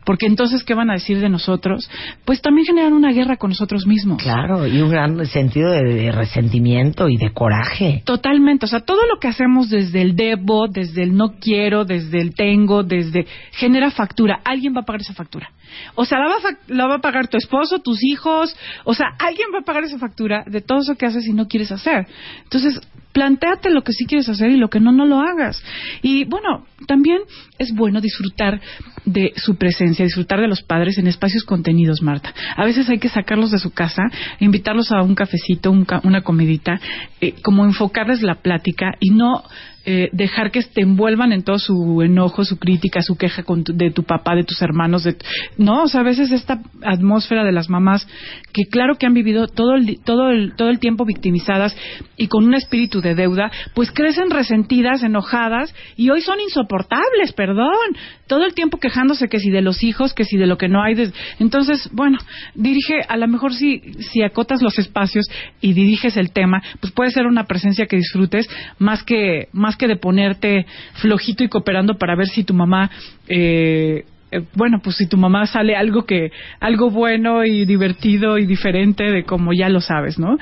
porque 0.06 0.26
entonces, 0.26 0.64
¿qué 0.64 0.74
van 0.74 0.90
a 0.90 0.94
decir 0.94 1.20
de 1.20 1.30
nosotros? 1.30 1.90
Pues 2.26 2.42
también 2.42 2.66
generan 2.66 2.94
una 2.94 3.12
guerra 3.12 3.38
con 3.38 3.50
nosotros 3.50 3.86
mismos. 3.86 4.22
Claro, 4.22 4.66
y 4.68 4.82
un 4.82 4.90
gran 4.90 5.26
sentido 5.26 5.72
de, 5.72 5.84
de 5.84 6.12
resentimiento 6.12 7.10
y 7.10 7.18
de 7.18 7.32
coraje. 7.32 8.02
Totalmente, 8.06 8.66
o 8.66 8.70
sea, 8.70 8.82
todo 8.82 9.06
lo 9.06 9.20
que 9.20 9.28
hacemos 9.28 9.70
desde 9.70 10.02
el 10.02 10.16
debo, 10.16 10.68
desde 10.68 11.04
el 11.04 11.16
no 11.16 11.36
quiero, 11.40 11.86
desde 11.86 12.20
el 12.22 12.34
tengo, 12.34 12.84
desde 12.84 13.26
genera 13.52 13.92
factura. 13.92 14.40
Alguien 14.44 14.74
va 14.76 14.82
a 14.82 14.86
pagar 14.86 15.02
esa 15.02 15.14
factura. 15.14 15.50
O 15.96 16.06
sea, 16.06 16.20
la 16.20 16.28
va, 16.28 16.36
a 16.36 16.58
la 16.74 16.88
va 16.88 16.96
a 16.96 17.02
pagar 17.02 17.28
tu 17.28 17.38
esposo, 17.38 17.80
tus 17.80 18.04
hijos, 18.04 18.56
o 18.84 18.94
sea, 18.94 19.08
alguien 19.20 19.50
va 19.54 19.60
a 19.60 19.66
pagar 19.66 19.84
esa 19.84 19.98
factura 20.00 20.44
de 20.46 20.62
todo 20.62 20.80
eso 20.80 20.96
que 20.96 21.06
haces 21.06 21.26
y 21.28 21.34
no 21.34 21.48
quieres 21.48 21.72
hacer. 21.72 22.08
Entonces, 22.44 22.80
planteate 23.12 23.72
lo 23.72 23.82
que 23.84 23.92
sí 23.92 24.06
quieres 24.06 24.30
hacer 24.30 24.52
y 24.52 24.58
lo 24.58 24.70
que 24.70 24.80
no, 24.80 24.92
no 24.92 25.06
lo 25.06 25.20
hagas. 25.20 25.62
Y 26.02 26.26
bueno, 26.26 26.66
también 26.88 27.20
es 27.58 27.74
bueno 27.74 28.02
disfrutar 28.02 28.62
de 29.06 29.34
su 29.36 29.56
presencia, 29.58 30.06
disfrutar 30.06 30.40
de 30.40 30.48
los 30.48 30.62
padres 30.62 30.98
en 30.98 31.08
espacios 31.08 31.44
contenidos, 31.44 32.02
Marta. 32.02 32.34
A 32.56 32.66
veces 32.66 32.88
hay 32.90 33.00
que 33.00 33.10
sacarlos 33.10 33.52
de 33.52 33.60
su 33.60 33.72
casa, 33.72 34.04
invitarlos 34.40 34.92
a 34.92 35.02
un 35.02 35.16
cafecito, 35.16 35.72
un 35.72 35.86
ca- 35.86 36.02
una 36.04 36.22
comidita, 36.22 36.80
eh, 37.20 37.34
como 37.42 37.66
enfocarles 37.66 38.22
la 38.22 38.36
plática 38.36 38.92
y 39.00 39.10
no 39.10 39.44
eh, 39.86 40.10
dejar 40.12 40.52
que 40.52 40.62
te 40.62 40.82
envuelvan 40.82 41.32
en 41.32 41.44
todo 41.44 41.58
su 41.58 42.02
enojo, 42.02 42.44
su 42.46 42.58
crítica, 42.60 43.02
su 43.02 43.16
queja 43.18 43.44
con 43.44 43.64
tu- 43.64 43.74
de 43.76 43.92
tu 43.92 44.04
papá, 44.04 44.36
de 44.36 44.44
tus 44.44 44.62
hermanos, 44.62 45.04
de, 45.04 45.16
no, 45.58 45.84
o 45.84 45.88
sea, 45.88 46.02
a 46.02 46.04
veces 46.04 46.32
esta 46.32 46.62
atmósfera 46.84 47.44
de 47.44 47.52
las 47.52 47.70
mamás 47.70 48.08
que 48.54 48.64
claro 48.66 48.96
que 48.96 49.06
han 49.06 49.14
vivido 49.14 49.48
todo 49.48 49.76
el, 49.76 50.00
todo 50.04 50.30
el, 50.32 50.54
todo 50.56 50.70
el 50.70 50.80
tiempo 50.80 51.06
victimizadas 51.06 51.76
y 52.18 52.28
con 52.28 52.46
un 52.46 52.54
espíritu 52.56 53.02
de 53.02 53.16
deuda, 53.16 53.52
pues 53.74 53.92
crecen 53.92 54.30
resentidas, 54.30 55.04
enojadas 55.04 55.74
y 55.96 56.10
hoy 56.10 56.22
son 56.22 56.40
insoportables, 56.40 57.34
perdón, 57.36 57.70
todo 58.28 58.46
el 58.46 58.54
tiempo 58.54 58.78
quejándose 58.80 59.28
que 59.30 59.40
si 59.40 59.50
de 59.50 59.62
los 59.62 59.84
hijos, 59.84 60.14
que 60.14 60.26
si 60.26 60.38
de 60.38 60.46
lo 60.48 60.58
que 60.58 60.68
no 60.68 60.82
hay, 60.84 60.96
de- 60.96 61.12
entonces, 61.40 61.90
bueno, 61.94 62.18
dirige, 62.54 63.02
a 63.08 63.18
lo 63.18 63.28
mejor 63.28 63.54
si, 63.54 63.80
si 64.00 64.24
acotas 64.24 64.62
los 64.62 64.78
espacios 64.78 65.26
y 65.62 65.74
diriges 65.74 66.18
el 66.18 66.32
tema, 66.32 66.62
pues 66.80 66.92
puede 66.94 67.12
ser 67.12 67.26
una 67.28 67.46
presencia 67.46 67.86
que 67.88 67.96
disfrutes 67.98 68.48
más 68.78 69.04
que, 69.04 69.48
más 69.54 69.69
que 69.78 69.88
de 69.88 69.98
ponerte 69.98 70.66
flojito 70.94 71.44
y 71.44 71.50
cooperando 71.50 71.98
para 71.98 72.16
ver 72.16 72.28
si 72.28 72.44
tu 72.44 72.54
mamá, 72.54 72.90
eh, 73.28 74.06
eh, 74.32 74.42
bueno, 74.54 74.80
pues 74.84 74.98
si 74.98 75.08
tu 75.08 75.18
mamá 75.18 75.48
sale 75.48 75.76
algo 75.76 76.06
que, 76.06 76.32
algo 76.60 76.92
bueno 76.92 77.44
y 77.46 77.66
divertido 77.66 78.38
y 78.38 78.46
diferente 78.46 79.04
de 79.04 79.24
como 79.24 79.54
ya 79.54 79.70
lo 79.70 79.82
sabes, 79.82 80.20
¿no? 80.20 80.38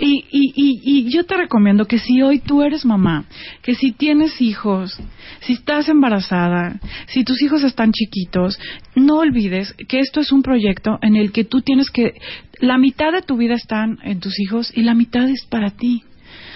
Y, 0.00 0.24
y, 0.30 0.52
y, 0.56 0.80
y 0.84 1.12
yo 1.12 1.24
te 1.24 1.36
recomiendo 1.36 1.84
que 1.84 2.00
si 2.00 2.20
hoy 2.20 2.40
tú 2.40 2.62
eres 2.62 2.84
mamá, 2.84 3.26
que 3.62 3.76
si 3.76 3.92
tienes 3.92 4.40
hijos, 4.40 4.98
si 5.40 5.52
estás 5.52 5.88
embarazada, 5.88 6.80
si 7.06 7.22
tus 7.22 7.40
hijos 7.40 7.62
están 7.62 7.92
chiquitos, 7.92 8.58
no 8.96 9.18
olvides 9.18 9.72
que 9.88 10.00
esto 10.00 10.20
es 10.20 10.32
un 10.32 10.42
proyecto 10.42 10.98
en 11.02 11.14
el 11.14 11.30
que 11.30 11.44
tú 11.44 11.60
tienes 11.60 11.90
que, 11.90 12.14
la 12.60 12.76
mitad 12.76 13.12
de 13.12 13.22
tu 13.22 13.36
vida 13.36 13.54
están 13.54 13.98
en 14.02 14.18
tus 14.18 14.40
hijos 14.40 14.76
y 14.76 14.82
la 14.82 14.94
mitad 14.94 15.28
es 15.28 15.46
para 15.46 15.70
ti. 15.70 16.02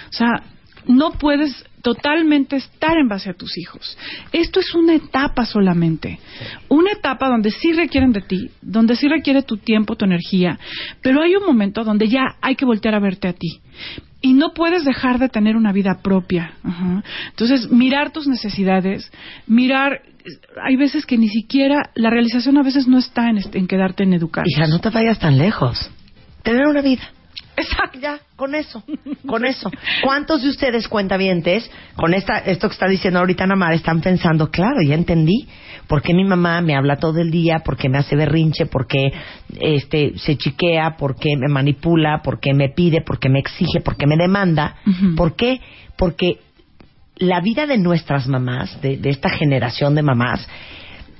O 0.09 0.13
sea, 0.13 0.43
no 0.85 1.11
puedes 1.11 1.65
totalmente 1.83 2.55
estar 2.55 2.97
en 2.97 3.09
base 3.09 3.29
a 3.29 3.33
tus 3.33 3.57
hijos. 3.57 3.95
Esto 4.31 4.61
es 4.61 4.73
una 4.73 4.95
etapa 4.95 5.45
solamente. 5.45 6.17
Una 6.69 6.93
etapa 6.93 7.27
donde 7.27 7.51
sí 7.51 7.73
requieren 7.73 8.13
de 8.13 8.21
ti, 8.21 8.49
donde 8.61 8.95
sí 8.95 9.07
requiere 9.07 9.43
tu 9.43 9.57
tiempo, 9.57 9.95
tu 9.95 10.05
energía, 10.05 10.57
pero 11.01 11.21
hay 11.21 11.35
un 11.35 11.45
momento 11.45 11.83
donde 11.83 12.07
ya 12.07 12.37
hay 12.41 12.55
que 12.55 12.65
voltear 12.65 12.95
a 12.95 12.99
verte 12.99 13.27
a 13.27 13.33
ti. 13.33 13.59
Y 14.21 14.33
no 14.33 14.53
puedes 14.53 14.85
dejar 14.85 15.19
de 15.19 15.27
tener 15.27 15.57
una 15.57 15.73
vida 15.73 15.99
propia. 16.01 16.53
Ajá. 16.63 17.03
Entonces, 17.31 17.69
mirar 17.69 18.11
tus 18.11 18.27
necesidades, 18.27 19.11
mirar... 19.45 20.01
Hay 20.63 20.77
veces 20.77 21.05
que 21.05 21.17
ni 21.17 21.27
siquiera 21.27 21.89
la 21.95 22.09
realización 22.09 22.57
a 22.57 22.63
veces 22.63 22.87
no 22.87 22.97
está 22.97 23.29
en, 23.29 23.39
en 23.53 23.67
quedarte 23.67 24.03
en 24.03 24.13
educar. 24.13 24.45
Hija, 24.47 24.67
no 24.67 24.79
te 24.79 24.89
vayas 24.89 25.19
tan 25.19 25.37
lejos. 25.37 25.91
Tener 26.43 26.65
una 26.65 26.81
vida. 26.81 27.03
Exacto. 27.55 27.99
Ya, 27.99 28.19
con 28.35 28.55
eso, 28.55 28.83
con 29.25 29.45
eso. 29.45 29.69
¿Cuántos 30.03 30.41
de 30.41 30.49
ustedes, 30.49 30.87
cuentavientes, 30.87 31.69
con 31.95 32.13
esta, 32.13 32.39
esto 32.39 32.67
que 32.67 32.73
está 32.73 32.87
diciendo 32.87 33.19
ahorita 33.19 33.45
Namar, 33.45 33.73
están 33.73 34.01
pensando, 34.01 34.49
claro, 34.49 34.81
ya 34.85 34.95
entendí, 34.95 35.47
por 35.87 36.01
qué 36.01 36.13
mi 36.13 36.23
mamá 36.23 36.61
me 36.61 36.75
habla 36.75 36.97
todo 36.97 37.19
el 37.19 37.29
día, 37.29 37.59
por 37.59 37.77
qué 37.77 37.89
me 37.89 37.99
hace 37.99 38.15
berrinche, 38.15 38.65
por 38.65 38.87
qué 38.87 39.13
este, 39.59 40.17
se 40.17 40.37
chiquea, 40.37 40.95
por 40.97 41.15
qué 41.15 41.35
me 41.37 41.47
manipula, 41.47 42.21
por 42.23 42.39
qué 42.39 42.53
me 42.53 42.69
pide, 42.69 43.01
por 43.01 43.19
qué 43.19 43.29
me 43.29 43.39
exige, 43.39 43.81
por 43.81 43.95
qué 43.95 44.07
me 44.07 44.17
demanda? 44.17 44.77
Ujú. 44.87 45.15
¿Por 45.15 45.35
qué? 45.35 45.59
Porque 45.97 46.39
la 47.17 47.41
vida 47.41 47.65
de 47.67 47.77
nuestras 47.77 48.27
mamás, 48.27 48.81
de, 48.81 48.97
de 48.97 49.09
esta 49.09 49.29
generación 49.29 49.93
de 49.95 50.01
mamás, 50.01 50.47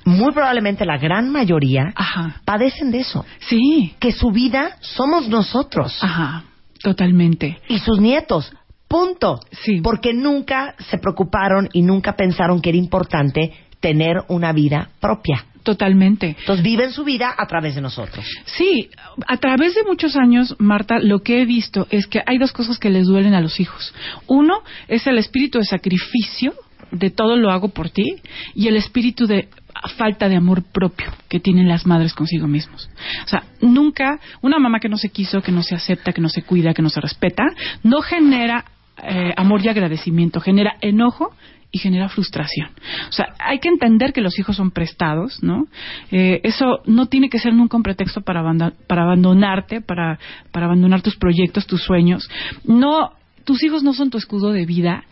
muy 0.04 0.32
probablemente 0.32 0.84
la 0.84 0.98
gran 0.98 1.30
mayoría, 1.30 1.92
Ajá. 1.94 2.40
padecen 2.44 2.90
de 2.90 3.00
eso. 3.00 3.24
Sí. 3.40 3.94
Que 3.98 4.12
su 4.12 4.30
vida 4.30 4.76
somos 4.80 5.28
nosotros 5.28 5.96
Ajá. 6.02 6.44
Totalmente. 6.82 7.58
y 7.68 7.78
sus 7.78 8.00
nietos. 8.00 8.52
Punto. 8.88 9.40
Sí. 9.64 9.80
Porque 9.80 10.12
nunca 10.12 10.74
se 10.90 10.98
preocuparon 10.98 11.68
y 11.72 11.82
nunca 11.82 12.14
pensaron 12.16 12.60
que 12.60 12.68
era 12.70 12.78
importante 12.78 13.52
tener 13.80 14.22
una 14.28 14.52
vida 14.52 14.90
propia. 15.00 15.46
Totalmente. 15.62 16.36
Entonces 16.38 16.62
viven 16.62 16.92
su 16.92 17.04
vida 17.04 17.34
a 17.36 17.46
través 17.46 17.74
de 17.74 17.80
nosotros. 17.80 18.24
Sí, 18.44 18.90
a 19.26 19.38
través 19.38 19.74
de 19.74 19.82
muchos 19.84 20.14
años, 20.14 20.54
Marta, 20.58 20.98
lo 20.98 21.20
que 21.20 21.40
he 21.40 21.46
visto 21.46 21.86
es 21.90 22.06
que 22.06 22.20
hay 22.26 22.36
dos 22.36 22.52
cosas 22.52 22.78
que 22.78 22.90
les 22.90 23.06
duelen 23.06 23.32
a 23.32 23.40
los 23.40 23.58
hijos. 23.60 23.94
Uno 24.26 24.58
es 24.88 25.06
el 25.06 25.16
espíritu 25.16 25.58
de 25.58 25.64
sacrificio, 25.64 26.52
de 26.92 27.08
todo 27.10 27.36
lo 27.36 27.50
hago 27.50 27.70
por 27.70 27.88
ti, 27.88 28.16
y 28.54 28.68
el 28.68 28.76
espíritu 28.76 29.26
de 29.26 29.48
falta 29.88 30.28
de 30.28 30.36
amor 30.36 30.62
propio 30.62 31.10
que 31.28 31.40
tienen 31.40 31.68
las 31.68 31.86
madres 31.86 32.14
consigo 32.14 32.46
mismos. 32.46 32.88
O 33.24 33.28
sea, 33.28 33.44
nunca 33.60 34.18
una 34.42 34.58
mamá 34.58 34.80
que 34.80 34.88
no 34.88 34.96
se 34.96 35.10
quiso, 35.10 35.42
que 35.42 35.52
no 35.52 35.62
se 35.62 35.74
acepta, 35.74 36.12
que 36.12 36.20
no 36.20 36.28
se 36.28 36.42
cuida, 36.42 36.74
que 36.74 36.82
no 36.82 36.88
se 36.88 37.00
respeta, 37.00 37.44
no 37.82 38.00
genera 38.00 38.64
eh, 39.02 39.32
amor 39.36 39.64
y 39.64 39.68
agradecimiento, 39.68 40.40
genera 40.40 40.76
enojo 40.80 41.32
y 41.74 41.78
genera 41.78 42.08
frustración. 42.08 42.68
O 43.08 43.12
sea, 43.12 43.34
hay 43.40 43.58
que 43.58 43.68
entender 43.68 44.12
que 44.12 44.20
los 44.20 44.38
hijos 44.38 44.56
son 44.56 44.70
prestados, 44.70 45.42
¿no? 45.42 45.66
Eh, 46.12 46.40
eso 46.44 46.80
no 46.86 47.06
tiene 47.06 47.28
que 47.28 47.40
ser 47.40 47.52
nunca 47.52 47.76
un 47.76 47.82
pretexto 47.82 48.20
para, 48.20 48.40
abandonarte, 48.40 49.80
para, 49.80 50.20
para 50.52 50.66
abandonar 50.66 51.02
tus 51.02 51.16
proyectos, 51.16 51.66
tus 51.66 51.82
sueños. 51.82 52.30
No, 52.64 53.10
tus 53.44 53.62
hijos 53.62 53.82
no 53.82 53.92
son 53.92 54.10
tu 54.10 54.18
escudo 54.18 54.52
de 54.52 54.66
vida. 54.66 55.04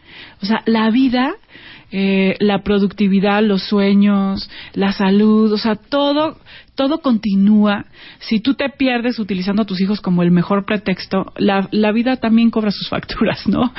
O 0.42 0.46
sea, 0.46 0.62
la 0.66 0.90
vida, 0.90 1.34
eh, 1.90 2.36
la 2.40 2.62
productividad, 2.62 3.42
los 3.42 3.62
sueños, 3.62 4.50
la 4.74 4.92
salud, 4.92 5.52
o 5.52 5.58
sea, 5.58 5.76
todo, 5.76 6.38
todo 6.74 7.00
continúa. 7.00 7.86
Si 8.18 8.40
tú 8.40 8.54
te 8.54 8.68
pierdes 8.70 9.18
utilizando 9.18 9.62
a 9.62 9.66
tus 9.66 9.80
hijos 9.80 10.00
como 10.00 10.22
el 10.22 10.30
mejor 10.30 10.64
pretexto, 10.64 11.32
la, 11.36 11.68
la 11.70 11.92
vida 11.92 12.16
también 12.16 12.50
cobra 12.50 12.70
sus 12.70 12.88
facturas, 12.88 13.46
¿no? 13.46 13.72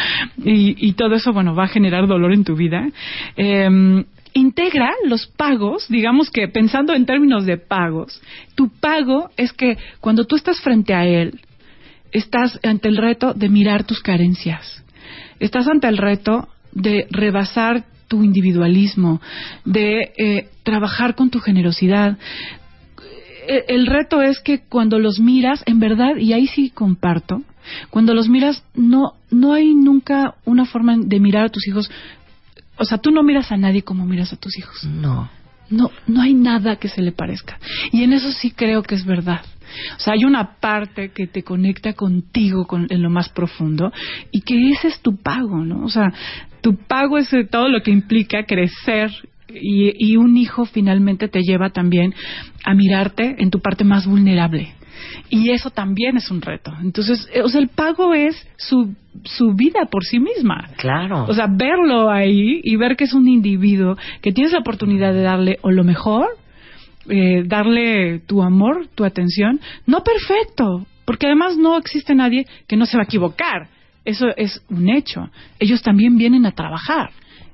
Y, 0.44 0.88
y 0.88 0.94
todo 0.94 1.16
eso, 1.16 1.34
bueno, 1.34 1.56
va 1.56 1.66
a 1.66 1.70
generar 1.70 2.08
dolor 2.08 2.34
en 2.34 2.44
tu 2.44 2.56
vida. 2.56 2.88
Eh, 3.36 4.06
integra 4.34 4.92
los 5.06 5.28
pagos, 5.28 5.88
digamos 5.90 6.30
que 6.30 6.48
pensando 6.48 6.94
en 6.94 7.06
términos 7.06 7.46
de 7.46 7.58
pagos, 7.58 8.22
tu 8.56 8.70
pago 8.70 9.30
es 9.38 9.54
que 9.54 9.78
cuando 10.00 10.26
tú 10.26 10.36
estás 10.36 10.60
frente 10.62 10.94
a 10.94 11.06
él, 11.06 11.40
estás 12.14 12.60
ante 12.64 12.88
el 12.88 12.98
reto 12.98 13.34
de 13.34 13.50
mirar 13.50 13.84
tus 13.84 14.02
carencias. 14.02 14.84
Estás 15.40 15.68
ante 15.68 15.88
el 15.88 15.98
reto 15.98 16.48
de 16.72 17.08
rebasar 17.10 17.86
tu 18.08 18.24
individualismo, 18.24 19.22
de 19.66 20.14
eh, 20.18 20.50
trabajar 20.64 21.16
con 21.16 21.30
tu 21.30 21.40
generosidad. 21.40 22.18
Eh, 23.48 23.66
El 23.68 23.88
reto 23.88 24.22
es 24.22 24.40
que 24.40 24.60
cuando 24.60 25.00
los 25.00 25.20
miras, 25.20 25.64
en 25.66 25.80
verdad, 25.80 26.16
y 26.18 26.34
ahí 26.34 26.48
sí 26.48 26.70
comparto, 26.70 27.42
cuando 27.90 28.14
los 28.14 28.30
miras, 28.30 28.64
no, 28.76 29.14
no 29.32 29.54
hay 29.54 29.74
nunca 29.74 30.36
una 30.46 30.66
forma 30.66 30.96
de 30.98 31.20
mirar 31.20 31.46
a 31.46 31.50
tus 31.50 31.68
hijos. 31.68 31.90
O 32.78 32.86
sea, 32.86 32.98
tú 32.98 33.12
no 33.12 33.24
miras 33.24 33.52
a 33.52 33.58
nadie 33.58 33.84
como 33.84 34.06
miras 34.06 34.34
a 34.34 34.38
tus 34.38 34.58
hijos. 34.58 34.84
No. 34.84 35.30
No, 35.70 35.90
no 36.08 36.22
hay 36.22 36.34
nada 36.34 36.76
que 36.76 36.90
se 36.90 37.02
le 37.02 37.12
parezca. 37.12 37.58
Y 37.92 38.04
en 38.04 38.14
eso 38.14 38.32
sí 38.32 38.52
creo 38.52 38.84
que 38.84 38.96
es 38.96 39.06
verdad. 39.06 39.42
O 39.98 40.00
sea, 40.00 40.14
hay 40.14 40.26
una 40.26 40.60
parte 40.60 41.10
que 41.10 41.28
te 41.28 41.44
conecta 41.44 41.94
contigo 41.94 42.66
con, 42.66 42.88
en 42.90 43.02
lo 43.02 43.10
más 43.10 43.30
profundo 43.30 43.92
y 44.32 44.42
que 44.42 44.72
ese 44.72 44.88
es 44.88 45.02
tu 45.02 45.18
pago, 45.18 45.64
¿no? 45.64 45.84
O 45.84 45.90
sea, 45.90 46.14
tu 46.62 46.76
pago 46.76 47.18
es 47.18 47.32
eh, 47.34 47.46
todo 47.46 47.68
lo 47.70 47.82
que 47.82 47.92
implica 47.92 48.46
crecer 48.46 49.12
y, 49.50 49.94
y 49.98 50.18
un 50.18 50.38
hijo 50.38 50.66
finalmente 50.66 51.28
te 51.28 51.42
lleva 51.42 51.70
también 51.70 52.14
a 52.64 52.74
mirarte 52.74 53.36
en 53.38 53.52
tu 53.52 53.60
parte 53.60 53.84
más 53.84 54.08
vulnerable. 54.08 54.74
Y 55.30 55.52
eso 55.52 55.70
también 55.70 56.18
es 56.18 56.30
un 56.32 56.42
reto. 56.42 56.72
Entonces, 56.82 57.28
eh, 57.34 57.42
o 57.42 57.50
sea, 57.50 57.62
el 57.62 57.70
pago 57.70 58.14
es 58.14 58.36
su, 58.58 58.94
su 59.24 59.54
vida 59.54 59.88
por 59.90 60.04
sí 60.04 60.20
misma. 60.20 60.70
Claro. 60.78 61.26
O 61.28 61.34
sea, 61.34 61.48
verlo 61.48 62.10
ahí 62.10 62.62
y 62.64 62.76
ver 62.76 62.96
que 62.96 63.06
es 63.06 63.14
un 63.14 63.28
individuo 63.28 63.98
que 64.22 64.32
tienes 64.32 64.54
la 64.54 64.60
oportunidad 64.60 65.14
de 65.14 65.22
darle 65.22 65.60
o 65.62 65.72
lo 65.72 65.84
mejor, 65.84 66.28
eh, 67.10 67.44
darle 67.46 68.20
tu 68.20 68.42
amor, 68.42 68.88
tu 68.96 69.04
atención, 69.04 69.60
no 69.86 70.04
perfecto, 70.04 70.86
porque 71.06 71.28
además 71.28 71.58
no 71.58 71.78
existe 71.78 72.16
nadie 72.16 72.46
que 72.68 72.78
no 72.78 72.86
se 72.86 72.98
va 72.98 73.04
a 73.04 73.06
equivocar. 73.06 73.68
Eso 74.06 74.28
es 74.36 74.62
un 74.70 74.90
hecho. 74.90 75.30
Ellos 75.60 75.82
también 75.82 76.18
vienen 76.18 76.46
a 76.46 76.52
trabajar. 76.52 77.12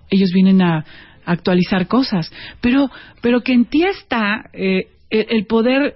Ellos 0.09 0.31
vienen 0.33 0.61
a, 0.61 0.85
actualizar 1.25 1.87
cosas. 1.87 2.31
Pero, 2.59 2.89
pero 3.21 3.41
que 3.41 3.53
en 3.53 3.65
ti 3.65 3.83
está 3.83 4.49
eh, 4.51 4.87
el, 5.11 5.25
el 5.29 5.45
poder 5.45 5.93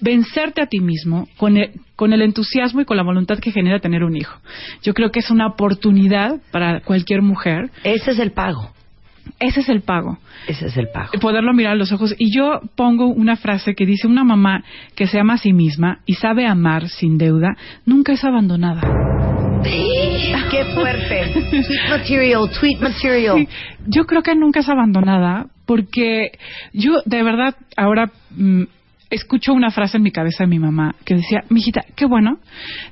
vencerte 0.00 0.60
a 0.60 0.66
ti 0.66 0.80
mismo 0.80 1.26
con 1.38 1.56
el, 1.56 1.72
con 1.96 2.12
el 2.12 2.20
entusiasmo 2.22 2.82
y 2.82 2.84
con 2.84 2.96
la 2.96 3.02
voluntad 3.02 3.38
que 3.38 3.50
genera 3.50 3.80
tener 3.80 4.04
un 4.04 4.16
hijo. 4.16 4.38
Yo 4.82 4.92
creo 4.92 5.10
que 5.10 5.20
es 5.20 5.30
una 5.30 5.46
oportunidad 5.46 6.40
para 6.50 6.80
cualquier 6.80 7.22
mujer. 7.22 7.70
Ese 7.82 8.10
es 8.10 8.18
el 8.18 8.32
pago. 8.32 8.74
Ese 9.40 9.60
es 9.60 9.68
el 9.68 9.82
pago. 9.82 10.18
Ese 10.46 10.66
es 10.66 10.76
el 10.76 10.88
pago. 10.88 11.12
Poderlo 11.20 11.52
mirar 11.52 11.72
a 11.72 11.76
los 11.76 11.92
ojos. 11.92 12.14
Y 12.18 12.34
yo 12.34 12.60
pongo 12.76 13.06
una 13.06 13.36
frase 13.36 13.74
que 13.74 13.86
dice, 13.86 14.06
una 14.06 14.24
mamá 14.24 14.64
que 14.94 15.06
se 15.06 15.18
ama 15.18 15.34
a 15.34 15.38
sí 15.38 15.52
misma 15.52 16.00
y 16.06 16.14
sabe 16.14 16.46
amar 16.46 16.88
sin 16.88 17.18
deuda, 17.18 17.56
nunca 17.84 18.12
es 18.12 18.24
abandonada. 18.24 18.80
¡Qué 19.64 20.64
fuerte! 20.74 21.32
Tweet 21.66 21.90
material, 21.90 22.50
tweet 22.50 22.78
material. 22.80 23.38
Sí, 23.38 23.48
yo 23.86 24.04
creo 24.04 24.22
que 24.22 24.34
nunca 24.34 24.60
es 24.60 24.68
abandonada 24.68 25.46
porque 25.66 26.32
yo 26.72 27.02
de 27.04 27.22
verdad 27.22 27.56
ahora 27.76 28.10
mm, 28.36 28.64
escucho 29.10 29.52
una 29.52 29.70
frase 29.70 29.96
en 29.96 30.02
mi 30.02 30.10
cabeza 30.10 30.44
de 30.44 30.48
mi 30.48 30.58
mamá 30.58 30.94
que 31.04 31.14
decía, 31.14 31.44
mijita, 31.48 31.84
qué 31.94 32.06
bueno 32.06 32.38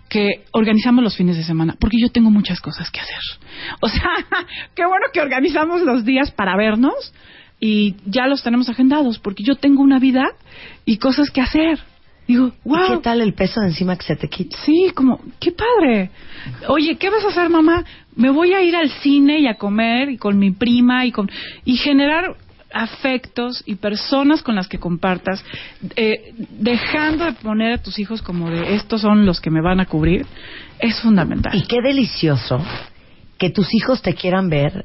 que 0.09 0.45
organizamos 0.53 1.03
los 1.03 1.17
fines 1.17 1.37
de 1.37 1.45
semana 1.45 1.77
porque 1.79 1.99
yo 2.01 2.11
tengo 2.11 2.31
muchas 2.31 2.61
cosas 2.61 2.91
que 2.91 3.01
hacer. 3.01 3.19
O 3.81 3.89
sea, 3.89 4.09
qué 4.75 4.85
bueno 4.87 5.07
que 5.13 5.21
organizamos 5.21 5.83
los 5.83 6.05
días 6.05 6.31
para 6.31 6.57
vernos 6.57 7.13
y 7.61 7.97
ya 8.07 8.27
los 8.27 8.43
tenemos 8.43 8.69
agendados 8.69 9.19
porque 9.19 9.45
yo 9.45 9.57
tengo 9.57 9.83
una 9.83 9.99
vida 9.99 10.25
y 10.85 10.99
cosas 10.99 11.31
que 11.31 11.41
hacer. 11.41 11.79
Digo, 12.27 12.53
¿Y 12.65 12.69
wow. 12.69 12.79
qué 12.89 12.97
tal 12.99 13.21
el 13.21 13.35
peso 13.35 13.61
de 13.61 13.69
encima 13.69 13.97
que 13.97 14.05
se 14.05 14.17
te 14.17 14.29
quita? 14.29 14.57
Sí, 14.65 14.93
como, 14.95 15.21
qué 15.41 15.53
padre. 15.53 16.11
Oye, 16.69 16.97
¿qué 16.97 17.11
vas 17.11 17.25
a 17.25 17.29
hacer, 17.29 17.51
mamá? 17.51 17.85
Me 18.15 18.31
voy 18.31 18.53
a 18.53 18.63
ir 18.63 18.77
al 18.77 18.91
cine 18.91 19.41
y 19.41 19.49
a 19.49 19.55
comer 19.55 20.11
y 20.11 20.19
con 20.19 20.39
mi 20.39 20.53
prima 20.53 21.05
y 21.05 21.13
con 21.13 21.31
y 21.65 21.77
generar 21.77 22.37
afectos 22.73 23.63
y 23.67 23.77
personas 23.77 24.43
con 24.43 24.55
las 24.55 24.69
que 24.69 24.79
compartas, 24.79 25.45
eh, 25.97 26.35
dejando 26.51 27.25
de 27.25 27.33
poner 27.33 27.73
a 27.75 27.83
tus 27.83 27.99
hijos 27.99 28.23
como 28.23 28.51
de 28.51 28.75
estos 28.75 29.01
son 29.01 29.27
los 29.27 29.41
que 29.41 29.51
me 29.51 29.63
van 29.63 29.81
a 29.81 29.87
cubrir, 29.87 30.27
es 30.79 31.01
fundamental. 31.01 31.55
Y 31.57 31.63
qué 31.67 31.81
delicioso 31.83 32.65
que 33.39 33.51
tus 33.51 33.75
hijos 33.75 34.03
te 34.03 34.15
quieran 34.15 34.49
ver 34.49 34.85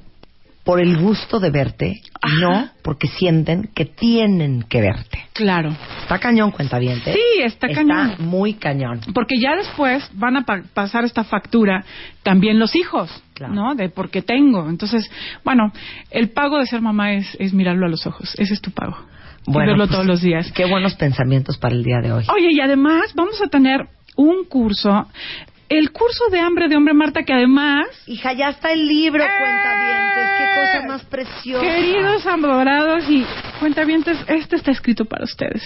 por 0.67 0.79
el 0.79 0.97
gusto 0.97 1.39
de 1.39 1.49
verte 1.49 2.01
Ajá. 2.21 2.35
y 2.35 2.41
no 2.41 2.69
porque 2.83 3.07
sienten 3.07 3.69
que 3.73 3.85
tienen 3.85 4.63
que 4.69 4.81
verte. 4.81 5.17
Claro. 5.33 5.75
Está 6.01 6.19
cañón, 6.19 6.51
cuenta 6.51 6.77
bien. 6.77 7.01
Sí, 7.03 7.19
está 7.43 7.69
cañón. 7.69 8.15
muy 8.19 8.53
cañón. 8.53 8.99
Porque 9.13 9.39
ya 9.39 9.55
después 9.55 10.07
van 10.13 10.37
a 10.37 10.41
pa- 10.45 10.61
pasar 10.73 11.05
esta 11.05 11.23
factura 11.23 11.83
también 12.21 12.59
los 12.59 12.75
hijos, 12.75 13.09
Claro. 13.33 13.53
¿no? 13.53 13.75
De 13.75 13.89
porque 13.89 14.21
tengo. 14.21 14.67
Entonces, 14.69 15.09
bueno, 15.43 15.71
el 16.11 16.29
pago 16.29 16.59
de 16.59 16.65
ser 16.67 16.81
mamá 16.81 17.13
es, 17.13 17.35
es 17.39 17.53
mirarlo 17.53 17.85
a 17.85 17.89
los 17.89 18.05
ojos. 18.05 18.35
Ese 18.37 18.53
es 18.53 18.61
tu 18.61 18.71
pago. 18.71 18.97
Y 19.47 19.53
verlo 19.57 19.77
pues, 19.77 19.89
todos 19.91 20.05
los 20.05 20.21
días. 20.21 20.51
Qué 20.51 20.65
buenos 20.65 20.95
pensamientos 20.95 21.57
para 21.57 21.73
el 21.73 21.83
día 21.83 21.99
de 22.03 22.11
hoy. 22.11 22.25
Oye, 22.35 22.51
y 22.51 22.59
además 22.59 23.13
vamos 23.15 23.41
a 23.41 23.47
tener 23.47 23.87
un 24.17 24.43
curso, 24.49 25.07
el 25.69 25.91
curso 25.91 26.25
de 26.31 26.39
hambre 26.39 26.67
de 26.67 26.75
hombre 26.75 26.93
Marta, 26.93 27.23
que 27.23 27.31
además, 27.33 27.85
Hija, 28.07 28.33
ya 28.33 28.49
está 28.49 28.71
el 28.73 28.85
libro, 28.87 29.23
¡Eh! 29.23 29.27
cuentavientes. 29.39 30.27
Qué 30.37 30.46
cosa 30.57 30.87
más 30.87 31.05
preciosa. 31.05 31.65
queridos 31.65 32.25
adorados 32.25 33.09
y 33.09 33.25
cuentavientes, 33.59 34.17
este 34.27 34.55
está 34.55 34.71
escrito 34.71 35.05
para 35.05 35.23
ustedes. 35.23 35.63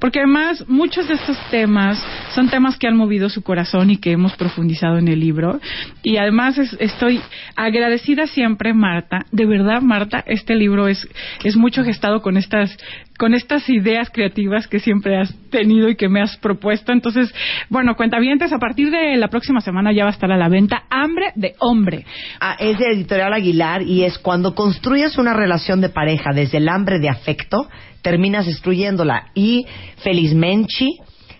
Porque 0.00 0.20
además 0.20 0.64
muchos 0.68 1.08
de 1.08 1.14
estos 1.14 1.38
temas 1.50 2.02
son 2.34 2.48
temas 2.48 2.76
que 2.78 2.86
han 2.86 2.96
movido 2.96 3.28
su 3.28 3.42
corazón 3.42 3.90
y 3.90 3.96
que 3.98 4.12
hemos 4.12 4.34
profundizado 4.36 4.98
en 4.98 5.08
el 5.08 5.20
libro. 5.20 5.60
Y 6.02 6.16
además 6.16 6.58
es- 6.58 6.76
estoy 6.80 7.20
agradecida 7.56 8.26
siempre, 8.26 8.74
Marta. 8.74 9.26
De 9.30 9.46
verdad, 9.46 9.80
Marta, 9.82 10.22
este 10.26 10.54
libro 10.54 10.88
es, 10.88 11.08
es 11.44 11.56
mucho 11.56 11.84
gestado 11.84 12.22
con 12.22 12.36
estas 12.36 12.76
con 13.18 13.34
estas 13.34 13.68
ideas 13.68 14.10
creativas 14.10 14.66
que 14.66 14.80
siempre 14.80 15.16
has 15.16 15.32
tenido 15.50 15.88
y 15.88 15.94
que 15.94 16.08
me 16.08 16.20
has 16.20 16.36
propuesto. 16.38 16.90
Entonces, 16.90 17.32
bueno, 17.68 17.94
cuentavientes, 17.94 18.52
a 18.52 18.58
partir 18.58 18.90
de 18.90 19.16
la 19.16 19.28
próxima 19.28 19.60
semana 19.60 19.92
ya 19.92 20.02
va 20.04 20.10
a 20.10 20.12
estar 20.12 20.32
a 20.32 20.36
la 20.36 20.48
venta 20.48 20.84
Hambre 20.90 21.26
de 21.36 21.54
Hombre. 21.60 22.04
Ah, 22.40 22.56
es 22.58 22.78
de 22.78 22.86
Editorial 22.90 23.32
Aguilar 23.32 23.82
y 23.82 24.02
es 24.02 24.18
cuando 24.32 24.54
construyes 24.54 25.18
una 25.18 25.34
relación 25.34 25.82
de 25.82 25.90
pareja 25.90 26.30
desde 26.34 26.56
el 26.56 26.70
hambre 26.70 26.98
de 27.00 27.10
afecto, 27.10 27.68
terminas 28.00 28.46
destruyéndola. 28.46 29.26
Y 29.34 29.66
felizmente 29.98 30.86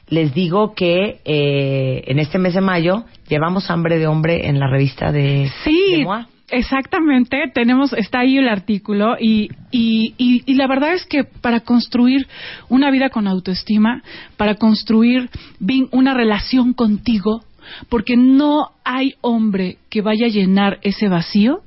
les 0.09 0.35
digo 0.35 0.75
que 0.75 1.23
eh, 1.25 2.03
en 2.07 2.19
este 2.19 2.39
mes 2.39 2.53
de 2.53 2.61
mayo 2.61 3.07
llevamos 3.31 3.71
hambre 3.71 3.99
de 3.99 4.07
hombre 4.09 4.47
en 4.47 4.61
la 4.61 4.69
revista 4.69 5.11
de, 5.11 5.51
Sí, 5.65 5.97
de 5.97 6.05
Moa. 6.05 6.29
exactamente. 6.51 7.51
Tenemos, 7.55 7.95
está 7.95 8.19
ahí 8.19 8.37
el 8.37 8.47
artículo 8.47 9.17
y, 9.19 9.49
y, 9.71 10.13
y, 10.19 10.43
y 10.45 10.55
la 10.57 10.67
verdad 10.67 10.93
es 10.93 11.07
que 11.07 11.25
para 11.25 11.61
construir 11.61 12.27
una 12.69 12.91
vida 12.91 13.09
con 13.09 13.27
autoestima, 13.27 14.03
para 14.37 14.57
construir 14.57 15.31
una 15.93 16.13
relación 16.13 16.75
contigo, 16.75 17.43
porque 17.89 18.19
no 18.19 18.67
hay 18.85 19.15
hombre 19.23 19.79
que 19.89 20.03
vaya 20.03 20.27
a 20.27 20.29
llenar 20.29 20.79
ese 20.83 21.09
vacío 21.09 21.63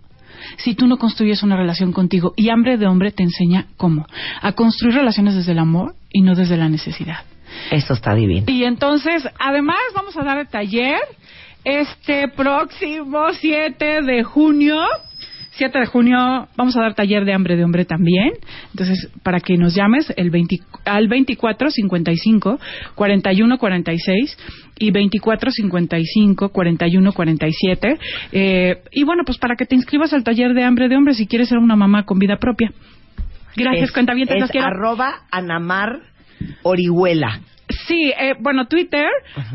si 0.58 0.76
tú 0.76 0.88
no 0.88 0.98
construyes 0.98 1.44
una 1.44 1.58
relación 1.58 1.92
contigo. 1.92 2.34
Y 2.36 2.50
hambre 2.50 2.78
de 2.78 2.88
hombre 2.88 3.12
te 3.12 3.24
enseña 3.24 3.68
cómo. 3.78 4.06
A 4.42 4.54
construir 4.54 4.96
relaciones 4.96 5.36
desde 5.36 5.52
el 5.52 5.60
amor 5.60 5.96
y 6.12 6.22
no 6.22 6.36
desde 6.36 6.58
la 6.58 6.70
necesidad. 6.70 7.20
Esto 7.72 7.94
está 7.94 8.14
divino. 8.14 8.46
Y 8.48 8.64
entonces, 8.64 9.28
además, 9.40 9.78
vamos 9.96 10.16
a 10.18 10.24
dar 10.24 10.38
el 10.40 10.48
taller 10.48 11.00
este 11.64 12.28
próximo 12.30 13.34
7 13.34 14.02
de 14.04 14.24
junio. 14.24 14.78
7 15.58 15.80
de 15.80 15.86
junio 15.86 16.48
vamos 16.56 16.76
a 16.76 16.82
dar 16.82 16.96
taller 16.96 17.26
de 17.26 17.34
hambre 17.34 17.56
de 17.56 17.64
hombre 17.64 17.86
también. 17.86 18.34
Entonces, 18.72 19.10
para 19.24 19.40
que 19.40 19.58
nos 19.58 19.74
llames 19.74 20.12
el 20.18 20.30
20 20.30 20.58
al 20.86 21.08
24 21.08 21.70
55 21.70 22.60
41 22.96 23.58
46 23.58 24.38
y 24.80 24.92
24 24.92 25.52
55 25.52 26.50
41 26.50 27.12
47. 27.14 28.00
Eh, 28.32 28.84
y 28.92 29.04
bueno, 29.04 29.24
pues 29.26 29.38
para 29.38 29.56
que 29.56 29.66
te 29.66 29.76
inscribas 29.76 30.14
al 30.14 30.24
taller 30.24 30.54
de 30.54 30.64
hambre 30.64 30.90
de 30.90 30.98
hombre 30.98 31.14
si 31.14 31.28
quieres 31.28 31.50
ser 31.50 31.58
una 31.58 31.76
mamá 31.76 32.04
con 32.04 32.20
vida 32.20 32.38
propia. 32.38 32.72
Gracias, 33.56 33.86
es, 33.86 33.92
cuentavientes, 33.92 34.44
es 34.44 34.52
quiero. 34.52 34.68
arroba 34.68 35.22
Anamar 35.32 36.02
Orihuela. 36.64 37.40
Sí, 37.88 38.12
eh, 38.20 38.34
bueno, 38.40 38.68
Twitter, 38.68 39.08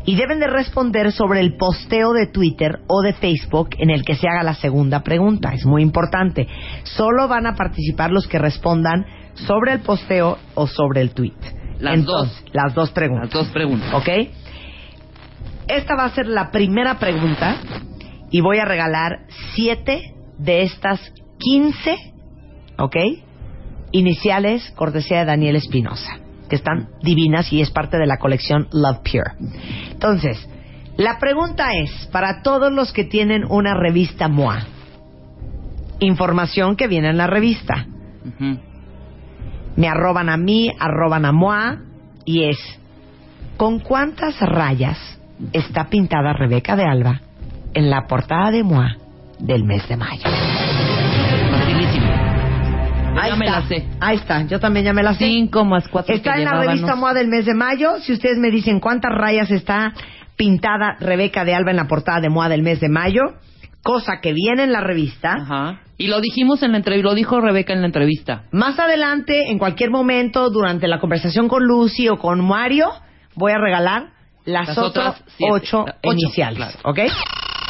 Y 0.06 0.16
deben 0.16 0.40
de 0.40 0.48
responder 0.48 1.12
sobre 1.12 1.40
el 1.40 1.58
posteo 1.58 2.14
de 2.14 2.28
Twitter 2.28 2.80
o 2.88 3.02
de 3.02 3.14
Facebook 3.14 3.70
en 3.78 3.90
el 3.90 4.04
que 4.04 4.16
se 4.16 4.28
haga 4.28 4.44
la 4.44 4.54
segunda 4.56 5.02
pregunta. 5.02 5.54
Es 5.54 5.66
muy 5.66 5.82
importante. 5.82 6.48
Solo 6.84 7.28
van 7.28 7.46
a 7.48 7.56
participar 7.56 8.12
los 8.12 8.28
que 8.28 8.40
respondan 8.40 9.06
sobre 9.34 9.74
el 9.74 9.80
posteo 9.82 10.38
o 10.56 10.68
sobre 10.68 11.02
el 11.02 11.12
tweet. 11.12 11.34
Las 11.80 11.96
Entonces, 11.96 12.44
dos. 12.44 12.54
Las 12.54 12.74
dos 12.74 12.92
preguntas. 12.92 13.26
Las 13.26 13.34
dos 13.34 13.48
preguntas. 13.54 13.94
¿Ok? 13.94 14.10
Esta 15.68 15.96
va 15.96 16.06
a 16.06 16.10
ser 16.10 16.28
la 16.28 16.52
primera 16.52 16.98
pregunta 16.98 17.58
y 18.32 18.42
voy 18.42 18.58
a 18.58 18.66
regalar 18.66 19.26
siete 19.54 20.16
de 20.38 20.64
estas 20.64 21.00
15, 21.38 21.96
¿ok? 22.78 22.96
Iniciales, 23.92 24.72
cortesía 24.76 25.20
de 25.20 25.26
Daniel 25.26 25.56
Espinosa, 25.56 26.20
que 26.50 26.56
están 26.56 26.90
divinas 27.02 27.52
y 27.52 27.62
es 27.62 27.72
parte 27.72 27.98
de 27.98 28.08
la 28.08 28.18
colección 28.18 28.68
Love 28.72 29.00
Pure. 29.00 29.32
Entonces, 29.92 30.48
la 30.98 31.18
pregunta 31.18 31.70
es, 31.74 32.08
para 32.12 32.42
todos 32.42 32.72
los 32.72 32.92
que 32.92 33.06
tienen 33.06 33.46
una 33.50 33.74
revista 33.74 34.28
MOA, 34.28 34.60
información 36.00 36.76
que 36.76 36.88
viene 36.88 37.10
en 37.10 37.18
la 37.18 37.28
revista, 37.28 37.86
me 39.76 39.88
arroban 39.88 40.30
a 40.30 40.38
mí, 40.38 40.72
arroban 40.78 41.26
a 41.26 41.32
MOA, 41.32 41.78
y 42.26 42.44
es, 42.50 42.58
¿con 43.58 43.80
cuántas 43.80 44.40
rayas 44.42 44.98
está 45.54 45.86
pintada 45.86 46.34
Rebeca 46.34 46.76
de 46.76 46.84
Alba 46.84 47.22
en 47.74 47.90
la 47.90 48.06
portada 48.08 48.52
de 48.52 48.64
MOA 48.64 48.98
del 49.40 49.64
mes 49.64 49.88
de 49.88 49.96
mayo? 49.96 50.89
Facilísimo. 53.20 53.22
Yo 53.22 53.24
Ahí 53.24 53.30
ya 53.32 53.36
me 53.36 53.46
la 53.50 53.68
sé. 53.68 53.88
ahí 54.00 54.16
está, 54.18 54.44
yo 54.48 54.60
también 54.60 54.86
ya 54.86 54.94
me 54.94 55.04
la 55.04 55.14
sé. 55.14 55.26
5 55.26 55.66
más 55.66 55.88
4 55.88 56.16
Está 56.16 56.36
en 56.38 56.46
la 56.46 56.60
revista 56.62 56.96
MOA 56.96 57.14
del 57.14 57.28
mes 57.28 57.46
de 57.46 57.54
mayo. 57.54 58.00
Si 58.02 58.14
ustedes 58.14 58.38
me 58.38 58.52
dicen 58.52 58.80
cuántas 58.80 59.12
rayas 59.14 59.52
está 59.52 59.94
pintada 60.36 60.96
Rebeca 61.00 61.44
de 61.46 61.54
Alba 61.56 61.72
en 61.72 61.78
la 61.78 61.88
portada 61.88 62.22
de 62.22 62.30
MOA 62.30 62.50
del 62.50 62.62
mes 62.64 62.80
de 62.80 62.90
mayo, 62.90 63.22
cosa 63.84 64.20
que 64.22 64.34
viene 64.34 64.64
en 64.64 64.72
la 64.72 64.82
revista. 64.82 65.34
Ajá. 65.34 65.80
Y 65.98 66.08
lo 66.08 66.22
dijimos 66.22 66.64
en 66.64 66.72
la 66.72 66.78
entrevista, 66.78 67.10
lo 67.10 67.16
dijo 67.16 67.42
Rebeca 67.42 67.74
en 67.74 67.82
la 67.82 67.88
entrevista. 67.88 68.44
Más 68.52 68.80
adelante, 68.80 69.50
en 69.52 69.58
cualquier 69.60 69.90
momento, 69.92 70.50
durante 70.50 70.88
la 70.88 71.00
conversación 71.00 71.50
con 71.50 71.64
Lucy 71.66 72.08
o 72.08 72.18
con 72.18 72.46
Mario, 72.46 72.90
voy 73.36 73.52
a 73.52 73.58
regalar 73.58 74.12
las, 74.46 74.70
Las 74.70 74.78
otras 74.78 75.08
otras 75.16 75.24
siete. 75.38 75.52
ocho, 75.54 75.82
Ocho, 75.82 75.94
iniciales, 76.04 76.58
claro. 76.58 76.78
¿ok? 76.84 77.00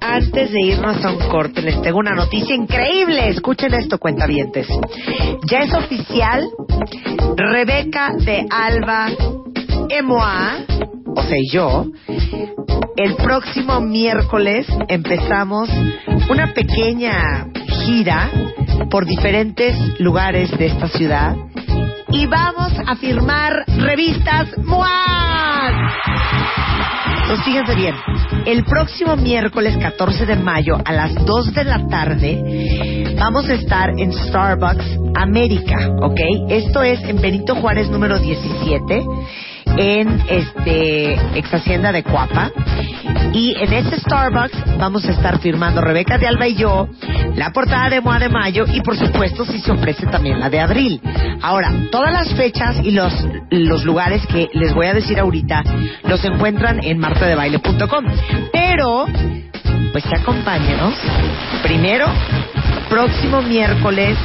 Antes 0.00 0.52
de 0.52 0.60
irnos 0.60 1.04
a 1.04 1.12
un 1.12 1.28
corte, 1.28 1.62
les 1.62 1.80
tengo 1.82 1.98
una 1.98 2.14
noticia 2.14 2.54
increíble. 2.54 3.28
Escuchen 3.28 3.74
esto, 3.74 3.98
cuentavientes. 3.98 4.66
Ya 5.50 5.58
es 5.58 5.74
oficial, 5.74 6.48
Rebeca 7.36 8.12
de 8.18 8.46
Alba 8.50 9.08
Emoa, 9.90 10.58
o 11.18 11.22
sea, 11.22 11.38
yo, 11.50 11.86
el 12.96 13.16
próximo 13.16 13.80
miércoles 13.80 14.66
empezamos 14.88 15.68
una 16.28 16.52
pequeña 16.52 17.48
gira 17.84 18.30
por 18.90 19.06
diferentes 19.06 19.74
lugares 19.98 20.50
de 20.58 20.66
esta 20.66 20.88
ciudad 20.88 21.34
y 22.10 22.26
vamos 22.26 22.72
a 22.86 22.94
firmar 22.96 23.64
revistas 23.78 24.56
MOA. 24.58 25.70
Entonces, 27.22 27.44
fíjense 27.44 27.74
bien, 27.74 27.94
el 28.46 28.64
próximo 28.64 29.16
miércoles 29.16 29.76
14 29.76 30.26
de 30.26 30.36
mayo 30.36 30.78
a 30.84 30.92
las 30.92 31.14
2 31.14 31.54
de 31.54 31.64
la 31.64 31.86
tarde 31.88 33.14
vamos 33.18 33.48
a 33.48 33.54
estar 33.54 33.90
en 33.98 34.12
Starbucks 34.12 34.98
América, 35.14 35.90
¿ok? 36.00 36.20
Esto 36.48 36.82
es 36.82 37.02
en 37.02 37.20
Benito 37.20 37.56
Juárez 37.56 37.88
número 37.90 38.18
17 38.18 39.04
en 39.76 40.22
este 40.28 41.14
ex 41.38 41.52
hacienda 41.52 41.92
de 41.92 42.02
Cuapa 42.02 42.50
y 43.32 43.54
en 43.58 43.72
este 43.72 44.00
Starbucks 44.00 44.78
vamos 44.78 45.04
a 45.04 45.12
estar 45.12 45.38
firmando 45.38 45.80
Rebeca 45.80 46.18
de 46.18 46.26
Alba 46.26 46.46
y 46.46 46.54
yo 46.54 46.88
la 47.34 47.52
portada 47.52 47.88
de 47.90 48.00
Moa 48.00 48.18
de 48.18 48.28
Mayo 48.28 48.64
y 48.72 48.80
por 48.80 48.96
supuesto 48.96 49.44
si 49.44 49.60
se 49.60 49.70
ofrece 49.70 50.06
también 50.06 50.40
la 50.40 50.50
de 50.50 50.60
abril. 50.60 51.00
Ahora, 51.42 51.72
todas 51.90 52.12
las 52.12 52.34
fechas 52.34 52.76
y 52.82 52.90
los, 52.90 53.12
los 53.50 53.84
lugares 53.84 54.26
que 54.26 54.48
les 54.54 54.74
voy 54.74 54.86
a 54.86 54.94
decir 54.94 55.18
ahorita 55.18 55.62
los 56.04 56.24
encuentran 56.24 56.82
en 56.82 56.98
martadebaile.com. 56.98 58.04
Pero, 58.52 59.06
pues 59.92 60.04
acompáñenos. 60.12 60.94
Primero, 61.62 62.06
próximo 62.88 63.42
miércoles 63.42 64.16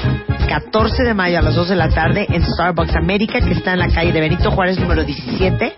14 0.48 1.04
de 1.04 1.14
mayo 1.14 1.39
a 1.39 1.41
las 1.41 1.56
2 1.56 1.70
de 1.70 1.76
la 1.76 1.89
tarde 1.89 2.26
en 2.30 2.44
Starbucks 2.44 2.96
América, 2.96 3.39
que 3.41 3.54
está 3.54 3.74
en 3.74 3.80
la 3.80 3.88
calle 3.88 4.12
de 4.12 4.22
Benito 4.22 4.52
Juárez 4.52 4.80
número 4.80 5.04
17, 5.04 5.76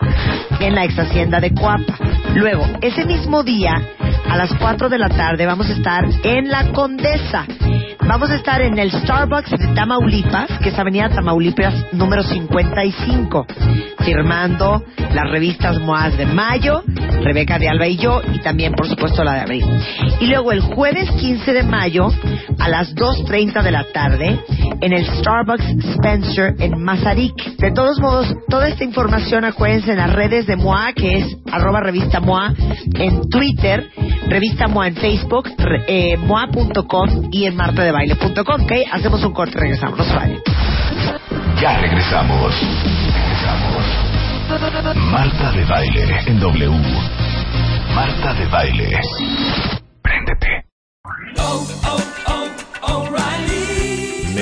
en 0.59 0.75
la 0.75 0.85
ex 0.85 0.97
hacienda 0.97 1.39
de 1.39 1.53
Coapa. 1.53 1.97
Luego, 2.35 2.65
ese 2.81 3.05
mismo 3.05 3.43
día, 3.43 3.71
a 4.29 4.37
las 4.37 4.53
4 4.55 4.89
de 4.89 4.97
la 4.97 5.09
tarde, 5.09 5.45
vamos 5.45 5.69
a 5.69 5.73
estar 5.73 6.03
en 6.23 6.49
La 6.49 6.71
Condesa. 6.71 7.45
Vamos 8.07 8.29
a 8.29 8.35
estar 8.35 8.61
en 8.61 8.77
el 8.77 8.91
Starbucks 8.91 9.49
de 9.49 9.67
Tamaulipas, 9.73 10.47
que 10.61 10.69
es 10.69 10.77
Avenida 10.77 11.09
Tamaulipas 11.09 11.73
número 11.91 12.23
55, 12.23 13.47
firmando 14.05 14.83
las 15.11 15.29
revistas 15.31 15.79
MOAS 15.79 16.15
de 16.15 16.27
mayo, 16.27 16.83
Rebeca 17.23 17.57
de 17.57 17.67
Alba 17.67 17.87
y 17.87 17.97
yo, 17.97 18.21
y 18.31 18.39
también, 18.39 18.73
por 18.73 18.87
supuesto, 18.87 19.23
la 19.23 19.33
de 19.33 19.39
abril. 19.41 19.65
Y 20.19 20.27
luego 20.27 20.51
el 20.51 20.61
jueves 20.61 21.09
15 21.11 21.51
de 21.51 21.63
mayo, 21.63 22.07
a 22.59 22.69
las 22.69 22.95
2.30 22.95 23.63
de 23.63 23.71
la 23.71 23.83
tarde, 23.91 24.39
en 24.81 24.93
el 24.93 25.05
Starbucks 25.05 25.65
Spencer 25.95 26.55
en 26.59 26.83
Mazarik. 26.83 27.57
De 27.57 27.71
todos 27.71 27.99
modos, 27.99 28.33
toda 28.49 28.67
esta 28.67 28.83
información 28.83 29.45
acuérdense 29.45 29.91
en 29.91 29.97
las 29.97 30.13
redes 30.13 30.45
de 30.45 30.55
MOA, 30.55 30.93
que 30.93 31.17
es 31.17 31.37
arroba 31.51 31.79
revista 31.79 32.19
MOA 32.19 32.53
en 32.93 33.29
Twitter, 33.29 33.89
revista 34.27 34.67
MOA 34.67 34.87
en 34.89 34.95
Facebook, 34.95 35.49
eh, 35.87 36.17
MOA.com 36.17 37.29
y 37.31 37.45
en 37.45 37.55
martadebaile.com. 37.95 38.61
¿Ok? 38.63 38.71
Hacemos 38.91 39.23
un 39.23 39.33
corte 39.33 39.57
y 39.57 39.61
regresamos. 39.61 39.97
No 39.97 40.03
se 40.03 40.15
vayan. 40.15 40.41
Ya 41.61 41.77
regresamos. 41.79 42.53
Regresamos. 43.13 43.85
Marta 45.11 45.51
de 45.51 45.65
Baile 45.65 46.19
en 46.27 46.39
W. 46.39 46.69
Marta 47.95 48.33
de 48.33 48.45
Baile. 48.47 48.99
Préndete. 50.01 50.65